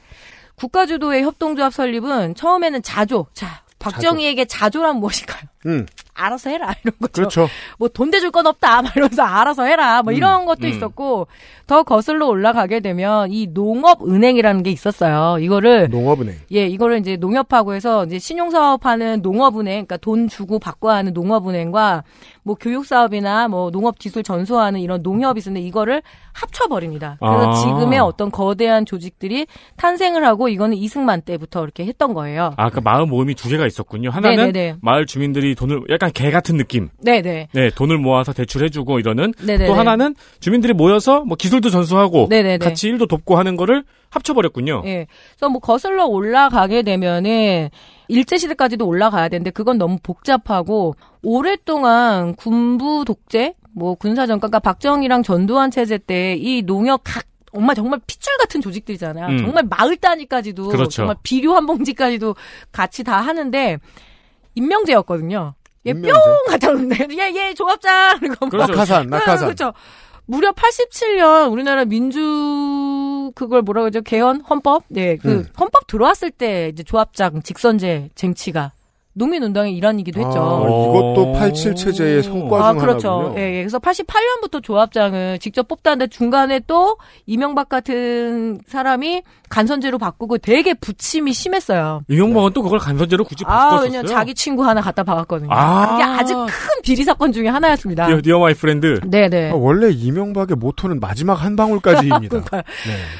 국가주도의 0.57 1.23
협동조합 1.23 1.73
설립은 1.73 2.35
처음에는 2.35 2.83
자조. 2.83 3.27
자, 3.35 3.63
박정희에게 3.79 4.47
자조란 4.47 4.97
무엇일까요? 4.97 5.43
음, 5.67 5.87
알아서 6.15 6.51
해라 6.51 6.73
이런 6.85 6.95
거죠. 7.01 7.13
그렇죠. 7.13 7.49
뭐 7.79 7.89
돈 7.89 8.11
대줄 8.11 8.31
건 8.31 8.47
없다 8.47 8.83
막 8.83 8.97
이러면서 8.97 9.23
알아서 9.23 9.65
해라 9.65 10.03
뭐 10.03 10.13
이런 10.13 10.47
것도 10.47 10.67
음. 10.67 10.69
있었고 10.69 11.27
더 11.67 11.83
거슬러 11.83 12.27
올라가게 12.27 12.81
되면 12.81 13.33
이 13.33 13.47
농업은행이라는 13.47 14.63
게 14.63 14.71
있었어요. 14.71 15.39
이거를 15.41 15.89
농업은행. 15.91 16.37
예, 16.53 16.67
이거를 16.67 16.99
이제 16.99 17.17
농협하고 17.17 17.75
해서 17.75 18.05
이제 18.05 18.19
신용사업하는 18.19 19.23
농업은행, 19.23 19.87
그러니까 19.87 19.97
돈 19.97 20.29
주고 20.29 20.59
받고 20.59 20.91
하는 20.91 21.15
농업은행과 21.15 22.05
뭐 22.43 22.55
교육사업이나 22.57 23.49
뭐 23.49 23.71
농업기술 23.71 24.23
전수하는 24.23 24.81
이런 24.81 25.03
농협이 25.03 25.39
있었는데 25.39 25.67
이거를 25.67 26.03
합쳐버립니다. 26.35 27.17
그래서 27.19 27.51
아. 27.51 27.53
지금의 27.55 27.99
어떤 28.01 28.31
거대한 28.31 28.85
조직들이 28.85 29.47
탄생을 29.77 30.25
하고 30.27 30.49
이거는 30.49 30.77
이승만 30.77 31.23
때부터 31.23 31.63
이렇게 31.63 31.87
했던 31.87 32.13
거예요. 32.13 32.53
아, 32.59 32.69
그 32.69 32.81
마을 32.81 33.07
모임이 33.07 33.35
두 33.35 33.49
개가 33.49 33.67
있었군요. 33.67 34.11
하나는 34.11 34.37
네네네. 34.53 34.77
마을 34.83 35.07
주민들이 35.07 35.54
돈을 35.55 35.83
약간 35.91 36.11
개 36.13 36.31
같은 36.31 36.57
느낌. 36.57 36.89
네네. 37.03 37.49
네, 37.53 37.71
돈을 37.71 37.99
모아서 37.99 38.33
대출해주고 38.33 38.99
이러는. 38.99 39.33
네네네. 39.41 39.67
또 39.67 39.75
하나는 39.75 40.15
주민들이 40.41 40.73
모여서 40.73 41.25
뭐 41.25 41.37
기술도 41.37 41.71
전수하고 41.71 42.27
네네네. 42.31 42.59
같이 42.59 42.89
일도 42.89 43.07
돕고 43.07 43.37
하는 43.37 43.57
거를 43.57 43.85
합쳐버렸군요. 44.11 44.83
예. 44.87 45.07
그래서 45.37 45.49
뭐 45.51 45.61
거슬러 45.61 46.07
올라가게 46.07 46.83
되면은 46.83 47.71
일제 48.09 48.37
시대까지도 48.37 48.87
올라가야 48.87 49.29
되는데 49.29 49.51
그건 49.51 49.79
너무 49.79 49.99
복잡하고 50.03 50.95
오랫동안 51.23 52.35
군부 52.35 53.05
독재, 53.07 53.55
뭐 53.73 53.95
군사정권, 53.95 54.51
그러니까 54.51 54.59
박정희랑 54.61 55.23
전두환 55.23 55.71
체제 55.71 55.99
때 55.99 56.37
이 56.39 56.63
농협 56.63 57.01
각 57.05 57.25
정말 57.53 57.77
정말 57.77 58.01
pit줄 58.07 58.37
같은 58.39 58.61
조직들이잖아요. 58.61 59.27
음. 59.29 59.39
정말 59.39 59.65
마을 59.71 59.97
단위까지도 59.97 60.69
그렇죠. 60.69 60.91
정말 60.91 61.15
비료 61.23 61.55
한 61.55 61.67
봉지까지도 61.67 62.35
같이 62.73 63.05
다 63.05 63.21
하는데 63.21 63.79
임명제였거든요. 64.55 65.55
얘 65.87 65.93
뿅? 65.93 66.03
갖다 66.49 66.71
놓는데 66.73 67.09
얘얘 67.11 67.55
조합장 67.55 68.19
그리고 68.21 68.49
그렇죠. 68.49 68.73
낙하산, 68.73 69.09
낙하산. 69.09 69.47
그렇죠. 69.49 69.73
무려 70.27 70.53
87년 70.53 71.53
우리나라 71.53 71.85
민주 71.85 73.31
그걸 73.35 73.63
뭐라 73.63 73.83
그러죠? 73.83 74.01
개헌 74.01 74.41
헌법? 74.49 74.85
네, 74.89 75.17
그 75.17 75.29
음. 75.29 75.47
헌법 75.61 75.87
들어왔을 75.87 76.31
때 76.31 76.71
이제 76.73 76.83
조합장 76.83 77.43
직선제 77.43 78.11
쟁취가 78.15 78.73
농민운동의 79.15 79.77
일환이기도 79.77 80.21
했죠. 80.21 80.41
아, 80.41 80.61
이것도 80.65 81.33
87 81.35 81.75
체제의 81.77 82.23
성과 82.23 82.67
아, 82.69 82.73
중 82.73 82.81
그렇죠. 82.81 83.11
하나군요. 83.11 83.39
예, 83.39 83.59
예. 83.59 83.63
그래서 83.63 83.79
88년부터 83.79 84.63
조합장을 84.63 85.39
직접 85.39 85.69
뽑다는데 85.69 86.09
중간에 86.09 86.61
또 86.67 86.97
이명박 87.27 87.69
같은 87.69 88.61
사람이 88.67 89.23
간선제로 89.55 89.99
바꾸고 89.99 90.39
되게 90.39 90.75
부침이 90.75 91.33
심했어요. 91.33 92.01
이명박은 92.09 92.55
또 92.55 92.63
그걸 92.63 92.81
간선제로 92.81 93.23
굳이 93.25 93.45
아, 93.47 93.51
바꿨었어요. 93.51 93.85
왜냐면 93.85 94.07
자기 94.09 94.35
친구 94.35 94.67
하나 94.67 94.81
갖다 94.81 95.05
박았거든요. 95.05 95.49
아. 95.53 95.93
그게 95.93 96.03
아주 96.03 96.35
큰 96.35 96.83
비리 96.83 97.05
사건 97.05 97.31
중에 97.31 97.47
하나였습니다. 97.47 98.09
디어, 98.09 98.21
디어 98.21 98.41
my 98.41 98.53
friend. 98.55 98.99
네네. 99.07 99.53
아, 99.53 99.55
원래 99.55 99.91
이명박의 99.91 100.57
모토는 100.57 100.99
마지막 100.99 101.35
한 101.35 101.55
방울까지입니다. 101.55 102.41
네, 102.51 102.65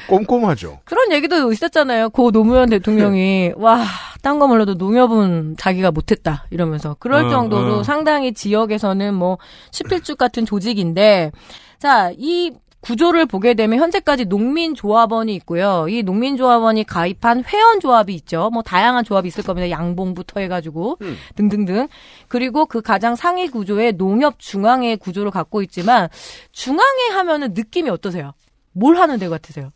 꼼꼼하죠. 0.09 0.79
그런 0.83 1.13
얘기도 1.13 1.53
있었잖아요. 1.53 2.09
고 2.09 2.31
노무현 2.31 2.69
대통령이 2.69 3.53
와, 3.55 3.85
딴 4.21 4.37
거 4.37 4.47
몰라도 4.47 4.73
농협은 4.73 5.55
자기가 5.57 5.91
못했다 5.91 6.45
이러면서 6.49 6.97
그럴 6.99 7.27
어, 7.27 7.29
정도로 7.29 7.77
어. 7.77 7.83
상당히 7.83 8.33
지역에서는 8.33 9.13
뭐 9.13 9.37
11주 9.71 10.17
같은 10.17 10.45
조직인데 10.45 11.31
자, 11.79 12.11
이 12.17 12.51
구조를 12.85 13.25
보게 13.25 13.55
되면 13.55 13.79
현재까지 13.79 14.25
농민조합원이 14.25 15.33
있고요. 15.37 15.87
이 15.89 16.03
농민조합원이 16.03 16.83
가입한 16.83 17.43
회원조합이 17.43 18.13
있죠. 18.13 18.51
뭐 18.53 18.61
다양한 18.61 19.03
조합이 19.03 19.27
있을 19.27 19.43
겁니다. 19.43 19.71
양봉부터 19.71 20.39
해가지고 20.39 20.99
등등등. 21.35 21.87
그리고 22.27 22.67
그 22.67 22.81
가장 22.81 23.15
상위 23.15 23.47
구조의 23.47 23.93
농협 23.93 24.37
중앙회 24.37 24.97
구조를 24.97 25.31
갖고 25.31 25.63
있지만 25.63 26.09
중앙회 26.51 27.09
하면은 27.13 27.53
느낌이 27.55 27.89
어떠세요? 27.89 28.33
뭘 28.71 28.97
하는 28.97 29.17
데 29.17 29.29
같으세요? 29.29 29.71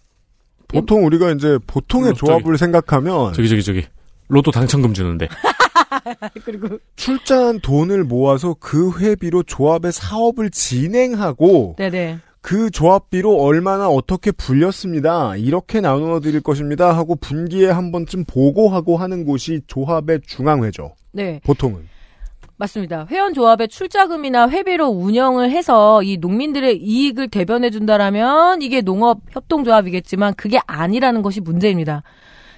보통 0.68 1.04
우리가 1.04 1.32
이제 1.32 1.58
보통의 1.66 2.12
어, 2.12 2.14
저기. 2.14 2.28
조합을 2.28 2.60
생각하면 2.60 3.34
저기 3.34 3.50
저기 3.50 3.64
저기 3.64 3.86
로또 4.28 4.52
당첨금 4.52 4.94
주는데. 4.94 5.28
그리고 6.46 6.78
출자한 6.96 7.60
돈을 7.62 8.04
모아서 8.04 8.56
그 8.60 9.00
회비로 9.00 9.44
조합의 9.44 9.92
사업을 9.92 10.52
진행하고 10.52 11.76
네네. 11.80 12.20
그 12.42 12.70
조합비로 12.72 13.42
얼마나 13.42 13.90
어떻게 13.90 14.32
불렸습니다. 14.32 15.36
이렇게 15.36 15.82
나누어 15.82 16.20
드릴 16.20 16.42
것입니다. 16.42 16.96
하고 16.96 17.16
분기에 17.16 17.70
한 17.70 17.92
번쯤 17.92 18.26
보고하고 18.26 18.98
하는 18.98 19.26
곳이 19.26 19.62
조합의 19.68 20.22
중앙회죠. 20.26 20.96
네. 21.12 21.42
보통은. 21.44 21.88
맞습니다. 22.58 23.08
회원 23.10 23.34
조합의 23.34 23.70
출자금이나 23.70 24.50
회비로 24.50 24.88
운영을 24.88 25.50
해서 25.50 26.04
이 26.04 26.18
농민들의 26.18 26.78
이익을 26.78 27.30
대변해 27.30 27.70
준다라면 27.70 28.62
이게 28.62 28.82
농업 28.82 29.22
협동조합이겠지만 29.32 30.34
그게 30.36 30.60
아니라는 30.68 31.22
것이 31.22 31.40
문제입니다. 31.40 32.04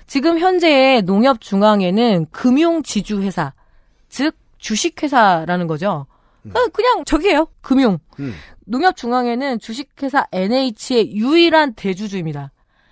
지금 0.08 0.40
현재의 0.40 1.04
농협 1.04 1.40
중앙회는 1.40 2.28
금융 2.32 2.82
지주 2.82 3.22
회사, 3.22 3.54
즉 4.10 4.36
주식 4.58 5.02
회사라는 5.02 5.68
거죠. 5.68 6.08
어, 6.46 6.68
그냥 6.74 7.06
저기예요. 7.06 7.48
금융. 7.62 8.00
음. 8.22 8.34
농협중앙회는 8.66 9.60
주식회사 9.60 10.28
NH의 10.32 11.16
유일한 11.16 11.74
대주주입니다. 11.74 12.52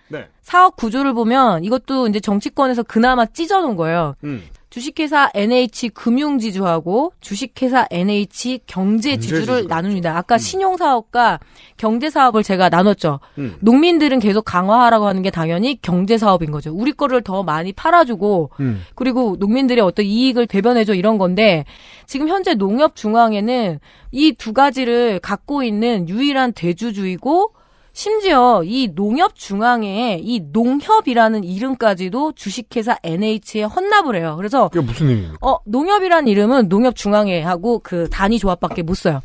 네. 0.10 0.28
사업 0.42 0.76
구조를 0.76 1.14
보면 1.14 1.64
이것도 1.64 2.08
이제 2.08 2.20
정치권에서 2.20 2.84
그나마 2.84 3.26
찢어놓은 3.26 3.76
거예요. 3.76 4.16
음. 4.24 4.44
주식회사 4.70 5.32
NH 5.34 5.90
금융지주하고 5.90 7.14
주식회사 7.22 7.88
NH 7.90 8.60
경제지주를 8.68 9.46
경제지주. 9.46 9.68
나눕니다. 9.68 10.16
아까 10.16 10.38
신용사업과 10.38 11.40
경제사업을 11.78 12.44
제가 12.44 12.70
나눴죠. 12.70 13.20
음. 13.40 13.56
농민들은 13.62 14.20
계속 14.20 14.44
강화하라고 14.46 15.08
하는 15.08 15.22
게 15.24 15.32
당연히 15.32 15.82
경제사업인 15.82 16.52
거죠. 16.52 16.72
우리 16.72 16.92
거를 16.92 17.22
더 17.24 17.42
많이 17.42 17.74
팔아주고 17.74 18.52
음. 18.60 18.82
그리고 18.96 19.36
농민들의 19.40 19.84
어떤 19.84 20.06
이익을 20.06 20.46
대변해줘 20.46 20.94
이런 20.94 21.18
건데 21.18 21.66
지금 22.06 22.28
현재 22.28 22.54
농협중앙회는 22.54 23.80
이 24.12 24.34
두 24.34 24.54
가지를 24.54 25.20
갖고 25.20 25.64
있는 25.64 26.08
유일한 26.10 26.54
대주주이고 26.54 27.54
심지어 28.00 28.62
이 28.64 28.88
농협 28.96 29.36
중앙회에 29.36 30.22
이 30.24 30.40
농협이라는 30.54 31.44
이름까지도 31.44 32.32
주식회사 32.32 32.98
NH에 33.04 33.64
헌납을 33.64 34.16
해요. 34.16 34.36
그래서 34.38 34.70
그게 34.70 34.86
무슨 34.86 35.10
의미입니까? 35.10 35.38
어 35.46 35.58
농협이라는 35.66 36.30
이름은 36.30 36.70
농협 36.70 36.96
중앙회 36.96 37.42
하고 37.42 37.80
그 37.80 38.08
단위 38.10 38.40
조합밖에 38.40 38.84
못 38.84 38.94
써요. 38.94 39.20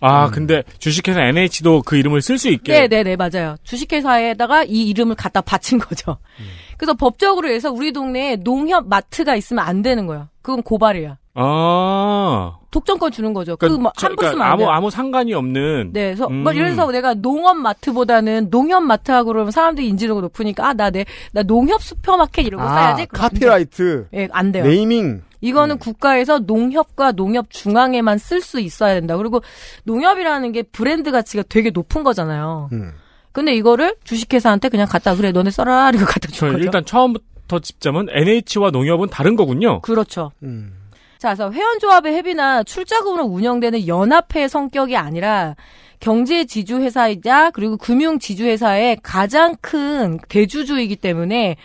아 0.00 0.26
음. 0.26 0.30
근데 0.30 0.62
주식회사 0.78 1.20
NH도 1.22 1.82
그 1.84 1.96
이름을 1.96 2.22
쓸 2.22 2.38
수 2.38 2.48
있게. 2.50 2.72
네 2.72 2.86
네 2.86 3.02
네 3.02 3.16
맞아요. 3.16 3.56
주식회사에다가 3.64 4.62
이 4.62 4.88
이름을 4.90 5.16
갖다 5.16 5.40
바친 5.40 5.78
거죠. 5.80 6.12
음. 6.38 6.44
그래서 6.78 6.94
법적으로 6.94 7.48
해서 7.50 7.72
우리 7.72 7.92
동네에 7.92 8.36
농협 8.36 8.86
마트가 8.86 9.34
있으면 9.34 9.64
안 9.66 9.82
되는 9.82 10.06
거야. 10.06 10.28
그건 10.40 10.62
고발이야. 10.62 11.16
아. 11.34 12.56
독점권 12.70 13.10
주는 13.12 13.32
거죠. 13.32 13.56
그러니까 13.56 13.90
함부로 13.96 14.16
그러니까 14.16 14.30
쓰면 14.30 14.46
안 14.46 14.52
아무 14.52 14.58
돼요. 14.60 14.70
아무 14.70 14.90
상관이 14.90 15.34
없는. 15.34 15.90
네, 15.92 16.06
그래서 16.06 16.26
음. 16.28 16.42
뭐 16.44 16.54
예를 16.54 16.74
들어서 16.74 16.90
내가 16.92 17.14
농업 17.14 17.56
마트보다는 17.56 18.50
농협 18.50 18.82
마트하고 18.84 19.28
그러면 19.28 19.50
사람들이 19.50 19.88
인지도가 19.88 20.20
높으니까 20.20 20.68
아나내나 20.68 21.42
농협 21.46 21.82
슈퍼마켓 21.82 22.46
이런 22.46 22.60
거 22.60 22.68
아, 22.68 22.74
써야지. 22.74 23.06
카피라이트. 23.06 24.08
예, 24.14 24.28
안 24.32 24.52
돼요. 24.52 24.64
네이밍. 24.64 25.22
이거는 25.40 25.78
국가에서 25.78 26.38
농협과 26.40 27.12
농협 27.12 27.50
중앙에만 27.50 28.18
쓸 28.18 28.40
수 28.40 28.60
있어야 28.60 28.94
된다. 28.94 29.16
그리고 29.16 29.40
농협이라는 29.84 30.52
게 30.52 30.62
브랜드 30.62 31.10
가치가 31.10 31.42
되게 31.48 31.70
높은 31.70 32.04
거잖아요. 32.04 32.68
음. 32.72 32.92
근데 33.32 33.54
이거를 33.54 33.96
주식회사한테 34.04 34.68
그냥 34.68 34.86
갖다 34.88 35.14
그래 35.14 35.32
너네 35.32 35.50
써라 35.50 35.90
이거 35.94 36.04
갖다 36.04 36.28
저준 36.28 36.52
거죠. 36.52 36.64
일단 36.64 36.84
처음부터 36.84 37.60
짚자면 37.60 38.08
NH와 38.10 38.70
농협은 38.70 39.08
다른 39.08 39.34
거군요. 39.36 39.80
그렇죠. 39.80 40.32
음. 40.42 40.74
자, 41.20 41.34
그래서 41.34 41.52
회원조합의 41.52 42.14
회비나 42.14 42.62
출자금으로 42.62 43.24
운영되는 43.24 43.86
연합회 43.86 44.48
성격이 44.48 44.96
아니라 44.96 45.54
경제 46.00 46.46
지주 46.46 46.80
회사이자 46.80 47.50
그리고 47.50 47.76
금융 47.76 48.18
지주 48.18 48.44
회사의 48.46 48.98
가장 49.02 49.54
큰 49.60 50.18
대주주이기 50.30 50.96
때문에 50.96 51.56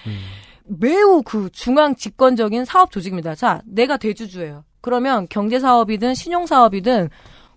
매우 0.66 1.24
그 1.24 1.49
중앙 1.53 1.95
집권적인 1.95 2.66
사업 2.66 2.91
조직입니다. 2.91 3.34
자, 3.34 3.62
내가 3.66 3.95
대주주예요. 3.95 4.66
그러면 4.82 5.26
경제 5.30 5.62
사업이든 5.62 6.16
신용 6.16 6.45
사업이든 6.45 7.10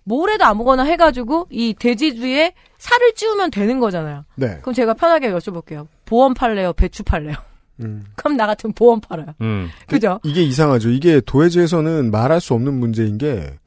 뭘 0.05 0.29
해도 0.31 0.45
아무거나 0.45 0.83
해가지고 0.83 1.47
이 1.49 1.75
대지주에 1.77 2.53
살을 2.77 3.13
찌우면 3.13 3.51
되는 3.51 3.81
거잖아요. 3.81 4.23
네. 4.35 4.59
그럼 4.61 4.73
제가 4.73 4.93
편하게 4.93 5.31
여쭤볼게요. 5.31 5.85
보험 6.05 6.33
팔래요? 6.33 6.71
배추 6.71 7.03
팔래요? 7.03 7.35
음. 7.81 8.05
그럼 8.15 8.37
나 8.37 8.45
같으면 8.47 8.73
보험 8.73 8.99
팔아요. 9.01 9.33
음. 9.41 9.69
그죠? 9.87 10.19
이게 10.23 10.43
이상하죠. 10.43 10.89
이게 10.89 11.21
도해지에서는 11.21 12.11
말할 12.11 12.41
수 12.41 12.53
없는 12.53 12.73
문제인 12.73 13.17
게 13.17 13.57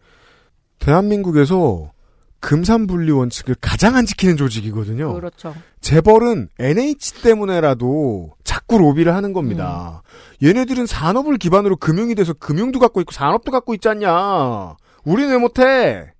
대한민국에서 0.78 1.92
금산분리 2.40 3.12
원칙을 3.12 3.54
가장 3.60 3.94
안 3.94 4.04
지키는 4.04 4.36
조직이거든요. 4.36 5.14
그렇죠. 5.14 5.54
재벌은 5.80 6.48
NH 6.58 7.22
때문에라도 7.22 8.32
자꾸 8.42 8.78
로비를 8.78 9.14
하는 9.14 9.32
겁니다. 9.32 10.02
음. 10.42 10.48
얘네들은 10.48 10.86
산업을 10.86 11.38
기반으로 11.38 11.76
금융이 11.76 12.16
돼서 12.16 12.32
금융도 12.32 12.80
갖고 12.80 13.00
있고 13.00 13.12
산업도 13.12 13.52
갖고 13.52 13.74
있지 13.74 13.88
않냐. 13.88 14.74
우리는 15.04 15.30
왜 15.30 15.38
못해? 15.38 16.12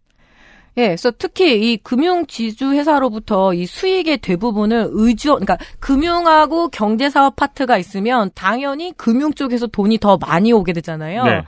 예, 0.78 0.86
그래서 0.86 1.12
특히 1.16 1.72
이 1.72 1.76
금융 1.76 2.26
지주 2.26 2.72
회사로부터 2.72 3.52
이 3.52 3.66
수익의 3.66 4.18
대부분을 4.18 4.88
의주, 4.92 5.30
그러니까 5.30 5.58
금융하고 5.80 6.68
경제 6.68 7.10
사업 7.10 7.36
파트가 7.36 7.76
있으면 7.76 8.30
당연히 8.34 8.92
금융 8.96 9.32
쪽에서 9.34 9.66
돈이 9.66 9.98
더 9.98 10.16
많이 10.16 10.52
오게 10.52 10.72
되잖아요. 10.72 11.24
네. 11.24 11.42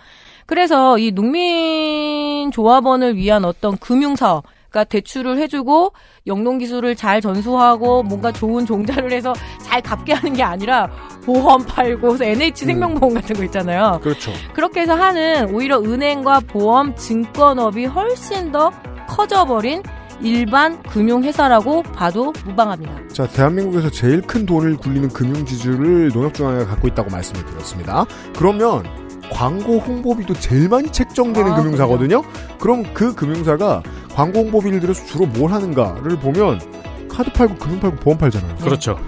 그래서 0.47 0.99
이 0.99 1.11
농민 1.11 2.51
조합원을 2.51 3.17
위한 3.17 3.47
어떤 3.47 3.79
금융 3.79 4.15
사업, 4.15 4.45
그러니까 4.75 4.85
대출을 4.85 5.39
해주고 5.39 5.93
영농 6.27 6.59
기술을 6.59 6.97
잘 6.97 7.21
전수하고 7.21 8.03
뭔가 8.03 8.33
좋은 8.33 8.67
종자를 8.67 9.13
해서 9.13 9.33
잘 9.63 9.81
갚게 9.81 10.13
하는 10.13 10.35
게 10.35 10.43
아니라 10.43 10.91
보험 11.25 11.65
팔고 11.65 12.19
NH 12.21 12.65
생명보험 12.65 13.15
같은 13.15 13.37
거 13.37 13.45
있잖아요. 13.45 14.01
그렇죠. 14.03 14.33
그렇게 14.53 14.81
해서 14.81 14.95
하는 14.95 15.55
오히려 15.55 15.81
은행과 15.81 16.41
보험, 16.49 16.97
증권업이 16.97 17.87
훨씬 17.87 18.51
더 18.51 18.73
커져버린 19.09 19.83
일반 20.21 20.83
금융회사라고 20.83 21.83
봐도 21.83 22.33
무방합니다. 22.45 23.09
자, 23.13 23.27
대한민국에서 23.29 23.91
제일 23.91 24.23
큰 24.23 24.47
돈을 24.47 24.77
굴리는 24.77 25.09
금융지주를 25.09 26.09
농협중앙회가 26.09 26.67
갖고 26.67 26.89
있다고 26.89 27.11
말씀을 27.11 27.45
드렸습니다. 27.47 28.07
그러면 28.37 28.85
광고 29.31 29.79
홍보비도 29.79 30.35
제일 30.35 30.69
많이 30.69 30.91
책정되는 30.91 31.53
아, 31.53 31.57
금융사거든요? 31.57 32.23
그럼 32.59 32.85
그 32.95 33.15
금융사가 33.15 33.83
광고 34.15 34.41
홍보비를 34.41 34.81
들여서 34.81 35.05
주로 35.07 35.27
뭘 35.27 35.53
하는가를 35.53 36.17
보면 36.19 36.61
카드 37.09 37.31
팔고 37.33 37.57
금융 37.57 37.81
팔고 37.81 37.97
보험 37.97 38.19
팔잖아요. 38.19 38.57
그렇죠. 38.57 38.99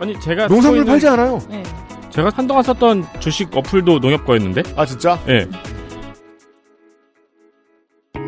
아니 0.00 0.18
제가 0.20 0.48
농산물 0.48 0.80
있는- 0.82 0.86
팔지 0.86 1.08
않아요. 1.08 1.38
네. 1.48 1.62
제가 2.10 2.30
한동안 2.34 2.62
썼던 2.62 3.06
주식 3.20 3.54
어플도 3.56 4.00
농협 4.00 4.24
거였는데. 4.24 4.62
아 4.76 4.84
진짜? 4.86 5.18
예. 5.28 5.48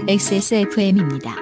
XSFM입니다. 0.08 1.34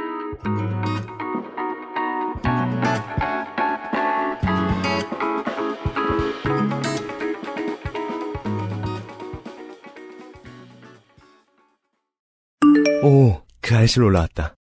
오, 13.04 13.42
그 13.60 13.76
알실 13.76 14.02
올라왔다. 14.02 14.54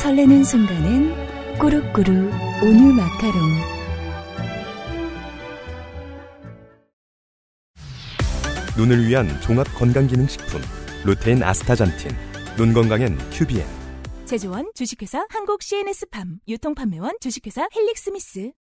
설레는 0.00 0.44
순간은 0.44 1.58
꾸룩꾸룩 1.58 2.32
온유 2.62 2.92
마카롱. 2.92 3.32
눈을 8.78 9.08
위한 9.08 9.26
종합 9.40 9.66
건강기능식품 9.74 10.60
루테인 11.04 11.42
아스타잔틴 11.42 12.12
눈 12.56 12.72
건강엔 12.72 13.18
큐비엔 13.32 13.66
제조원 14.24 14.70
주식회사 14.76 15.26
한국 15.30 15.64
CNS팜 15.64 16.38
유통판매원 16.46 17.16
주식회사 17.20 17.68
헬릭스미스 17.74 18.52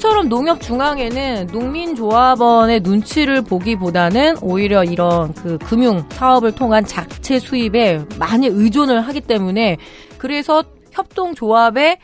이처럼 0.00 0.30
농협 0.30 0.62
중앙에는 0.62 1.48
농민조합원의 1.52 2.80
눈치를 2.80 3.42
보기보다는 3.42 4.38
오히려 4.40 4.82
이런 4.82 5.34
그 5.34 5.58
금융 5.58 6.08
사업을 6.08 6.52
통한 6.52 6.86
자체 6.86 7.38
수입에 7.38 8.06
많이 8.18 8.46
의존을 8.46 9.02
하기 9.02 9.20
때문에 9.20 9.76
그래서 10.16 10.64
협동조합의 10.92 11.98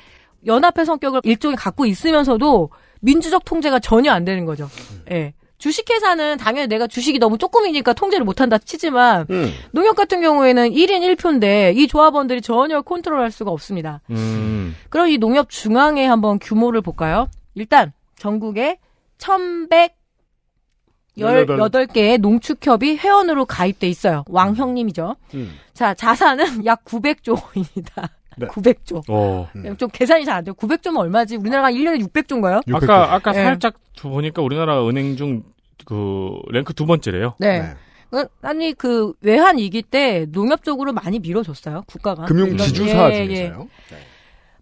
연합회 0.44 0.84
성격을 0.84 1.22
일종의 1.24 1.56
갖고 1.56 1.86
있으면서도 1.86 2.68
민주적 3.00 3.46
통제가 3.46 3.78
전혀 3.78 4.12
안 4.12 4.26
되는 4.26 4.44
거죠. 4.44 4.68
예. 5.10 5.32
주식회사는 5.56 6.36
당연히 6.36 6.68
내가 6.68 6.86
주식이 6.86 7.18
너무 7.18 7.38
조금이니까 7.38 7.94
통제를 7.94 8.26
못한다 8.26 8.58
치지만 8.58 9.24
음. 9.30 9.50
농협 9.72 9.96
같은 9.96 10.20
경우에는 10.20 10.68
1인 10.68 11.16
1표인데 11.16 11.74
이 11.74 11.88
조합원들이 11.88 12.42
전혀 12.42 12.82
컨트롤할 12.82 13.30
수가 13.30 13.50
없습니다. 13.52 14.02
음. 14.10 14.76
그럼 14.90 15.08
이 15.08 15.16
농협 15.16 15.48
중앙에 15.48 16.04
한번 16.04 16.38
규모를 16.38 16.82
볼까요? 16.82 17.28
일단 17.56 17.92
전국에 18.16 18.78
1118개의 21.18 22.18
농축협이 22.20 22.96
회원으로 22.98 23.46
가입돼 23.46 23.88
있어요. 23.88 24.24
왕형님이죠. 24.28 25.16
음. 25.34 25.52
자, 25.72 25.94
자산은 25.94 26.64
약 26.66 26.84
900조입니다. 26.84 28.08
네. 28.38 28.46
900조. 28.48 29.02
어. 29.08 29.48
좀 29.78 29.88
계산이 29.90 30.26
잘 30.26 30.36
안 30.36 30.44
돼요. 30.44 30.54
900조면 30.54 30.98
얼마지? 30.98 31.36
우리나라가 31.36 31.70
1년에 31.70 32.06
600조인가요? 32.06 32.62
아까 32.74 33.14
아까 33.14 33.32
네. 33.32 33.42
살짝 33.42 33.74
두- 33.94 34.10
보니까 34.10 34.42
우리나라 34.42 34.86
은행 34.86 35.16
중 35.16 35.42
그 35.84 36.40
랭크 36.50 36.72
두 36.74 36.84
번째래요. 36.86 37.34
네. 37.38 37.62
그, 38.10 38.26
아니 38.42 38.72
그 38.72 39.12
외환 39.20 39.58
위기 39.58 39.82
때 39.82 40.26
농협 40.32 40.64
쪽으로 40.64 40.92
많이 40.92 41.18
밀어줬어요 41.20 41.82
국가가 41.86 42.24
금융 42.24 42.56
지주사 42.56 43.12
예, 43.12 43.20
예. 43.20 43.26
중에서요. 43.26 43.68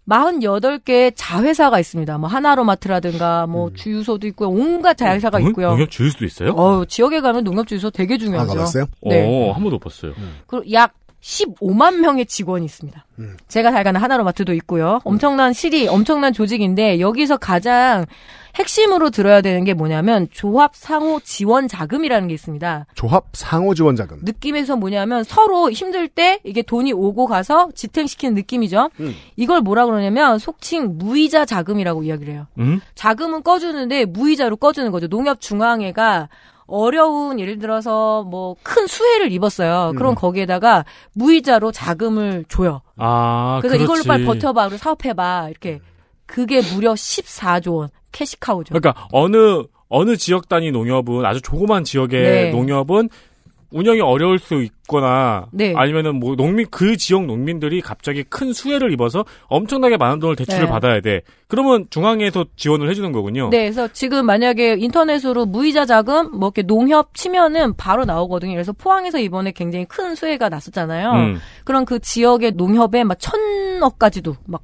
48개의 0.09 1.13
자회사가 1.15 1.79
있습니다. 1.79 2.17
뭐 2.17 2.29
하나로마트라든가 2.29 3.47
뭐 3.47 3.71
주유소도 3.73 4.27
있고요. 4.27 4.49
온갖 4.49 4.95
자회사가 4.95 5.39
농- 5.39 5.49
있고요. 5.49 5.69
농협 5.71 5.89
주유소도 5.91 6.25
있어요? 6.25 6.51
어, 6.51 6.85
지역에 6.85 7.21
가면 7.21 7.43
농협 7.43 7.67
주유소 7.67 7.89
되게 7.89 8.17
중요하죠. 8.17 8.51
아, 8.51 8.55
가봤어요? 8.55 8.85
네. 9.03 9.25
어, 9.27 9.51
한 9.53 9.61
번도 9.63 9.75
못 9.77 9.79
봤어요. 9.79 10.13
그리고 10.47 10.71
약 10.71 10.93
15만 11.25 12.01
명의 12.01 12.27
직원이 12.27 12.65
있습니다. 12.65 13.03
음. 13.17 13.35
제가 13.47 13.71
잘 13.71 13.83
가는 13.83 13.99
하나로마트도 13.99 14.53
있고요. 14.53 14.99
엄청난 15.03 15.53
실이 15.53 15.87
엄청난 15.87 16.33
조직인데 16.33 16.99
여기서 16.99 17.37
가장 17.37 18.05
핵심으로 18.53 19.09
들어야 19.09 19.41
되는 19.41 19.63
게 19.63 19.73
뭐냐면 19.73 20.27
조합 20.31 20.75
상호 20.75 21.19
지원 21.19 21.67
자금이라는 21.67 22.27
게 22.27 22.33
있습니다. 22.35 22.85
조합 22.93 23.25
상호 23.33 23.73
지원 23.73 23.95
자금. 23.95 24.19
느낌에서 24.21 24.75
뭐냐면 24.75 25.23
서로 25.23 25.71
힘들 25.71 26.07
때 26.07 26.39
이게 26.43 26.61
돈이 26.61 26.93
오고 26.93 27.25
가서 27.25 27.69
지탱시키는 27.73 28.35
느낌이죠. 28.35 28.91
음. 28.99 29.15
이걸 29.35 29.61
뭐라 29.61 29.87
그러냐면 29.87 30.37
속칭 30.37 30.99
무이자 30.99 31.43
자금이라고 31.45 32.03
이야기를 32.03 32.33
해요. 32.33 32.45
음? 32.59 32.81
자금은 32.93 33.41
꺼주는데 33.41 34.05
무이자로 34.05 34.57
꺼주는 34.57 34.89
거죠. 34.91 35.07
농협중앙회가 35.07 36.29
어려운 36.67 37.39
예를 37.39 37.59
들어서 37.59 38.23
뭐 38.23 38.55
큰 38.63 38.87
수혜를 38.87 39.31
입었어요. 39.31 39.93
그럼 39.95 40.13
음. 40.13 40.15
거기에다가 40.15 40.85
무이자로 41.13 41.71
자금을 41.71 42.45
줘요. 42.49 42.81
아, 42.97 43.59
그래서 43.61 43.75
이걸로 43.75 44.01
그렇지. 44.01 44.07
빨리 44.07 44.25
버텨봐, 44.25 44.67
그리고 44.69 44.77
사업해봐 44.77 45.49
이렇게 45.49 45.79
그게 46.25 46.61
무려 46.73 46.93
14조 46.93 47.75
원 47.75 47.89
캐시카우죠. 48.11 48.73
그러니까 48.73 49.07
어느 49.11 49.63
어느 49.89 50.17
지역 50.17 50.49
단위 50.49 50.71
농협은 50.71 51.25
아주 51.25 51.41
조그만 51.41 51.83
지역의 51.83 52.21
네. 52.23 52.51
농협은 52.51 53.09
운영이 53.71 54.01
어려울 54.01 54.39
수 54.39 54.63
있거나 54.63 55.47
네. 55.51 55.73
아니면은 55.75 56.19
뭐 56.19 56.35
농민 56.35 56.65
그 56.69 56.97
지역 56.97 57.25
농민들이 57.25 57.81
갑자기 57.81 58.23
큰 58.23 58.53
수혜를 58.53 58.91
입어서 58.93 59.25
엄청나게 59.47 59.97
많은 59.97 60.19
돈을 60.19 60.35
대출을 60.35 60.65
네. 60.65 60.69
받아야 60.69 61.01
돼. 61.01 61.21
그러면 61.47 61.85
중앙에서 61.89 62.45
지원을 62.55 62.89
해주는 62.89 63.11
거군요. 63.11 63.49
네, 63.49 63.63
그래서 63.63 63.87
지금 63.89 64.25
만약에 64.25 64.75
인터넷으로 64.79 65.45
무이자 65.45 65.85
자금 65.85 66.31
뭐 66.31 66.47
이렇게 66.49 66.63
농협 66.63 67.13
치면은 67.13 67.75
바로 67.75 68.05
나오거든요. 68.05 68.53
그래서 68.53 68.73
포항에서 68.73 69.19
이번에 69.19 69.51
굉장히 69.51 69.85
큰 69.85 70.15
수혜가 70.15 70.49
났었잖아요. 70.49 71.11
음. 71.11 71.39
그런 71.63 71.85
그 71.85 71.99
지역의 71.99 72.53
농협에 72.53 73.03
막 73.03 73.17
천억까지도 73.19 74.35
막 74.45 74.61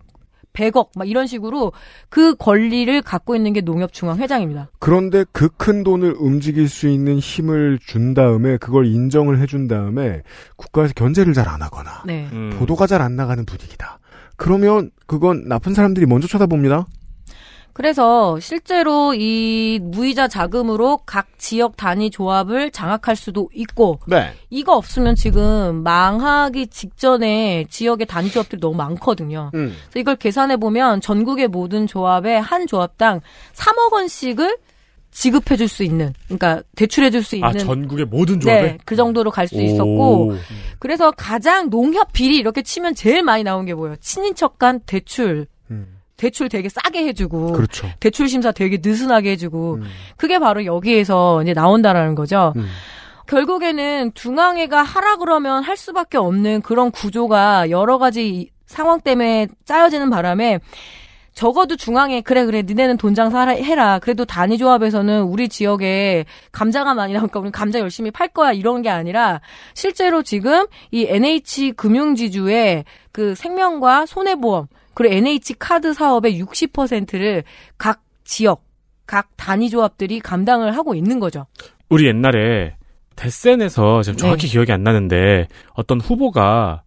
100억 0.54 0.90
막 0.96 1.08
이런 1.08 1.28
식으로 1.28 1.72
그 2.10 2.36
권리를 2.36 3.02
갖고 3.02 3.36
있는 3.36 3.54
게 3.54 3.62
농협중앙회장입니다. 3.62 4.70
그런데 4.80 5.24
그 5.32 5.50
큰 5.58 5.84
돈을 5.84 6.16
움직일 6.18 6.68
수 6.70 6.88
있는 6.88 7.20
힘을 7.20 7.78
준 7.86 8.14
다음에 8.14 8.58
그걸 8.58 8.86
인정을 8.88 9.40
해준 9.40 9.68
다음에 9.68 10.22
국가에서 10.56 10.94
견제를 10.96 11.34
잘 11.34 11.48
안 11.48 11.62
하거나 11.62 12.04
네. 12.06 12.28
음. 12.32 12.56
보도가 12.58 12.88
잘 12.88 13.02
안 13.02 13.16
나가는 13.16 13.46
분위기다. 13.46 14.00
그러면 14.38 14.90
그건 15.06 15.48
나쁜 15.48 15.74
사람들이 15.74 16.06
먼저 16.06 16.28
쳐다봅니다. 16.28 16.86
그래서 17.74 18.40
실제로 18.40 19.14
이 19.14 19.80
무이자 19.82 20.28
자금으로 20.28 21.00
각 21.06 21.28
지역 21.38 21.78
단위 21.78 22.10
조합을 22.10 22.72
장악할 22.72 23.16
수도 23.16 23.50
있고 23.54 24.00
네. 24.08 24.34
이거 24.50 24.76
없으면 24.76 25.16
지금 25.16 25.84
망하기 25.84 26.68
직전에 26.68 27.66
지역의 27.70 28.08
단위 28.08 28.30
조합들이 28.30 28.60
너무 28.60 28.76
많거든요. 28.76 29.52
음. 29.54 29.74
그래서 29.90 30.00
이걸 30.00 30.16
계산해 30.16 30.58
보면 30.58 31.02
전국의 31.02 31.48
모든 31.48 31.88
조합에 31.88 32.38
한 32.38 32.68
조합당 32.68 33.22
3억 33.54 33.94
원씩을 33.94 34.58
지급해 35.12 35.58
줄 35.58 35.68
수 35.68 35.84
있는 35.84 36.14
그러니까 36.28 36.64
대출해 36.76 37.10
줄 37.10 37.22
수 37.22 37.36
있는 37.36 37.50
아 37.50 37.54
전국의 37.54 38.06
모든 38.06 38.40
조합에 38.40 38.62
네, 38.62 38.78
그 38.86 38.96
정도로 38.96 39.30
갈 39.30 39.46
수 39.48 39.62
있었고 39.62 40.36
그래서 40.80 41.12
가장 41.12 41.70
농협 41.70 42.14
비리 42.14 42.38
이렇게 42.38 42.62
치면 42.62 42.96
제일 42.96 43.22
많이 43.22 43.44
나온 43.44 43.66
게 43.66 43.74
뭐예요? 43.74 43.98
친인척 43.98 44.58
간 44.58 44.80
대출. 44.86 45.48
대출 46.22 46.50
되게 46.50 46.70
싸게 46.70 47.04
해주고. 47.08 47.54
그렇죠. 47.54 47.90
대출 48.00 48.30
심사 48.30 48.52
되게 48.52 48.78
느슨하게 48.80 49.32
해주고. 49.32 49.80
그게 50.18 50.38
바로 50.38 50.64
여기에서 50.66 51.42
이제 51.42 51.54
나온다라는 51.54 52.14
거죠. 52.14 52.54
결국에는 53.26 54.12
중앙회가 54.14 54.84
하라 54.84 55.16
그러면 55.18 55.64
할 55.64 55.76
수밖에 55.78 56.18
없는 56.20 56.62
그런 56.62 56.92
구조가 56.92 57.72
여러 57.72 57.98
가지 57.98 58.30
이- 58.30 58.50
상황 58.68 59.02
때문에 59.02 59.48
짜여지는 59.66 60.10
바람에 60.12 60.60
적어도 61.34 61.76
중앙에 61.78 62.22
그래 62.22 62.46
그래 62.46 62.62
니네는 62.62 62.98
돈 62.98 63.16
장사 63.16 63.48
해라. 63.48 63.98
그래도 64.00 64.26
단위 64.26 64.58
조합에서는 64.60 65.24
우리 65.24 65.50
지역에 65.50 66.26
감자가 66.52 66.94
많이 66.94 67.14
나오니까 67.14 67.40
우리 67.40 67.52
감자 67.52 67.80
열심히 67.80 68.12
팔 68.12 68.28
거야 68.28 68.52
이런 68.52 68.82
게 68.82 68.90
아니라 68.90 69.42
실제로 69.74 70.22
지금 70.24 70.68
이 70.92 71.06
NH 71.10 71.72
금융지주의 71.72 72.84
그 73.12 73.34
생명과 73.36 74.06
손해보험 74.06 74.68
그리고 74.94 75.14
NH 75.16 75.56
카드 75.60 75.94
사업의 75.94 76.42
60%를 76.44 77.44
각 77.78 78.02
지역 78.24 78.64
각 79.06 79.30
단위 79.38 79.70
조합들이 79.70 80.20
감당을 80.20 80.76
하고 80.78 80.96
있는 80.96 81.20
거죠. 81.20 81.46
우리 81.90 82.08
옛날에 82.08 82.76
대선에서 83.16 84.02
지금 84.04 84.18
정확히 84.18 84.48
네. 84.48 84.54
기억이 84.54 84.72
안 84.72 84.84
나는데 84.84 85.48
어떤 85.74 86.00
후보가 86.00 86.84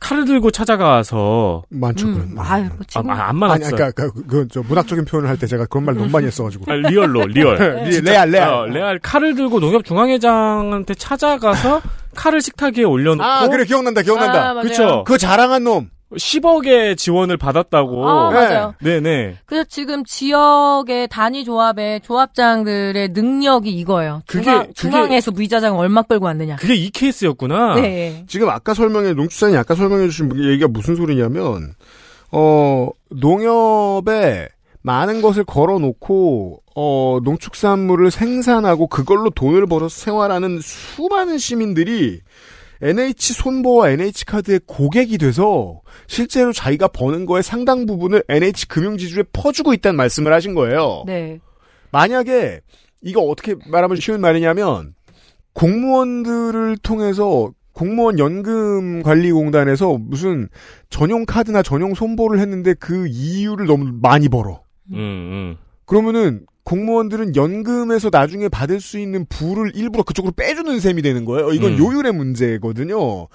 칼을 0.00 0.24
들고 0.24 0.50
찾아가서 0.50 1.62
많죠 1.68 2.08
음, 2.08 2.14
그런. 2.34 2.44
아유, 2.46 2.64
뭐 2.64 2.78
지금 2.88 3.08
아, 3.10 3.14
안 3.14 3.20
아니, 3.30 3.38
많았어요. 3.38 3.70
그러니까 3.76 3.92
그, 4.10 4.26
그, 4.26 4.48
저 4.50 4.60
문학적인 4.62 5.04
표현을 5.04 5.28
할 5.28 5.36
때 5.36 5.46
제가 5.46 5.66
그런 5.66 5.84
말 5.84 5.94
너무 5.94 6.08
많이 6.10 6.26
했어가지고. 6.26 6.64
아, 6.72 6.74
real로 6.74 7.26
real. 7.26 7.56
리- 7.84 8.00
레알, 8.00 8.30
레알. 8.30 8.48
어, 8.52 8.66
레알 8.66 8.98
칼을 8.98 9.36
들고 9.36 9.60
농협 9.60 9.84
중앙회장한테 9.84 10.94
찾아가서 10.94 11.80
칼을 12.16 12.40
식탁 12.42 12.76
위에 12.76 12.82
올려놓고 12.82 13.22
아, 13.24 13.46
그래, 13.46 13.64
기억난다, 13.64 14.02
기억난다. 14.02 14.50
아, 14.50 14.54
맞아요. 14.54 14.62
그쵸. 14.68 15.04
그 15.06 15.18
자랑한 15.18 15.62
놈. 15.62 15.88
10억의 16.16 16.96
지원을 16.96 17.36
받았다고. 17.36 18.08
아, 18.08 18.30
네. 18.30 18.34
맞아요. 18.34 18.74
네 18.80 19.00
네. 19.00 19.36
그래서 19.46 19.64
지금 19.68 20.04
지역의 20.04 21.08
단위 21.08 21.44
조합의 21.44 22.00
조합장들의 22.02 23.08
능력이 23.10 23.70
이거예요. 23.70 24.22
그게- 24.26 24.42
중앙, 24.44 24.60
그게- 24.62 24.72
중앙에서 24.74 25.30
무이자장 25.30 25.78
얼마 25.78 26.02
끌고 26.02 26.26
왔느냐. 26.26 26.56
그게 26.56 26.74
이 26.74 26.90
케이스였구나. 26.90 27.74
네. 27.76 28.24
지금 28.28 28.48
아까 28.50 28.74
설명해, 28.74 29.14
농축산이 29.14 29.56
아까 29.56 29.74
설명해 29.74 30.06
주신 30.08 30.30
얘기가 30.36 30.68
무슨 30.68 30.96
소리냐면, 30.96 31.74
어, 32.30 32.88
농협에 33.10 34.48
많은 34.82 35.22
것을 35.22 35.44
걸어 35.44 35.78
놓고, 35.78 36.60
어, 36.74 37.18
농축산물을 37.22 38.10
생산하고 38.10 38.86
그걸로 38.88 39.30
돈을 39.30 39.66
벌어서 39.66 39.94
생활하는 40.00 40.58
수많은 40.60 41.38
시민들이 41.38 42.20
NH 42.82 43.34
손보와 43.34 43.90
NH 43.90 44.24
카드의 44.26 44.60
고객이 44.66 45.16
돼서 45.18 45.80
실제로 46.08 46.52
자기가 46.52 46.88
버는 46.88 47.26
거의 47.26 47.42
상당 47.42 47.86
부분을 47.86 48.24
NH 48.28 48.66
금융지주에 48.66 49.24
퍼주고 49.32 49.72
있다는 49.72 49.96
말씀을 49.96 50.32
하신 50.32 50.54
거예요. 50.54 51.04
네. 51.06 51.38
만약에 51.92 52.60
이거 53.02 53.20
어떻게 53.20 53.54
말하면 53.70 53.98
쉬운 53.98 54.20
말이냐면 54.20 54.94
공무원들을 55.52 56.78
통해서 56.78 57.52
공무원 57.72 58.18
연금 58.18 59.02
관리 59.02 59.30
공단에서 59.32 59.96
무슨 59.98 60.48
전용 60.90 61.24
카드나 61.24 61.62
전용 61.62 61.94
손보를 61.94 62.40
했는데 62.40 62.74
그 62.74 63.06
이유를 63.06 63.66
너무 63.66 63.92
많이 64.02 64.28
벌어. 64.28 64.62
음, 64.92 64.96
음. 64.96 65.56
그러면은 65.86 66.46
공무원들은 66.64 67.36
연금에서 67.36 68.10
나중에 68.12 68.48
받을 68.48 68.80
수 68.80 68.98
있는 68.98 69.26
부를 69.26 69.72
일부러 69.74 70.02
그쪽으로 70.04 70.32
빼주는 70.36 70.78
셈이 70.80 71.02
되는 71.02 71.24
거예요. 71.24 71.52
이건 71.52 71.74
음. 71.74 71.78
요율의 71.78 72.12
문제거든요. 72.12 73.28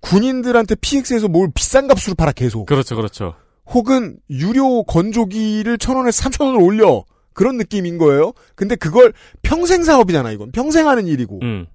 군인들한테 0.00 0.76
PX에서 0.76 1.28
뭘 1.28 1.50
비싼 1.54 1.86
값으로 1.86 2.14
팔아 2.14 2.32
계속. 2.32 2.66
그렇죠, 2.66 2.96
그렇죠. 2.96 3.34
혹은 3.66 4.18
유료 4.30 4.84
건조기를 4.84 5.78
천 5.78 5.96
원에서 5.96 6.22
삼천 6.22 6.48
원을 6.48 6.62
올려 6.62 7.04
그런 7.32 7.56
느낌인 7.56 7.98
거예요. 7.98 8.32
근데 8.54 8.76
그걸 8.76 9.12
평생 9.42 9.82
사업이잖아 9.82 10.30
이건 10.32 10.52
평생 10.52 10.88
하는 10.88 11.06
일이고. 11.06 11.40
음. 11.42 11.66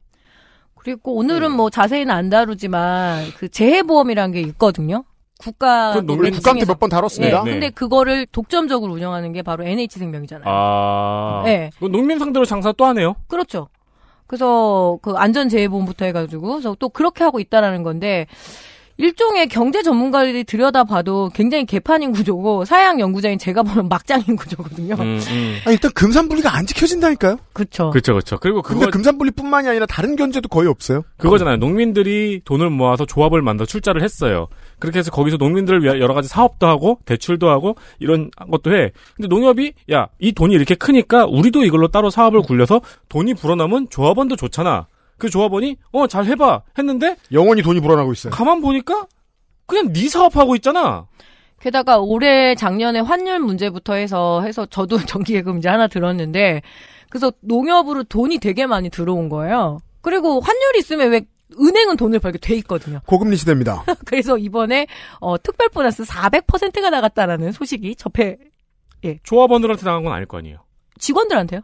그리고 0.76 1.16
오늘은 1.16 1.52
뭐 1.52 1.70
자세히는 1.70 2.14
안 2.14 2.30
다루지만 2.30 3.26
그 3.38 3.50
재해보험이라는 3.50 4.32
게 4.34 4.42
있거든요. 4.42 5.04
국가 5.42 5.92
우리 5.92 6.06
농민 6.06 6.32
국감 6.34 6.60
때몇 6.60 6.80
번 6.80 6.90
다뤘습니다. 6.90 7.44
네. 7.44 7.52
근데 7.52 7.70
그거를 7.70 8.26
독점적으로 8.28 8.94
운영하는 8.94 9.34
게 9.34 9.42
바로 9.42 9.64
NH생명이잖아요. 9.66 10.46
아. 10.48 11.42
네. 11.46 11.72
그 11.80 11.86
농민 11.86 12.20
상대로 12.20 12.46
장사 12.46 12.72
또 12.72 12.86
하네요. 12.86 13.16
그렇죠. 13.28 13.68
그래서 14.28 14.98
그 15.02 15.12
안전재해보험부터 15.12 16.06
해가지고 16.06 16.48
그래서 16.48 16.76
또 16.80 16.90
그렇게 16.90 17.24
하고 17.24 17.40
있다라는 17.40 17.84
건데 17.84 18.28
일종의 18.98 19.48
경제 19.48 19.82
전문가들이 19.82 20.44
들여다봐도 20.44 21.32
굉장히 21.34 21.66
개판인 21.66 22.12
구조고 22.12 22.66
사양 22.66 23.00
연구자인 23.00 23.40
제가 23.40 23.64
보는 23.64 23.90
막장인 23.90 24.36
구조거든요. 24.36 24.96
음, 24.96 25.20
음. 25.28 25.58
아, 25.66 25.72
일단 25.72 25.92
금산분리가 25.94 26.56
안 26.56 26.68
지켜진다니까요. 26.68 27.38
그렇죠. 27.52 27.90
그렇죠, 27.90 28.14
그렇죠. 28.14 28.38
그리고 28.38 28.62
근데 28.62 28.86
그거, 28.86 28.92
금산분리뿐만이 28.92 29.68
아니라 29.68 29.88
다른 29.88 30.16
견제도 30.16 30.48
거의 30.48 30.70
없어요. 30.70 31.02
그거잖아요. 31.18 31.58
농민들이 31.58 32.42
돈을 32.46 32.70
모아서 32.70 33.06
조합을 33.06 33.42
만들어 33.42 33.66
출자를 33.66 34.04
했어요. 34.04 34.48
그렇게 34.82 35.00
해서 35.00 35.12
거기서 35.12 35.38
농민들을 35.38 35.82
위한 35.84 36.00
여러 36.00 36.14
가지 36.14 36.28
사업도 36.28 36.68
하고, 36.68 37.00
대출도 37.06 37.50
하고, 37.50 37.76
이런 38.00 38.30
것도 38.52 38.76
해. 38.76 38.92
근데 39.16 39.30
농협이, 39.30 39.74
야, 39.94 40.10
이 40.20 40.34
돈이 40.34 40.54
이렇게 40.54 40.76
크니까 40.76 41.26
우리도 41.26 41.64
이걸로 41.64 41.88
따로 41.88 42.10
사업을 42.10 42.42
굴려서 42.42 42.82
돈이 43.08 43.36
불어나면 43.36 43.88
조합원도 43.90 44.36
좋잖아. 44.36 44.88
그 45.18 45.30
조합원이, 45.30 45.78
어, 45.94 46.08
잘 46.08 46.26
해봐. 46.26 46.64
했는데, 46.78 47.16
영원히 47.32 47.62
돈이 47.62 47.80
불어나고 47.80 48.12
있어요. 48.12 48.34
가만 48.34 48.60
보니까, 48.60 49.06
그냥 49.68 49.94
네 49.94 50.10
사업하고 50.10 50.56
있잖아. 50.56 51.06
게다가 51.62 52.00
올해 52.00 52.56
작년에 52.56 53.00
환율 53.00 53.40
문제부터 53.40 53.94
해서 53.94 54.42
해서 54.42 54.66
저도 54.66 54.98
정기예금 55.06 55.60
이제 55.60 55.70
하나 55.70 55.88
들었는데 55.88 56.62
그래서 57.10 57.32
농협으로 57.42 58.04
돈이 58.04 58.40
되게 58.40 58.66
많이 58.66 58.90
들어온 58.90 59.30
거예요. 59.30 59.80
그리고 60.02 60.40
환율이 60.40 60.80
있으면 60.80 61.12
왜 61.12 61.22
은행은 61.60 61.98
돈을 61.98 62.20
벌게 62.20 62.38
돼 62.38 62.56
있거든요. 62.58 63.02
고금리 63.08 63.38
시대입니다. 63.38 63.86
그래서 64.06 64.38
이번에 64.38 64.88
어, 65.20 65.42
특별 65.42 65.70
보너스 65.70 66.04
400%가 66.04 66.90
나갔다라는 66.90 67.52
소식이 67.52 67.96
접해 67.96 68.38
조합원들한테 69.24 69.84
나간 69.84 70.04
건 70.04 70.14
아닐 70.14 70.28
거 70.28 70.38
아니에요. 70.38 70.60
직원들한테요. 71.00 71.62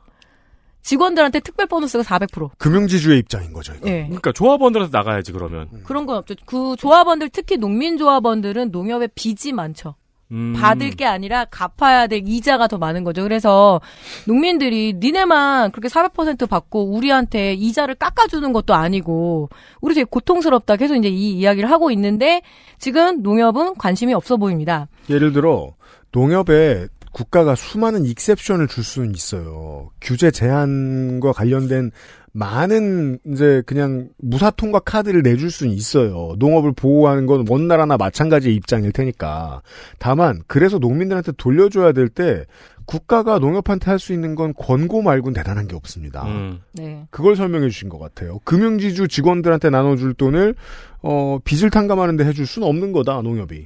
직원들한테 0.81 1.41
특별 1.41 1.67
보너스가 1.67 2.03
400%. 2.03 2.51
금융지주의 2.57 3.19
입장인 3.19 3.51
거죠. 3.51 3.73
이거. 3.75 3.89
예. 3.89 4.03
그러니까 4.03 4.31
조합원들한테 4.31 4.97
나가야지, 4.97 5.33
그러면. 5.33 5.67
그런 5.83 6.05
건 6.05 6.15
없죠. 6.17 6.35
그 6.45 6.75
조합원들 6.77 7.29
특히 7.29 7.57
농민 7.57 7.97
조합원들은 7.97 8.71
농협에 8.71 9.07
빚이 9.13 9.51
많죠. 9.51 9.95
음. 10.31 10.53
받을 10.57 10.91
게 10.91 11.05
아니라 11.05 11.45
갚아야 11.45 12.07
될 12.07 12.23
이자가 12.25 12.67
더 12.67 12.77
많은 12.77 13.03
거죠. 13.03 13.23
그래서 13.23 13.79
농민들이 14.25 14.93
니네만 14.97 15.71
그렇게 15.71 15.87
400% 15.87 16.49
받고 16.49 16.91
우리한테 16.93 17.53
이자를 17.53 17.95
깎아주는 17.95 18.51
것도 18.53 18.73
아니고 18.73 19.49
우리 19.81 19.95
되게 19.95 20.05
고통스럽다. 20.05 20.75
계속 20.75 20.95
이제 20.95 21.07
이 21.07 21.31
이야기를 21.37 21.71
하고 21.71 21.91
있는데 21.91 22.41
지금 22.77 23.21
농협은 23.21 23.75
관심이 23.75 24.13
없어 24.13 24.37
보입니다. 24.37 24.87
예를 25.09 25.31
들어 25.31 25.73
농협에 26.11 26.87
국가가 27.11 27.55
수많은 27.55 28.05
익셉션을 28.05 28.67
줄 28.67 28.83
수는 28.83 29.15
있어요. 29.15 29.89
규제 30.01 30.29
제한과 30.29 31.31
관련된 31.31 31.91
많은 32.37 33.17
이제 33.25 33.63
그냥 33.65 34.09
무사통과 34.19 34.77
카드를 34.79 35.23
내줄 35.23 35.49
수는 35.49 35.73
있어요. 35.73 36.35
농업을 36.37 36.71
보호하는 36.73 37.25
건 37.25 37.45
원나라나 37.49 37.97
마찬가지의 37.97 38.53
입장일 38.53 38.91
테니까. 38.91 39.63
다만 39.97 40.43
그래서 40.45 40.77
농민들한테 40.77 41.31
돌려줘야 41.31 41.93
될 41.93 42.07
때 42.09 42.45
국가가 42.85 43.37
농협한테 43.39 43.91
할 43.91 43.97
수 43.99 44.13
있는 44.13 44.35
건 44.35 44.53
권고 44.53 45.01
말고는 45.01 45.33
대단한 45.33 45.67
게 45.67 45.75
없습니다. 45.75 46.23
음. 46.27 46.61
네. 46.73 47.05
그걸 47.09 47.35
설명해 47.35 47.67
주신 47.69 47.89
것 47.89 47.97
같아요. 47.97 48.39
금융지주 48.45 49.07
직원들한테 49.07 49.69
나눠줄 49.71 50.13
돈을 50.13 50.55
어 51.01 51.39
빚을 51.43 51.69
탕감하는데 51.71 52.23
해줄 52.23 52.45
수는 52.45 52.67
없는 52.67 52.91
거다 52.91 53.21
농협이. 53.23 53.65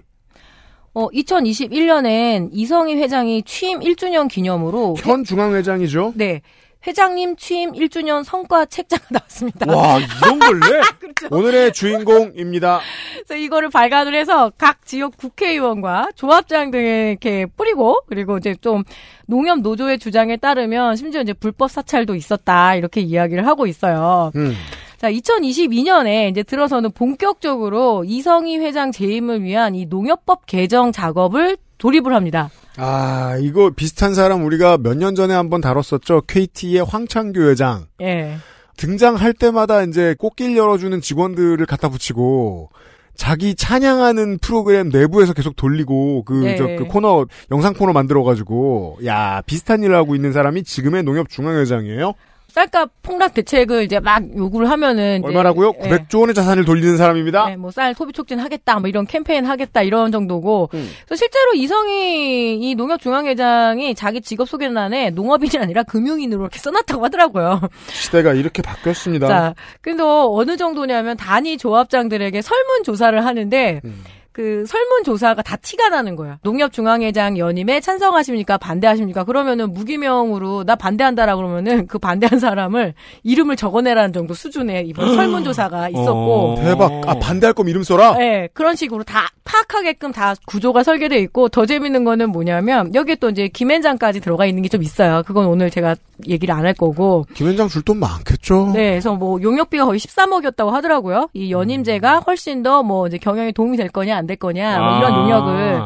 어, 0.93 1.07
2021년엔 1.09 2.49
이성희 2.51 2.95
회장이 2.97 3.43
취임 3.43 3.79
1주년 3.79 4.27
기념으로 4.29 4.95
현 4.97 5.23
중앙회장이죠. 5.23 6.13
네. 6.15 6.41
회장님 6.85 7.35
취임 7.35 7.73
1주년 7.73 8.23
성과 8.23 8.65
책자가 8.65 9.05
나왔습니다. 9.11 9.71
와 9.71 9.99
이런 9.99 10.39
걸래? 10.39 10.81
그렇죠. 10.99 11.27
오늘의 11.29 11.73
주인공입니다. 11.73 12.79
그래서 13.13 13.35
이거를 13.35 13.69
발간을 13.69 14.15
해서 14.15 14.51
각 14.57 14.85
지역 14.85 15.17
국회의원과 15.17 16.09
조합장 16.15 16.71
등에 16.71 17.11
이렇게 17.11 17.45
뿌리고 17.45 18.01
그리고 18.07 18.37
이제 18.37 18.55
좀 18.61 18.83
농협 19.27 19.59
노조의 19.59 19.99
주장에 19.99 20.37
따르면 20.37 20.95
심지어 20.95 21.21
이제 21.21 21.33
불법 21.33 21.69
사찰도 21.69 22.15
있었다 22.15 22.75
이렇게 22.75 23.01
이야기를 23.01 23.45
하고 23.45 23.67
있어요. 23.67 24.31
음. 24.35 24.55
자, 24.97 25.11
2022년에 25.11 26.29
이제 26.29 26.43
들어서는 26.43 26.91
본격적으로 26.91 28.03
이성희 28.05 28.59
회장 28.59 28.91
재임을 28.91 29.41
위한 29.41 29.73
이 29.73 29.85
농협법 29.87 30.45
개정 30.45 30.91
작업을 30.91 31.57
돌입을 31.79 32.13
합니다. 32.13 32.51
아 32.77 33.37
이거 33.39 33.69
비슷한 33.69 34.13
사람 34.13 34.45
우리가 34.45 34.77
몇 34.77 34.95
년 34.95 35.15
전에 35.15 35.33
한번 35.33 35.61
다뤘었죠. 35.61 36.21
KT의 36.27 36.83
황창규 36.85 37.49
회장 37.49 37.87
예. 38.01 38.37
등장할 38.77 39.33
때마다 39.33 39.83
이제 39.83 40.15
꽃길 40.17 40.55
열어주는 40.57 40.99
직원들을 41.01 41.65
갖다 41.65 41.89
붙이고. 41.89 42.69
자기 43.13 43.53
찬양하는 43.55 44.39
프로그램 44.39 44.89
내부에서 44.89 45.33
계속 45.33 45.55
돌리고 45.55 46.23
그 46.23 46.33
네. 46.33 46.55
저그 46.55 46.85
코너 46.85 47.27
영상 47.51 47.73
코너 47.73 47.91
만들어 47.93 48.23
가지고 48.23 48.97
야 49.05 49.43
비슷한 49.45 49.83
일을 49.83 49.95
하고 49.95 50.15
있는 50.15 50.31
사람이 50.31 50.63
지금의 50.63 51.03
농협 51.03 51.29
중앙회장이에요. 51.29 52.13
쌀값 52.51 52.89
폭락 53.01 53.33
대책을 53.33 53.83
이제 53.83 53.99
막 53.99 54.23
요구를 54.35 54.69
하면은 54.69 55.21
얼마라고요? 55.23 55.73
예. 55.83 55.89
900조 55.89 56.19
원의 56.19 56.35
자산을 56.35 56.65
돌리는 56.65 56.97
사람입니다. 56.97 57.47
네, 57.47 57.55
뭐쌀 57.55 57.93
소비 57.95 58.11
촉진하겠다, 58.11 58.79
뭐 58.79 58.89
이런 58.89 59.07
캠페인 59.07 59.45
하겠다 59.45 59.81
이런 59.81 60.11
정도고. 60.11 60.69
음. 60.73 60.89
그래서 61.05 61.15
실제로 61.15 61.53
이성희 61.53 62.59
이 62.61 62.75
농협 62.75 62.99
중앙회장이 63.01 63.95
자기 63.95 64.19
직업 64.21 64.49
소개란에 64.49 65.11
농업인이 65.11 65.61
아니라 65.61 65.83
금융인으로 65.83 66.41
이렇게 66.41 66.59
써놨다고 66.59 67.05
하더라고요. 67.05 67.61
시대가 67.87 68.33
이렇게 68.33 68.61
바뀌었습니다. 68.61 69.27
자, 69.27 69.55
그래서 69.79 70.29
어느 70.33 70.57
정도냐면 70.57 71.15
단위 71.15 71.57
조합장들에게 71.57 72.41
설문 72.41 72.83
조사를 72.83 73.25
하는데. 73.25 73.81
음. 73.85 74.03
그 74.33 74.63
설문 74.65 75.03
조사가 75.03 75.41
다 75.41 75.55
티가 75.57 75.89
나는 75.89 76.15
거야. 76.15 76.37
농협중앙회장 76.43 77.37
연임에 77.37 77.79
찬성하십니까? 77.81 78.57
반대하십니까? 78.57 79.23
그러면은 79.25 79.73
무기명으로 79.73 80.63
나 80.63 80.75
반대한다라 80.75 81.35
그러면은 81.35 81.85
그 81.87 81.99
반대한 81.99 82.39
사람을 82.39 82.93
이름을 83.23 83.55
적어내라는 83.57 84.13
정도 84.13 84.33
수준의 84.33 84.87
이번 84.87 85.15
설문 85.15 85.43
조사가 85.43 85.89
있었고. 85.89 86.55
대박. 86.63 86.91
아, 87.09 87.13
반대할 87.19 87.53
거면 87.53 87.69
이름 87.69 87.83
써라? 87.83 88.15
네, 88.17 88.47
그런 88.53 88.75
식으로 88.75 89.03
다 89.03 89.27
파악하게끔 89.43 90.11
다 90.13 90.33
구조가 90.47 90.83
설계돼 90.83 91.19
있고 91.19 91.49
더 91.49 91.65
재밌는 91.65 92.03
거는 92.05 92.29
뭐냐면 92.29 92.93
여기에 92.95 93.15
또 93.15 93.29
이제 93.29 93.47
김앤장까지 93.49 94.21
들어가 94.21 94.45
있는 94.45 94.63
게 94.63 94.71
좀 94.71 94.81
있어요. 94.83 95.21
그건 95.27 95.47
오늘 95.47 95.69
제가 95.69 95.95
얘기를 96.29 96.55
안 96.55 96.65
할 96.65 96.73
거고. 96.73 97.25
김현장 97.33 97.67
줄 97.67 97.81
돈 97.83 97.97
많겠죠? 97.97 98.71
네, 98.73 98.91
그래서 98.91 99.15
뭐 99.15 99.41
용역비가 99.41 99.85
거의 99.85 99.99
13억이었다고 99.99 100.69
하더라고요. 100.69 101.27
이 101.33 101.51
연임제가 101.51 102.19
훨씬 102.19 102.63
더 102.63 102.83
뭐 102.83 103.05
이제 103.07 103.17
경영에 103.17 103.51
도움이 103.51 103.75
될 103.75 103.89
거냐 103.89 104.20
안 104.21 104.27
될 104.27 104.37
거냐 104.37 104.79
뭐 104.79 104.97
이런 104.97 105.13
아. 105.13 105.17
용역을 105.17 105.81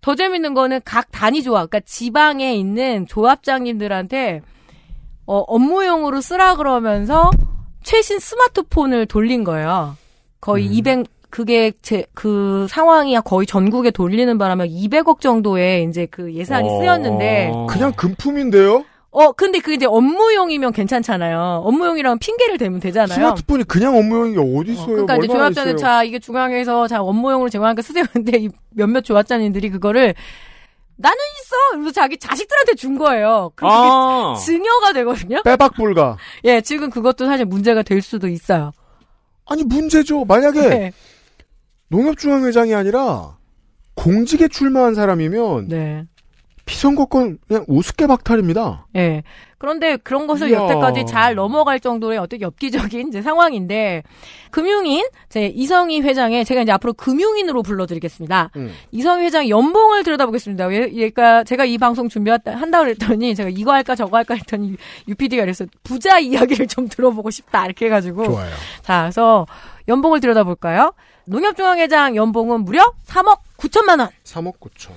더 0.00 0.14
재밌는 0.14 0.54
거는 0.54 0.80
각 0.84 1.10
단위 1.12 1.42
조합, 1.42 1.68
그러니까 1.68 1.80
지방에 1.86 2.54
있는 2.54 3.06
조합장님들한테 3.06 4.40
어, 5.26 5.38
업무용으로 5.40 6.20
쓰라 6.22 6.56
그러면서 6.56 7.30
최신 7.82 8.18
스마트폰을 8.18 9.06
돌린 9.06 9.44
거예요. 9.44 9.96
거의 10.40 10.64
200 10.66 11.06
그게 11.30 11.70
제 11.82 12.04
그 12.14 12.66
상황이 12.68 13.14
거의 13.24 13.46
전국에 13.46 13.90
돌리는 13.92 14.36
바람에 14.38 14.66
200억 14.68 15.20
정도의 15.20 15.84
이제 15.84 16.06
그 16.10 16.32
예산이 16.34 16.68
쓰였는데 16.80 17.52
그냥 17.68 17.92
금품인데요? 17.92 18.84
어 19.12 19.32
근데 19.32 19.58
그 19.58 19.72
이제 19.72 19.86
업무용이면 19.86 20.72
괜찮잖아요. 20.72 21.62
업무용이라면 21.64 22.18
핑계를 22.20 22.58
대면 22.58 22.78
되잖아요. 22.78 23.14
스마트폰이 23.14 23.64
그냥 23.64 23.96
업무용이 23.96 24.36
어디 24.38 24.72
있어요? 24.72 24.86
그러니까 24.86 25.16
이제 25.16 25.26
있어요? 25.26 25.76
자 25.76 26.04
이게 26.04 26.20
중앙에서 26.20 26.86
자 26.86 27.02
업무용으로 27.02 27.48
제공하니까 27.48 27.82
쓰세요. 27.82 28.04
근데 28.12 28.38
이 28.38 28.48
몇몇 28.70 29.02
조합자님들이 29.02 29.70
그거를 29.70 30.14
나는 30.96 31.16
있어. 31.40 31.56
그래서 31.72 31.92
자기 31.92 32.18
자식들한테 32.18 32.74
준 32.74 32.98
거예요. 32.98 33.50
그게 33.56 33.68
아. 33.68 34.36
증여가 34.38 34.92
되거든요. 34.92 35.42
빼박 35.42 35.74
불가. 35.74 36.16
예, 36.44 36.60
지금 36.60 36.90
그것도 36.90 37.26
사실 37.26 37.46
문제가 37.46 37.82
될 37.82 38.02
수도 38.02 38.28
있어요. 38.28 38.70
아니 39.46 39.64
문제죠. 39.64 40.24
만약에 40.24 40.68
네. 40.68 40.92
농협중앙회장이 41.88 42.74
아니라 42.74 43.38
공직에 43.94 44.46
출마한 44.46 44.94
사람이면 44.94 45.68
네. 45.68 46.04
피선거권 46.70 47.38
그냥 47.48 47.64
우습게 47.66 48.06
박탈입니다. 48.06 48.86
예. 48.94 49.24
그런데 49.58 49.96
그런 49.96 50.28
것을 50.28 50.50
이야. 50.50 50.58
여태까지 50.62 51.04
잘 51.04 51.34
넘어갈 51.34 51.80
정도의 51.80 52.16
어떤 52.16 52.40
엽기적인 52.40 53.08
이제 53.08 53.22
상황인데 53.22 54.04
금융인 54.52 55.04
제 55.28 55.46
이성희 55.46 56.00
회장의 56.02 56.44
제가 56.44 56.62
이제 56.62 56.70
앞으로 56.70 56.92
금융인으로 56.92 57.62
불러드리겠습니다. 57.62 58.50
음. 58.54 58.72
이성희 58.92 59.24
회장 59.24 59.48
연봉을 59.48 60.04
들여다보겠습니다. 60.04 60.66
왜, 60.66 60.88
그러니까 60.88 61.42
제가 61.42 61.64
이 61.64 61.76
방송 61.76 62.08
준비한다 62.08 62.54
한다 62.56 62.78
그랬더니 62.78 63.34
제가 63.34 63.50
이거 63.50 63.72
할까 63.72 63.96
저거 63.96 64.16
할까 64.16 64.34
했더니 64.34 64.76
UPD가 65.08 65.42
그래서 65.42 65.66
부자 65.82 66.20
이야기를 66.20 66.68
좀 66.68 66.88
들어보고 66.88 67.30
싶다 67.30 67.64
이렇게 67.66 67.86
해가지고 67.86 68.26
좋아요. 68.26 68.50
자 68.82 69.02
그래서 69.02 69.44
연봉을 69.88 70.20
들여다볼까요? 70.20 70.94
농협중앙회장 71.26 72.14
연봉은 72.14 72.64
무려 72.64 72.92
3억 73.06 73.40
9천만 73.58 73.98
원. 73.98 74.08
3억 74.24 74.58
9천. 74.60 74.92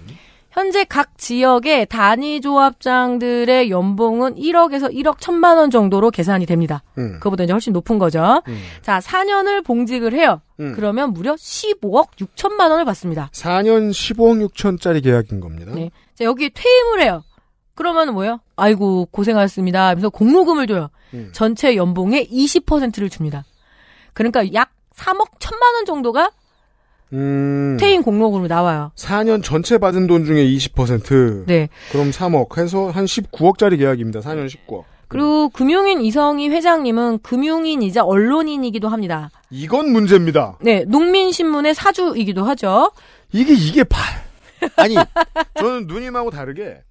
현재 0.53 0.83
각 0.83 1.17
지역의 1.17 1.87
단위 1.87 2.39
조합장들의 2.39 3.71
연봉은 3.71 4.35
1억에서 4.35 4.93
1억 4.93 5.17
1천만 5.17 5.57
원 5.57 5.71
정도로 5.71 6.11
계산이 6.11 6.45
됩니다. 6.45 6.83
음. 6.99 7.13
그거보다 7.15 7.43
이제 7.43 7.53
훨씬 7.53 7.73
높은 7.73 7.97
거죠. 7.97 8.43
음. 8.47 8.59
자, 8.83 8.99
4년을 8.99 9.65
봉직을 9.65 10.13
해요. 10.13 10.41
음. 10.59 10.73
그러면 10.75 11.11
무려 11.11 11.33
15억 11.33 12.09
6천만 12.19 12.69
원을 12.69 12.85
받습니다. 12.85 13.29
4년 13.33 13.89
15억 13.89 14.47
6천짜리 14.49 15.03
계약인 15.03 15.39
겁니다. 15.39 15.71
네. 15.73 15.89
자, 16.13 16.23
여기 16.25 16.51
퇴임을 16.51 17.01
해요. 17.01 17.23
그러면 17.73 18.13
뭐예요? 18.13 18.39
아이고, 18.55 19.07
고생하셨습니다. 19.07 19.87
하면서 19.87 20.11
공로금을 20.11 20.67
줘요. 20.67 20.89
음. 21.15 21.31
전체 21.33 21.75
연봉의 21.75 22.29
20%를 22.31 23.09
줍니다. 23.09 23.43
그러니까 24.13 24.53
약 24.53 24.69
3억 24.95 25.31
1천만 25.39 25.73
원 25.73 25.85
정도가 25.85 26.29
음. 27.13 27.77
퇴임 27.79 28.01
공로금으로 28.01 28.47
나와요. 28.47 28.91
4년 28.95 29.43
전체 29.43 29.77
받은 29.77 30.07
돈 30.07 30.25
중에 30.25 30.43
20%. 30.45 31.45
네. 31.45 31.69
그럼 31.91 32.09
3억 32.09 32.57
해서 32.57 32.89
한 32.89 33.05
19억짜리 33.05 33.77
계약입니다. 33.77 34.19
4년 34.21 34.47
19억. 34.47 34.83
그리고 35.07 35.49
금융인 35.49 36.01
이성희 36.01 36.49
회장님은 36.49 37.19
금융인이자 37.21 38.03
언론인이기도 38.03 38.89
합니다. 38.89 39.29
이건 39.51 39.91
문제입니다. 39.91 40.57
네, 40.59 40.85
농민신문의 40.85 41.75
사주이기도 41.75 42.43
하죠. 42.45 42.91
이게 43.31 43.53
이게 43.53 43.83
발. 43.83 44.01
아니, 44.75 44.95
저는 45.59 45.85
누님하고 45.85 46.31
다르게 46.31 46.81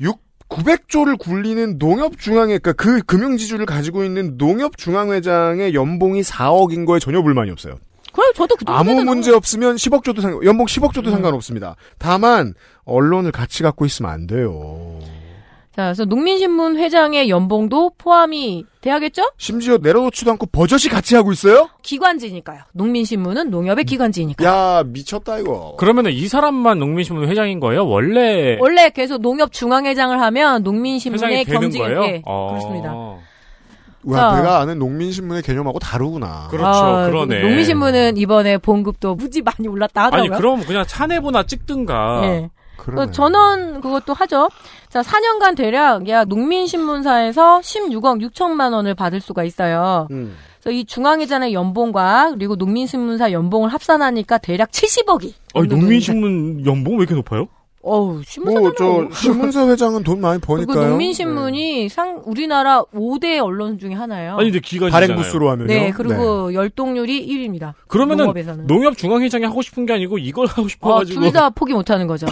6 0.00 0.20
900조를 0.52 1.18
굴리는 1.18 1.78
농협중앙회, 1.78 2.58
그러니까 2.58 2.72
그 2.74 3.00
금융지주를 3.02 3.64
가지고 3.64 4.04
있는 4.04 4.36
농협중앙회장의 4.36 5.72
연봉이 5.72 6.20
4억인 6.20 6.84
거에 6.84 6.98
전혀 6.98 7.22
불만이 7.22 7.50
없어요. 7.50 7.78
그래, 8.12 8.24
저도 8.34 8.56
그 8.56 8.64
아무 8.66 9.02
문제 9.04 9.32
없으면 9.32 9.76
10억 9.76 10.04
줘도 10.04 10.20
상, 10.20 10.38
연봉 10.44 10.66
10억 10.66 10.92
줘도 10.92 11.10
상관없습니다. 11.10 11.76
다만 11.98 12.54
언론을 12.84 13.32
같이 13.32 13.62
갖고 13.62 13.84
있으면 13.84 14.10
안 14.10 14.26
돼요. 14.26 14.98
자, 15.74 15.84
그래서 15.84 16.04
농민신문 16.04 16.76
회장의 16.76 17.30
연봉도 17.30 17.92
포함이 17.96 18.66
돼야겠죠? 18.82 19.30
심지어 19.38 19.78
내려놓지도 19.78 20.30
않고 20.32 20.46
버젓이 20.46 20.90
같이 20.90 21.14
하고 21.14 21.32
있어요? 21.32 21.70
기관지니까요. 21.80 22.60
농민신문은 22.72 23.48
농협의 23.48 23.84
기관지니까. 23.84 24.44
야 24.44 24.82
미쳤다 24.84 25.38
이거. 25.38 25.76
그러면은 25.78 26.12
이 26.12 26.28
사람만 26.28 26.78
농민신문 26.78 27.26
회장인 27.26 27.58
거예요? 27.58 27.88
원래 27.88 28.58
원래 28.60 28.90
계속 28.90 29.22
농협 29.22 29.52
중앙회장을 29.52 30.20
하면 30.20 30.62
농민신문의 30.62 31.46
겸직 31.46 31.78
거예요? 31.78 32.02
예, 32.02 32.22
어. 32.26 32.48
그렇습니다. 32.50 32.92
와, 34.04 34.16
자. 34.16 34.36
내가 34.36 34.60
아는 34.60 34.78
농민신문의 34.78 35.42
개념하고 35.42 35.78
다르구나. 35.78 36.48
그렇죠, 36.50 36.66
아, 36.66 37.06
그러네. 37.06 37.42
농민신문은 37.42 38.16
이번에 38.16 38.58
봉급도 38.58 39.14
무지 39.14 39.42
많이 39.42 39.68
올랐다 39.68 40.04
아니 40.04 40.28
하더라고요. 40.28 40.38
그럼 40.38 40.60
그냥 40.66 40.84
차내보나 40.86 41.44
찍든가. 41.44 42.20
예. 42.24 42.50
그러네. 42.78 43.06
그 43.06 43.12
전원 43.12 43.80
그것도 43.80 44.12
하죠. 44.12 44.48
자, 44.88 45.02
4년간 45.02 45.56
대략 45.56 46.08
약 46.08 46.26
농민신문사에서 46.28 47.60
16억 47.60 48.28
6천만 48.30 48.72
원을 48.72 48.94
받을 48.94 49.20
수가 49.20 49.44
있어요. 49.44 50.08
음. 50.10 50.34
그래서 50.60 50.76
이 50.76 50.84
중앙회장의 50.84 51.54
연봉과 51.54 52.32
그리고 52.34 52.56
농민신문사 52.56 53.32
연봉을 53.32 53.72
합산하니까 53.72 54.38
대략 54.38 54.70
70억이. 54.70 55.32
아니 55.54 55.68
농민신문 55.68 56.66
연봉 56.66 56.94
왜 56.94 57.02
이렇게 57.02 57.14
높아요? 57.14 57.48
어우, 57.84 58.22
신문사 58.24 58.60
뭐 58.60 58.72
저 58.78 59.08
신문사 59.12 59.68
회장은 59.68 60.04
돈 60.04 60.20
많이 60.20 60.40
그 60.40 60.46
버니까요. 60.46 60.88
농민신문이 60.90 61.88
상 61.88 62.22
우리나라 62.24 62.82
5대 62.94 63.42
언론 63.42 63.78
중에 63.78 63.92
하나예요. 63.94 64.36
아니 64.36 64.50
근데 64.50 64.60
기관이잖아요. 64.60 65.08
발행 65.08 65.16
부수로 65.20 65.50
하면요. 65.50 65.66
네, 65.66 65.90
그리고 65.90 66.54
열동률이 66.54 67.26
1위입니다. 67.26 67.74
그러면은 67.88 68.24
농업에서는. 68.24 68.66
농협 68.68 68.96
중앙회장이 68.96 69.44
하고 69.44 69.62
싶은 69.62 69.84
게 69.86 69.94
아니고 69.94 70.18
이걸 70.18 70.46
하고 70.46 70.62
어, 70.62 70.68
싶어가지고. 70.68 71.20
둘다 71.20 71.50
포기 71.50 71.72
못 71.74 71.90
하는 71.90 72.06
거죠. 72.06 72.26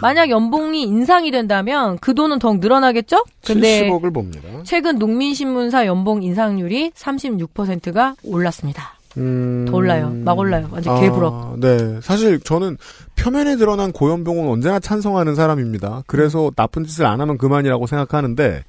만약 0.00 0.30
연봉이 0.30 0.82
인상이 0.82 1.32
된다면 1.32 1.98
그 2.00 2.14
돈은 2.14 2.38
더욱 2.38 2.60
늘어나겠죠? 2.60 3.24
근데 3.44 3.88
70억을 3.90 4.14
봅니다. 4.14 4.48
최근 4.62 4.98
농민신문사 5.00 5.86
연봉 5.86 6.22
인상률이 6.22 6.92
36%가 6.92 8.14
올랐습니다. 8.24 8.93
음... 9.16 9.66
더 9.68 9.76
올라요. 9.76 10.12
막 10.24 10.38
올라요. 10.38 10.68
완전. 10.70 10.96
아, 10.96 11.54
네. 11.58 12.00
사실 12.00 12.40
저는 12.40 12.76
표면에 13.16 13.56
드러난 13.56 13.92
고연봉은 13.92 14.48
언제나 14.48 14.78
찬성하는 14.78 15.34
사람입니다. 15.34 16.02
그래서 16.06 16.50
나쁜 16.56 16.84
짓을 16.84 17.06
안 17.06 17.20
하면 17.20 17.38
그만이라고 17.38 17.86
생각하는데 17.86 18.64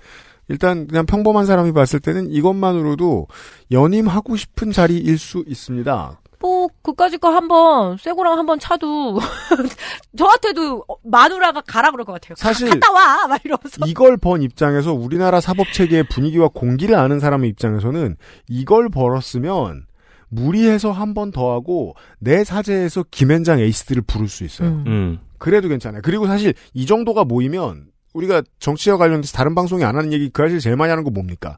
일단 0.48 0.88
그냥 0.88 1.06
평범한 1.06 1.46
사람이 1.46 1.72
봤을 1.74 2.00
때는 2.00 2.32
이것만으로도 2.32 3.28
연임하고 3.72 4.36
싶은 4.36 4.72
자리일 4.72 5.18
수 5.18 5.44
있습니다. 5.48 6.20
뭐 6.40 6.68
그까짓 6.84 7.20
거 7.20 7.30
한번 7.30 7.98
쇠고랑 7.98 8.38
한번 8.38 8.60
차도 8.60 9.20
저한테도 10.16 10.86
마누라가 11.04 11.62
가라 11.62 11.90
그럴 11.90 12.06
것 12.06 12.14
같아요. 12.14 12.36
사실 12.38 12.70
갔다 12.70 12.92
와! 12.92 13.26
막 13.28 13.44
이러면서. 13.44 13.86
이걸 13.88 14.18
번 14.18 14.44
입장에서 14.44 14.94
우리나라 14.94 15.42
사법 15.42 15.72
체계의 15.74 16.04
분위기와 16.08 16.50
공기를 16.50 16.96
아는 16.96 17.20
사람의 17.20 17.50
입장에서는 17.50 18.18
이걸 18.48 18.90
벌었으면 18.90 19.88
무리해서 20.30 20.92
한 20.92 21.14
번 21.14 21.32
더 21.32 21.54
하고 21.54 21.96
내 22.20 22.44
사제에서 22.44 23.06
김현장 23.12 23.60
에이스들을 23.60 24.04
부를 24.04 24.28
수 24.28 24.44
있어요. 24.44 24.70
음. 24.70 24.84
음. 24.88 25.20
그래도 25.38 25.68
괜찮아요. 25.68 26.02
그리고 26.04 26.28
사실 26.28 26.54
이 26.74 26.86
정도가 26.86 27.24
모이면 27.26 27.88
우리가 28.14 28.42
정치와 28.60 28.98
관련돼서 28.98 29.34
다른 29.38 29.56
방송이 29.56 29.84
안 29.84 29.96
하는 29.98 30.14
얘기 30.14 30.30
그 30.30 30.42
사실 30.44 30.60
제일 30.60 30.76
많이 30.78 30.90
하는 30.90 31.04
거 31.04 31.10
뭡니까? 31.12 31.58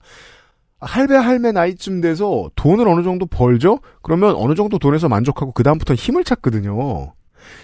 할배 0.80 1.16
할매 1.16 1.52
나이쯤 1.54 2.02
돼서 2.02 2.52
돈을 2.56 2.88
어느 2.88 3.04
정도 3.04 3.26
벌죠? 3.26 3.80
그러면 4.04 4.36
어느 4.36 4.54
정도 4.56 4.78
돈에서 4.78 5.10
만족하고 5.10 5.52
그 5.52 5.64
다음부터 5.64 5.94
힘을 5.96 6.24
찾거든요. 6.24 7.14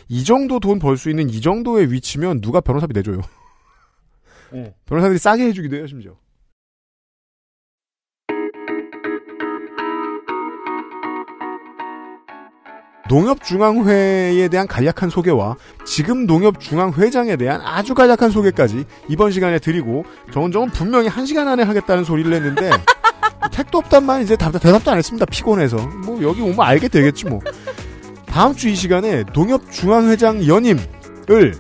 이 0.08 0.24
정도 0.24 0.60
돈 0.60 0.80
벌 0.80 0.98
수 0.98 1.10
있는 1.10 1.30
이 1.30 1.42
정도의 1.42 1.92
위치면 1.92 2.42
누가 2.42 2.62
변호사비 2.62 2.94
내줘요. 2.94 3.20
네. 4.52 4.74
변호사들이 4.86 5.18
싸게 5.20 5.46
해주기도 5.48 5.76
해요, 5.76 5.88
심지어. 5.88 6.16
농협중앙회에 13.10 14.48
대한 14.48 14.68
간략한 14.68 15.10
소개와 15.10 15.56
지금 15.86 16.26
농협중앙회장에 16.26 17.36
대한 17.36 17.62
아주 17.62 17.94
간략한 17.94 18.32
소개까지 18.32 18.86
이번 19.10 19.32
시간에 19.32 19.60
드리고 19.60 20.06
정은정은 20.32 20.70
분명히 20.70 21.08
한 21.08 21.26
시간 21.26 21.48
안에 21.48 21.64
하겠다는 21.64 22.04
소리를 22.04 22.32
했는데 22.34 22.70
택도 23.52 23.80
없단 23.80 24.06
말 24.06 24.22
이제 24.24 24.36
답, 24.36 24.52
대답도 24.54 24.90
안 24.92 24.98
했습니다. 24.98 25.26
피곤해서. 25.26 25.78
뭐 26.06 26.22
여기 26.24 26.42
오면 26.42 26.60
알게 26.60 26.88
되겠지 26.88 27.26
뭐. 27.26 27.40
다음 28.26 28.56
주 28.56 28.70
이 28.70 28.76
시간에 28.76 29.24
농협중앙회장 29.34 30.48
연임을 30.48 31.54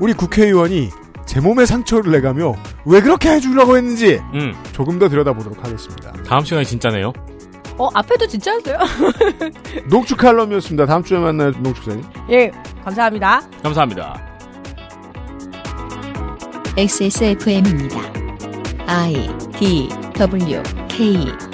우리 0.00 0.12
국회의원이 0.12 0.90
제 1.24 1.40
몸에 1.40 1.64
상처를 1.64 2.10
내가며 2.12 2.54
왜 2.84 3.00
그렇게 3.00 3.30
해주려고 3.30 3.76
했는지 3.76 4.20
음. 4.34 4.52
조금 4.72 4.98
더 4.98 5.08
들여다보도록 5.08 5.64
하겠습니다. 5.64 6.12
다음 6.26 6.44
시간에 6.44 6.64
진짜네요. 6.64 7.12
어, 7.80 7.88
앞에도 7.94 8.26
진짜였어요? 8.26 8.76
녹축 9.88 10.18
칼럼이었습니다. 10.18 10.84
다음 10.84 11.02
주에 11.02 11.18
만나요, 11.18 11.52
녹축사님. 11.52 12.04
예, 12.30 12.50
감사합니다. 12.84 13.40
감사합니다. 13.62 14.20
XSFM입니다. 16.76 18.00
I 18.86 19.14
D 19.58 19.88
W 20.14 20.62
K 20.88 21.49